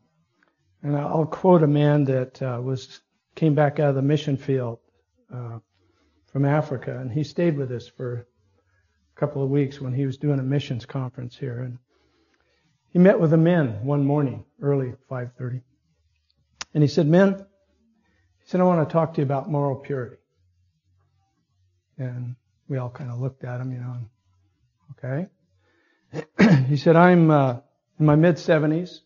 and 0.83 0.97
I'll 0.97 1.27
quote 1.27 1.63
a 1.63 1.67
man 1.69 2.05
that 2.05 2.41
uh, 2.41 2.61
was 2.63 3.01
came 3.35 3.55
back 3.55 3.81
out 3.81 3.91
of 3.91 3.95
the 3.95 4.03
mission 4.03 4.37
field 4.37 4.79
uh, 5.35 5.59
from 6.33 6.45
Africa, 6.45 6.99
and 6.99 7.11
he 7.11 7.25
stayed 7.25 7.57
with 7.57 7.71
us 7.73 7.89
for 7.89 8.27
a 9.17 9.21
couple 9.21 9.43
of 9.43 9.51
weeks 9.51 9.81
when 9.81 9.93
he 9.93 10.07
was 10.07 10.17
doing 10.17 10.39
a 10.39 10.43
missions 10.43 10.87
conference 10.87 11.37
here, 11.37 11.61
and 11.61 11.79
he 12.91 12.99
met 12.99 13.19
with 13.19 13.31
the 13.31 13.37
men 13.37 13.85
one 13.85 14.05
morning, 14.05 14.45
early 14.61 14.95
5:30, 15.11 15.63
and 16.75 16.83
he 16.83 16.89
said, 16.89 17.07
"Men," 17.07 17.39
he 18.39 18.47
said, 18.47 18.61
"I 18.61 18.65
want 18.65 18.89
to 18.89 18.93
talk 18.93 19.15
to 19.15 19.21
you 19.21 19.25
about 19.25 19.51
moral 19.51 19.77
purity." 19.77 20.17
And 21.99 22.37
we 22.69 22.79
all 22.79 22.91
kind 22.91 23.11
of 23.11 23.21
looked 23.21 23.45
at 23.45 23.61
him, 23.61 23.73
you 23.73 23.79
know, 23.79 23.97
and, 23.97 25.29
okay. 26.11 26.67
he 26.69 26.77
said, 26.77 26.97
"I'm 26.97 27.31
uh, 27.31 27.61
in 28.03 28.07
my 28.07 28.17
mid 28.17 28.35
70s, 28.35 29.03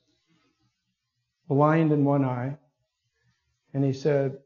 blind 1.48 1.92
in 1.92 2.02
one 2.02 2.24
eye," 2.24 2.56
and 3.74 3.84
he 3.84 3.92
said, 3.92 4.38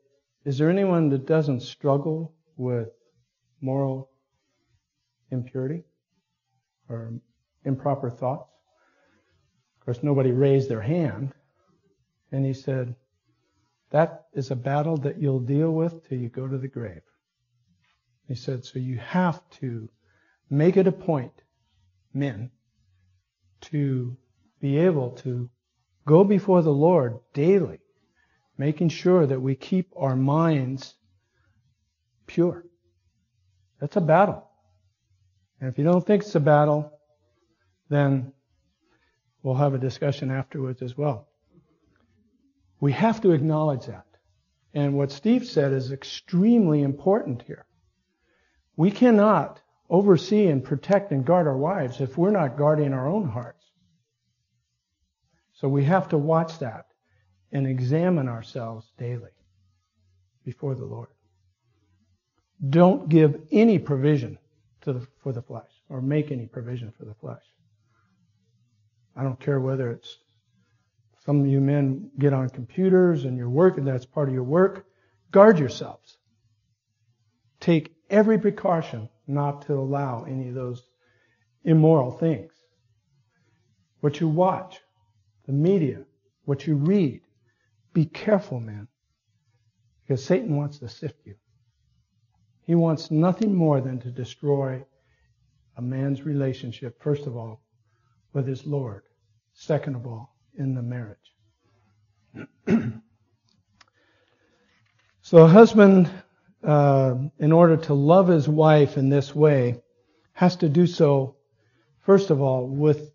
"Is 0.45 0.59
there 0.59 0.69
anyone 0.69 1.09
that 1.11 1.25
doesn't 1.25 1.61
struggle 1.61 2.35
with 2.57 2.89
moral 3.61 4.11
impurity 5.31 5.85
or 6.89 7.13
improper 7.65 8.11
thoughts?" 8.11 8.51
Of 9.79 9.85
course, 9.85 10.03
nobody 10.03 10.33
raised 10.33 10.69
their 10.69 10.81
hand. 10.81 11.33
And 12.33 12.45
he 12.45 12.53
said, 12.53 12.97
That 13.91 14.27
is 14.33 14.51
a 14.51 14.57
battle 14.57 14.97
that 14.97 15.23
you'll 15.23 15.39
deal 15.39 15.73
with 15.73 16.09
till 16.09 16.19
you 16.19 16.29
go 16.29 16.49
to 16.49 16.59
the 16.59 16.67
grave. 16.67 17.03
He 18.27 18.35
said, 18.35 18.65
So 18.65 18.81
you 18.81 18.99
have 18.99 19.49
to 19.61 19.89
make 20.49 20.77
it 20.77 20.89
a 20.89 20.93
point, 20.93 21.45
men, 22.13 22.51
to 23.61 24.17
be 24.61 24.79
able 24.79 25.11
to 25.11 25.51
go 26.07 26.25
before 26.25 26.63
the 26.63 26.73
Lord 26.73 27.19
daily, 27.33 27.81
making 28.59 28.91
sure 28.91 29.27
that 29.27 29.41
we 29.41 29.55
keep 29.55 29.93
our 29.97 30.17
minds 30.17 30.95
pure. 32.27 32.65
That's 33.81 33.97
a 33.97 34.01
battle. 34.01 34.49
And 35.61 35.69
if 35.71 35.79
you 35.79 35.85
don't 35.85 36.07
think 36.07 36.23
it's 36.23 36.35
a 36.35 36.41
battle, 36.41 36.93
then 37.89 38.33
We'll 39.43 39.55
have 39.55 39.75
a 39.75 39.79
discussion 39.79 40.31
afterwards 40.31 40.83
as 40.83 40.97
well. 40.97 41.29
We 42.79 42.93
have 42.93 43.21
to 43.23 43.33
acknowledge 43.33 43.87
that. 43.87 44.07
And 44.75 44.95
what 44.95 45.11
Steve 45.11 45.47
said 45.47 45.73
is 45.73 45.93
extremely 45.93 46.83
important 46.83 47.43
here. 47.43 47.67
We 48.77 48.91
cannot 48.91 49.61
oversee 49.89 50.47
and 50.47 50.63
protect 50.63 51.11
and 51.11 51.25
guard 51.25 51.47
our 51.47 51.57
wives 51.57 52.01
if 52.01 52.17
we're 52.17 52.31
not 52.31 52.57
guarding 52.57 52.93
our 52.93 53.09
own 53.09 53.29
hearts. 53.29 53.60
So 55.61 55.69
we 55.69 55.85
have 55.85 56.09
to 56.09 56.17
watch 56.17 56.59
that 56.61 56.87
and 57.53 57.67
examine 57.67 58.29
ourselves 58.29 58.91
daily 58.97 59.31
before 60.43 60.75
the 60.75 60.87
Lord. 60.87 61.09
Don't 62.71 63.11
give 63.11 63.43
any 63.53 63.79
provision 63.79 64.39
the, 64.81 65.07
for 65.23 65.33
the 65.33 65.43
flesh 65.43 65.71
or 65.91 66.01
make 66.01 66.33
any 66.33 66.47
provision 66.47 66.91
for 66.97 67.05
the 67.05 67.13
flesh. 67.13 67.43
I 69.15 69.23
don't 69.23 69.39
care 69.39 69.61
whether 69.61 69.91
it's 69.91 70.17
some 71.27 71.43
of 71.43 71.47
you 71.47 71.61
men 71.61 72.11
get 72.19 72.33
on 72.33 72.49
computers 72.49 73.27
and 73.27 73.37
you're 73.37 73.51
working, 73.51 73.85
that's 73.85 74.07
part 74.07 74.29
of 74.29 74.35
your 74.35 74.45
work. 74.45 74.87
Guard 75.31 75.59
yourselves. 75.59 76.17
Take 77.61 77.95
every 78.09 78.39
precaution 78.39 79.11
not 79.27 79.67
to 79.67 79.75
allow 79.75 80.25
any 80.25 80.49
of 80.49 80.55
those 80.55 80.83
immoral 81.65 82.13
things. 82.13 82.53
What 84.01 84.21
you 84.21 84.29
watch, 84.29 84.81
the 85.51 85.57
media, 85.57 85.99
what 86.45 86.65
you 86.65 86.77
read, 86.77 87.23
be 87.93 88.05
careful, 88.05 88.61
man. 88.61 88.87
Because 90.07 90.25
Satan 90.25 90.55
wants 90.57 90.79
to 90.79 90.89
sift 90.89 91.27
you. 91.27 91.35
He 92.67 92.77
wants 92.77 93.11
nothing 93.11 93.53
more 93.53 93.81
than 93.81 93.99
to 94.01 94.13
destroy 94.13 94.85
a 95.77 95.83
man's 95.83 96.23
relationship, 96.23 97.03
first 97.03 97.27
of 97.27 97.37
all, 97.37 97.63
with 98.33 98.47
his 98.47 98.65
Lord. 98.65 99.03
Second 99.53 99.97
of 99.97 100.07
all, 100.07 100.37
in 100.57 100.75
the 100.75 100.83
marriage. 100.83 101.35
so 105.21 105.39
a 105.39 105.49
husband, 105.49 106.09
uh, 106.63 107.17
in 107.41 107.51
order 107.51 107.77
to 107.77 107.95
love 107.95 108.29
his 108.29 108.49
wife 108.49 108.97
in 108.97 109.09
this 109.09 109.35
way, 109.35 109.83
has 110.33 110.55
to 110.57 110.69
do 110.69 110.87
so, 110.87 111.35
first 112.03 112.31
of 112.31 112.41
all, 112.41 112.69
with 112.69 113.11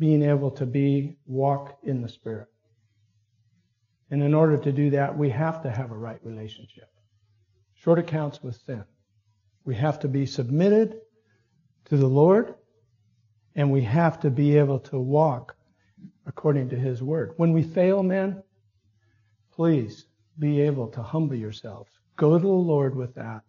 being 0.00 0.22
able 0.22 0.50
to 0.50 0.66
be, 0.66 1.18
walk 1.26 1.78
in 1.84 2.00
the 2.00 2.08
Spirit. 2.08 2.48
And 4.10 4.22
in 4.22 4.34
order 4.34 4.56
to 4.56 4.72
do 4.72 4.90
that, 4.90 5.16
we 5.16 5.30
have 5.30 5.62
to 5.62 5.70
have 5.70 5.92
a 5.92 5.96
right 5.96 6.18
relationship. 6.24 6.88
Short 7.74 7.98
accounts 7.98 8.42
with 8.42 8.56
sin. 8.66 8.84
We 9.64 9.76
have 9.76 10.00
to 10.00 10.08
be 10.08 10.26
submitted 10.26 10.96
to 11.84 11.96
the 11.96 12.08
Lord 12.08 12.54
and 13.54 13.70
we 13.70 13.82
have 13.82 14.18
to 14.20 14.30
be 14.30 14.56
able 14.56 14.78
to 14.80 14.98
walk 14.98 15.54
according 16.26 16.70
to 16.70 16.76
His 16.76 17.02
Word. 17.02 17.34
When 17.36 17.52
we 17.52 17.62
fail, 17.62 18.02
men, 18.02 18.42
please 19.52 20.06
be 20.38 20.62
able 20.62 20.88
to 20.88 21.02
humble 21.02 21.36
yourselves. 21.36 21.90
Go 22.16 22.38
to 22.38 22.42
the 22.42 22.48
Lord 22.48 22.96
with 22.96 23.14
that. 23.16 23.42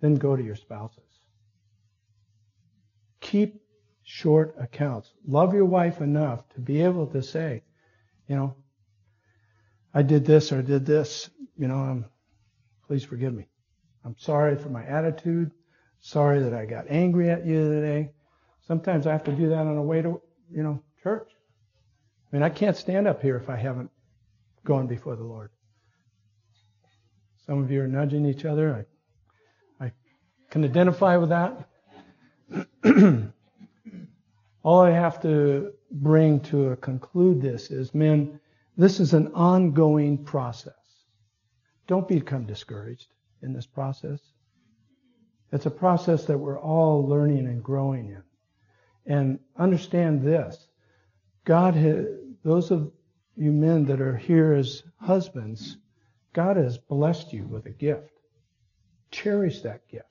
Then 0.00 0.16
go 0.16 0.36
to 0.36 0.42
your 0.42 0.56
spouses. 0.56 1.20
Keep 3.20 3.63
short 4.04 4.54
accounts. 4.60 5.12
Love 5.26 5.54
your 5.54 5.64
wife 5.64 6.00
enough 6.00 6.48
to 6.50 6.60
be 6.60 6.82
able 6.82 7.06
to 7.08 7.22
say, 7.22 7.62
you 8.28 8.36
know, 8.36 8.54
I 9.92 10.02
did 10.02 10.24
this 10.24 10.52
or 10.52 10.58
I 10.58 10.62
did 10.62 10.86
this. 10.86 11.30
You 11.58 11.68
know, 11.68 11.76
I'm, 11.76 12.04
please 12.86 13.04
forgive 13.04 13.32
me. 13.32 13.48
I'm 14.04 14.16
sorry 14.18 14.56
for 14.56 14.68
my 14.68 14.84
attitude. 14.84 15.50
Sorry 16.00 16.40
that 16.40 16.52
I 16.52 16.66
got 16.66 16.84
angry 16.90 17.30
at 17.30 17.46
you 17.46 17.68
today. 17.68 18.10
Sometimes 18.66 19.06
I 19.06 19.12
have 19.12 19.24
to 19.24 19.32
do 19.32 19.48
that 19.48 19.66
on 19.66 19.76
the 19.76 19.82
way 19.82 20.02
to, 20.02 20.20
you 20.50 20.62
know, 20.62 20.82
church. 21.02 21.30
I 22.30 22.36
mean, 22.36 22.42
I 22.42 22.50
can't 22.50 22.76
stand 22.76 23.08
up 23.08 23.22
here 23.22 23.36
if 23.36 23.48
I 23.48 23.56
haven't 23.56 23.90
gone 24.64 24.86
before 24.86 25.16
the 25.16 25.24
Lord. 25.24 25.50
Some 27.46 27.62
of 27.62 27.70
you 27.70 27.82
are 27.82 27.88
nudging 27.88 28.26
each 28.26 28.44
other. 28.44 28.86
I, 29.80 29.86
I 29.86 29.92
can 30.50 30.64
identify 30.64 31.16
with 31.16 31.30
that. 31.30 31.68
All 34.64 34.80
I 34.80 34.90
have 34.90 35.20
to 35.22 35.72
bring 35.90 36.40
to 36.40 36.76
conclude 36.76 37.40
this 37.40 37.70
is, 37.70 37.94
men, 37.94 38.40
this 38.78 38.98
is 38.98 39.12
an 39.12 39.28
ongoing 39.34 40.24
process. 40.24 40.72
Don't 41.86 42.08
become 42.08 42.46
discouraged 42.46 43.08
in 43.42 43.52
this 43.52 43.66
process. 43.66 44.20
It's 45.52 45.66
a 45.66 45.70
process 45.70 46.24
that 46.24 46.38
we're 46.38 46.58
all 46.58 47.06
learning 47.06 47.46
and 47.46 47.62
growing 47.62 48.08
in. 48.08 48.22
And 49.06 49.38
understand 49.58 50.22
this. 50.22 50.66
God 51.44 51.74
has, 51.74 52.06
those 52.42 52.70
of 52.70 52.90
you 53.36 53.52
men 53.52 53.84
that 53.84 54.00
are 54.00 54.16
here 54.16 54.54
as 54.54 54.82
husbands, 54.98 55.76
God 56.32 56.56
has 56.56 56.78
blessed 56.78 57.34
you 57.34 57.44
with 57.44 57.66
a 57.66 57.70
gift. 57.70 58.10
Cherish 59.10 59.60
that 59.60 59.86
gift. 59.88 60.06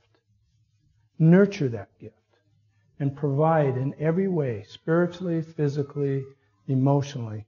Nurture 1.18 1.70
that 1.70 1.89
gift. 1.99 2.22
And 2.99 3.15
provide 3.15 3.77
in 3.77 3.95
every 3.99 4.27
way, 4.27 4.63
spiritually, 4.67 5.41
physically, 5.41 6.23
emotionally, 6.67 7.45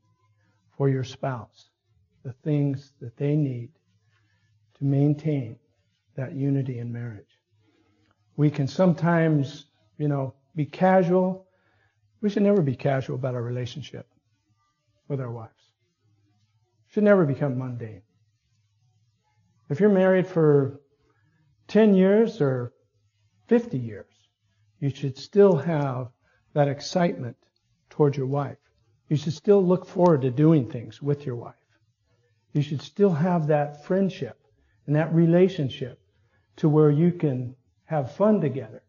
for 0.77 0.89
your 0.89 1.03
spouse, 1.03 1.69
the 2.23 2.33
things 2.43 2.91
that 2.99 3.15
they 3.17 3.35
need 3.35 3.69
to 4.77 4.83
maintain 4.83 5.57
that 6.15 6.33
unity 6.33 6.79
in 6.79 6.91
marriage. 6.91 7.39
We 8.37 8.49
can 8.49 8.67
sometimes, 8.67 9.67
you 9.97 10.07
know, 10.07 10.33
be 10.55 10.65
casual. 10.65 11.47
We 12.21 12.29
should 12.29 12.43
never 12.43 12.61
be 12.61 12.75
casual 12.75 13.15
about 13.15 13.35
our 13.35 13.43
relationship 13.43 14.07
with 15.07 15.21
our 15.21 15.31
wives. 15.31 15.51
Should 16.87 17.03
never 17.03 17.25
become 17.25 17.57
mundane. 17.57 18.01
If 19.69 19.79
you're 19.79 19.89
married 19.89 20.27
for 20.27 20.81
10 21.67 21.95
years 21.95 22.41
or 22.41 22.73
50 23.47 23.77
years, 23.77 24.14
you 24.85 24.91
should 24.91 25.17
still 25.17 25.55
have 25.55 26.09
that 26.53 26.67
excitement 26.67 27.35
towards 27.89 28.15
your 28.15 28.27
wife. 28.27 28.59
You 29.09 29.17
should 29.17 29.33
still 29.33 29.65
look 29.65 29.87
forward 29.87 30.21
to 30.21 30.29
doing 30.29 30.69
things 30.69 31.01
with 31.01 31.25
your 31.25 31.35
wife. 31.35 31.55
You 32.53 32.61
should 32.61 32.83
still 32.83 33.09
have 33.09 33.47
that 33.47 33.83
friendship 33.83 34.37
and 34.85 34.95
that 34.95 35.11
relationship 35.11 35.99
to 36.57 36.69
where 36.69 36.91
you 36.91 37.11
can 37.11 37.55
have 37.85 38.11
fun 38.11 38.39
together, 38.39 38.83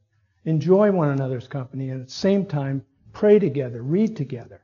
enjoy 0.45 0.93
one 0.93 1.09
another's 1.09 1.49
company, 1.49 1.89
and 1.89 2.03
at 2.03 2.09
the 2.09 2.13
same 2.13 2.45
time 2.45 2.85
pray 3.15 3.39
together, 3.39 3.81
read 3.81 4.17
together, 4.17 4.61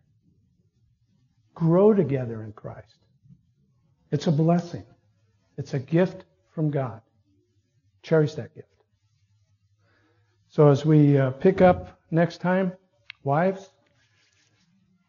grow 1.55 1.95
together 1.95 2.43
in 2.43 2.53
Christ. 2.53 2.99
It's 4.11 4.27
a 4.27 4.33
blessing. 4.33 4.85
It's 5.57 5.73
a 5.73 5.79
gift 5.79 6.27
from 6.51 6.71
God. 6.71 7.01
Cherish 8.03 8.35
that 8.35 8.55
gift. 8.55 8.69
So 10.53 10.69
as 10.69 10.85
we 10.85 11.17
uh, 11.17 11.31
pick 11.31 11.63
up 11.63 11.99
next 12.11 12.43
time, 12.43 12.73
wives, 13.25 13.71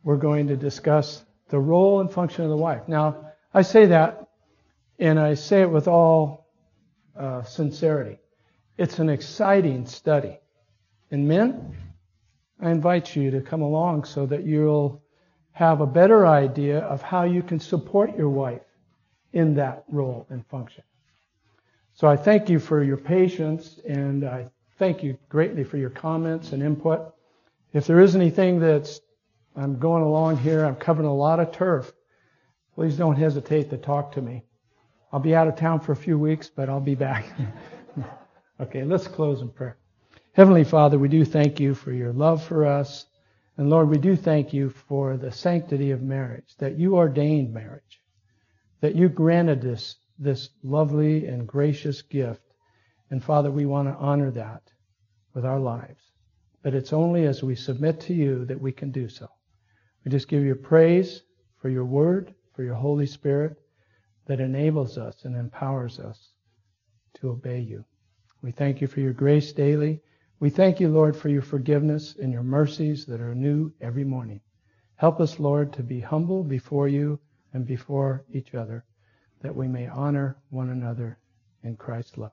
we're 0.01 0.15
going 0.15 0.47
to 0.47 0.55
discuss 0.55 1.25
the 1.49 1.59
role 1.59 1.99
and 1.99 2.09
function 2.09 2.45
of 2.45 2.49
the 2.49 2.55
wife. 2.55 2.87
Now, 2.87 3.25
I 3.53 3.63
say 3.63 3.87
that, 3.87 4.29
and 4.99 5.19
I 5.19 5.33
say 5.33 5.61
it 5.61 5.69
with 5.69 5.89
all 5.89 6.47
uh, 7.19 7.43
sincerity. 7.43 8.19
It's 8.77 8.99
an 8.99 9.09
exciting 9.09 9.85
study. 9.85 10.39
And 11.11 11.27
men, 11.27 11.75
I 12.61 12.71
invite 12.71 13.13
you 13.13 13.29
to 13.31 13.41
come 13.41 13.63
along 13.63 14.05
so 14.05 14.25
that 14.27 14.45
you'll 14.45 15.03
have 15.51 15.81
a 15.81 15.85
better 15.85 16.25
idea 16.25 16.79
of 16.79 17.01
how 17.01 17.23
you 17.23 17.43
can 17.43 17.59
support 17.59 18.17
your 18.17 18.29
wife 18.29 18.61
in 19.33 19.55
that 19.55 19.83
role 19.89 20.25
and 20.29 20.47
function. 20.47 20.85
So 21.95 22.07
I 22.07 22.15
thank 22.15 22.49
you 22.49 22.59
for 22.59 22.81
your 22.81 22.95
patience 22.95 23.81
and 23.85 24.23
I 24.23 24.49
thank 24.83 25.01
you 25.01 25.17
greatly 25.29 25.63
for 25.63 25.77
your 25.77 25.89
comments 25.89 26.51
and 26.51 26.61
input. 26.61 27.13
If 27.71 27.87
there 27.87 28.01
is 28.01 28.17
anything 28.17 28.59
that's 28.59 28.99
I'm 29.55 29.79
going 29.79 30.03
along 30.03 30.39
here, 30.39 30.65
I'm 30.65 30.75
covering 30.75 31.07
a 31.07 31.15
lot 31.15 31.39
of 31.39 31.53
turf. 31.53 31.89
Please 32.75 32.97
don't 32.97 33.15
hesitate 33.15 33.69
to 33.69 33.77
talk 33.77 34.11
to 34.15 34.21
me. 34.21 34.43
I'll 35.13 35.21
be 35.21 35.35
out 35.35 35.47
of 35.47 35.55
town 35.55 35.79
for 35.79 35.93
a 35.93 35.95
few 35.95 36.19
weeks, 36.19 36.49
but 36.53 36.67
I'll 36.67 36.81
be 36.81 36.95
back. 36.95 37.23
okay, 38.59 38.83
let's 38.83 39.07
close 39.07 39.39
in 39.39 39.51
prayer. 39.51 39.77
Heavenly 40.33 40.65
Father, 40.65 40.99
we 40.99 41.07
do 41.07 41.23
thank 41.23 41.61
you 41.61 41.75
for 41.75 41.93
your 41.93 42.11
love 42.11 42.43
for 42.43 42.65
us. 42.65 43.05
And 43.55 43.69
Lord, 43.69 43.87
we 43.87 43.99
do 43.99 44.17
thank 44.17 44.51
you 44.51 44.69
for 44.69 45.15
the 45.15 45.31
sanctity 45.31 45.91
of 45.91 46.01
marriage, 46.01 46.57
that 46.57 46.77
you 46.77 46.97
ordained 46.97 47.53
marriage, 47.53 48.01
that 48.81 48.95
you 48.95 49.07
granted 49.07 49.61
this, 49.61 49.95
this 50.19 50.49
lovely 50.61 51.25
and 51.27 51.47
gracious 51.47 52.01
gift. 52.01 52.41
And 53.09 53.23
Father, 53.23 53.49
we 53.49 53.65
want 53.65 53.87
to 53.87 53.95
honor 53.95 54.29
that 54.31 54.72
with 55.33 55.45
our 55.45 55.59
lives. 55.59 56.11
But 56.61 56.73
it's 56.73 56.93
only 56.93 57.25
as 57.25 57.43
we 57.43 57.55
submit 57.55 57.99
to 58.01 58.13
you 58.13 58.45
that 58.45 58.61
we 58.61 58.71
can 58.71 58.91
do 58.91 59.09
so. 59.09 59.27
We 60.03 60.11
just 60.11 60.27
give 60.27 60.43
you 60.43 60.55
praise 60.55 61.23
for 61.57 61.69
your 61.69 61.85
word, 61.85 62.33
for 62.53 62.63
your 62.63 62.75
Holy 62.75 63.05
Spirit 63.05 63.57
that 64.25 64.39
enables 64.39 64.97
us 64.97 65.25
and 65.25 65.35
empowers 65.35 65.99
us 65.99 66.29
to 67.15 67.29
obey 67.29 67.59
you. 67.59 67.83
We 68.41 68.51
thank 68.51 68.81
you 68.81 68.87
for 68.87 68.99
your 68.99 69.13
grace 69.13 69.51
daily. 69.51 70.01
We 70.39 70.49
thank 70.49 70.79
you, 70.79 70.89
Lord, 70.89 71.15
for 71.15 71.29
your 71.29 71.41
forgiveness 71.41 72.15
and 72.21 72.31
your 72.31 72.43
mercies 72.43 73.05
that 73.05 73.21
are 73.21 73.35
new 73.35 73.71
every 73.81 74.03
morning. 74.03 74.41
Help 74.95 75.19
us, 75.19 75.39
Lord, 75.39 75.73
to 75.73 75.83
be 75.83 75.99
humble 75.99 76.43
before 76.43 76.87
you 76.87 77.19
and 77.53 77.65
before 77.65 78.25
each 78.31 78.53
other, 78.53 78.85
that 79.41 79.55
we 79.55 79.67
may 79.67 79.87
honor 79.87 80.37
one 80.49 80.69
another 80.69 81.17
in 81.63 81.75
Christ's 81.75 82.17
love. 82.17 82.31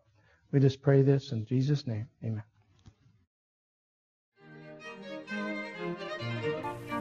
We 0.52 0.60
just 0.60 0.82
pray 0.82 1.02
this 1.02 1.32
in 1.32 1.44
Jesus' 1.44 1.86
name. 1.86 2.08
Amen. 2.24 2.49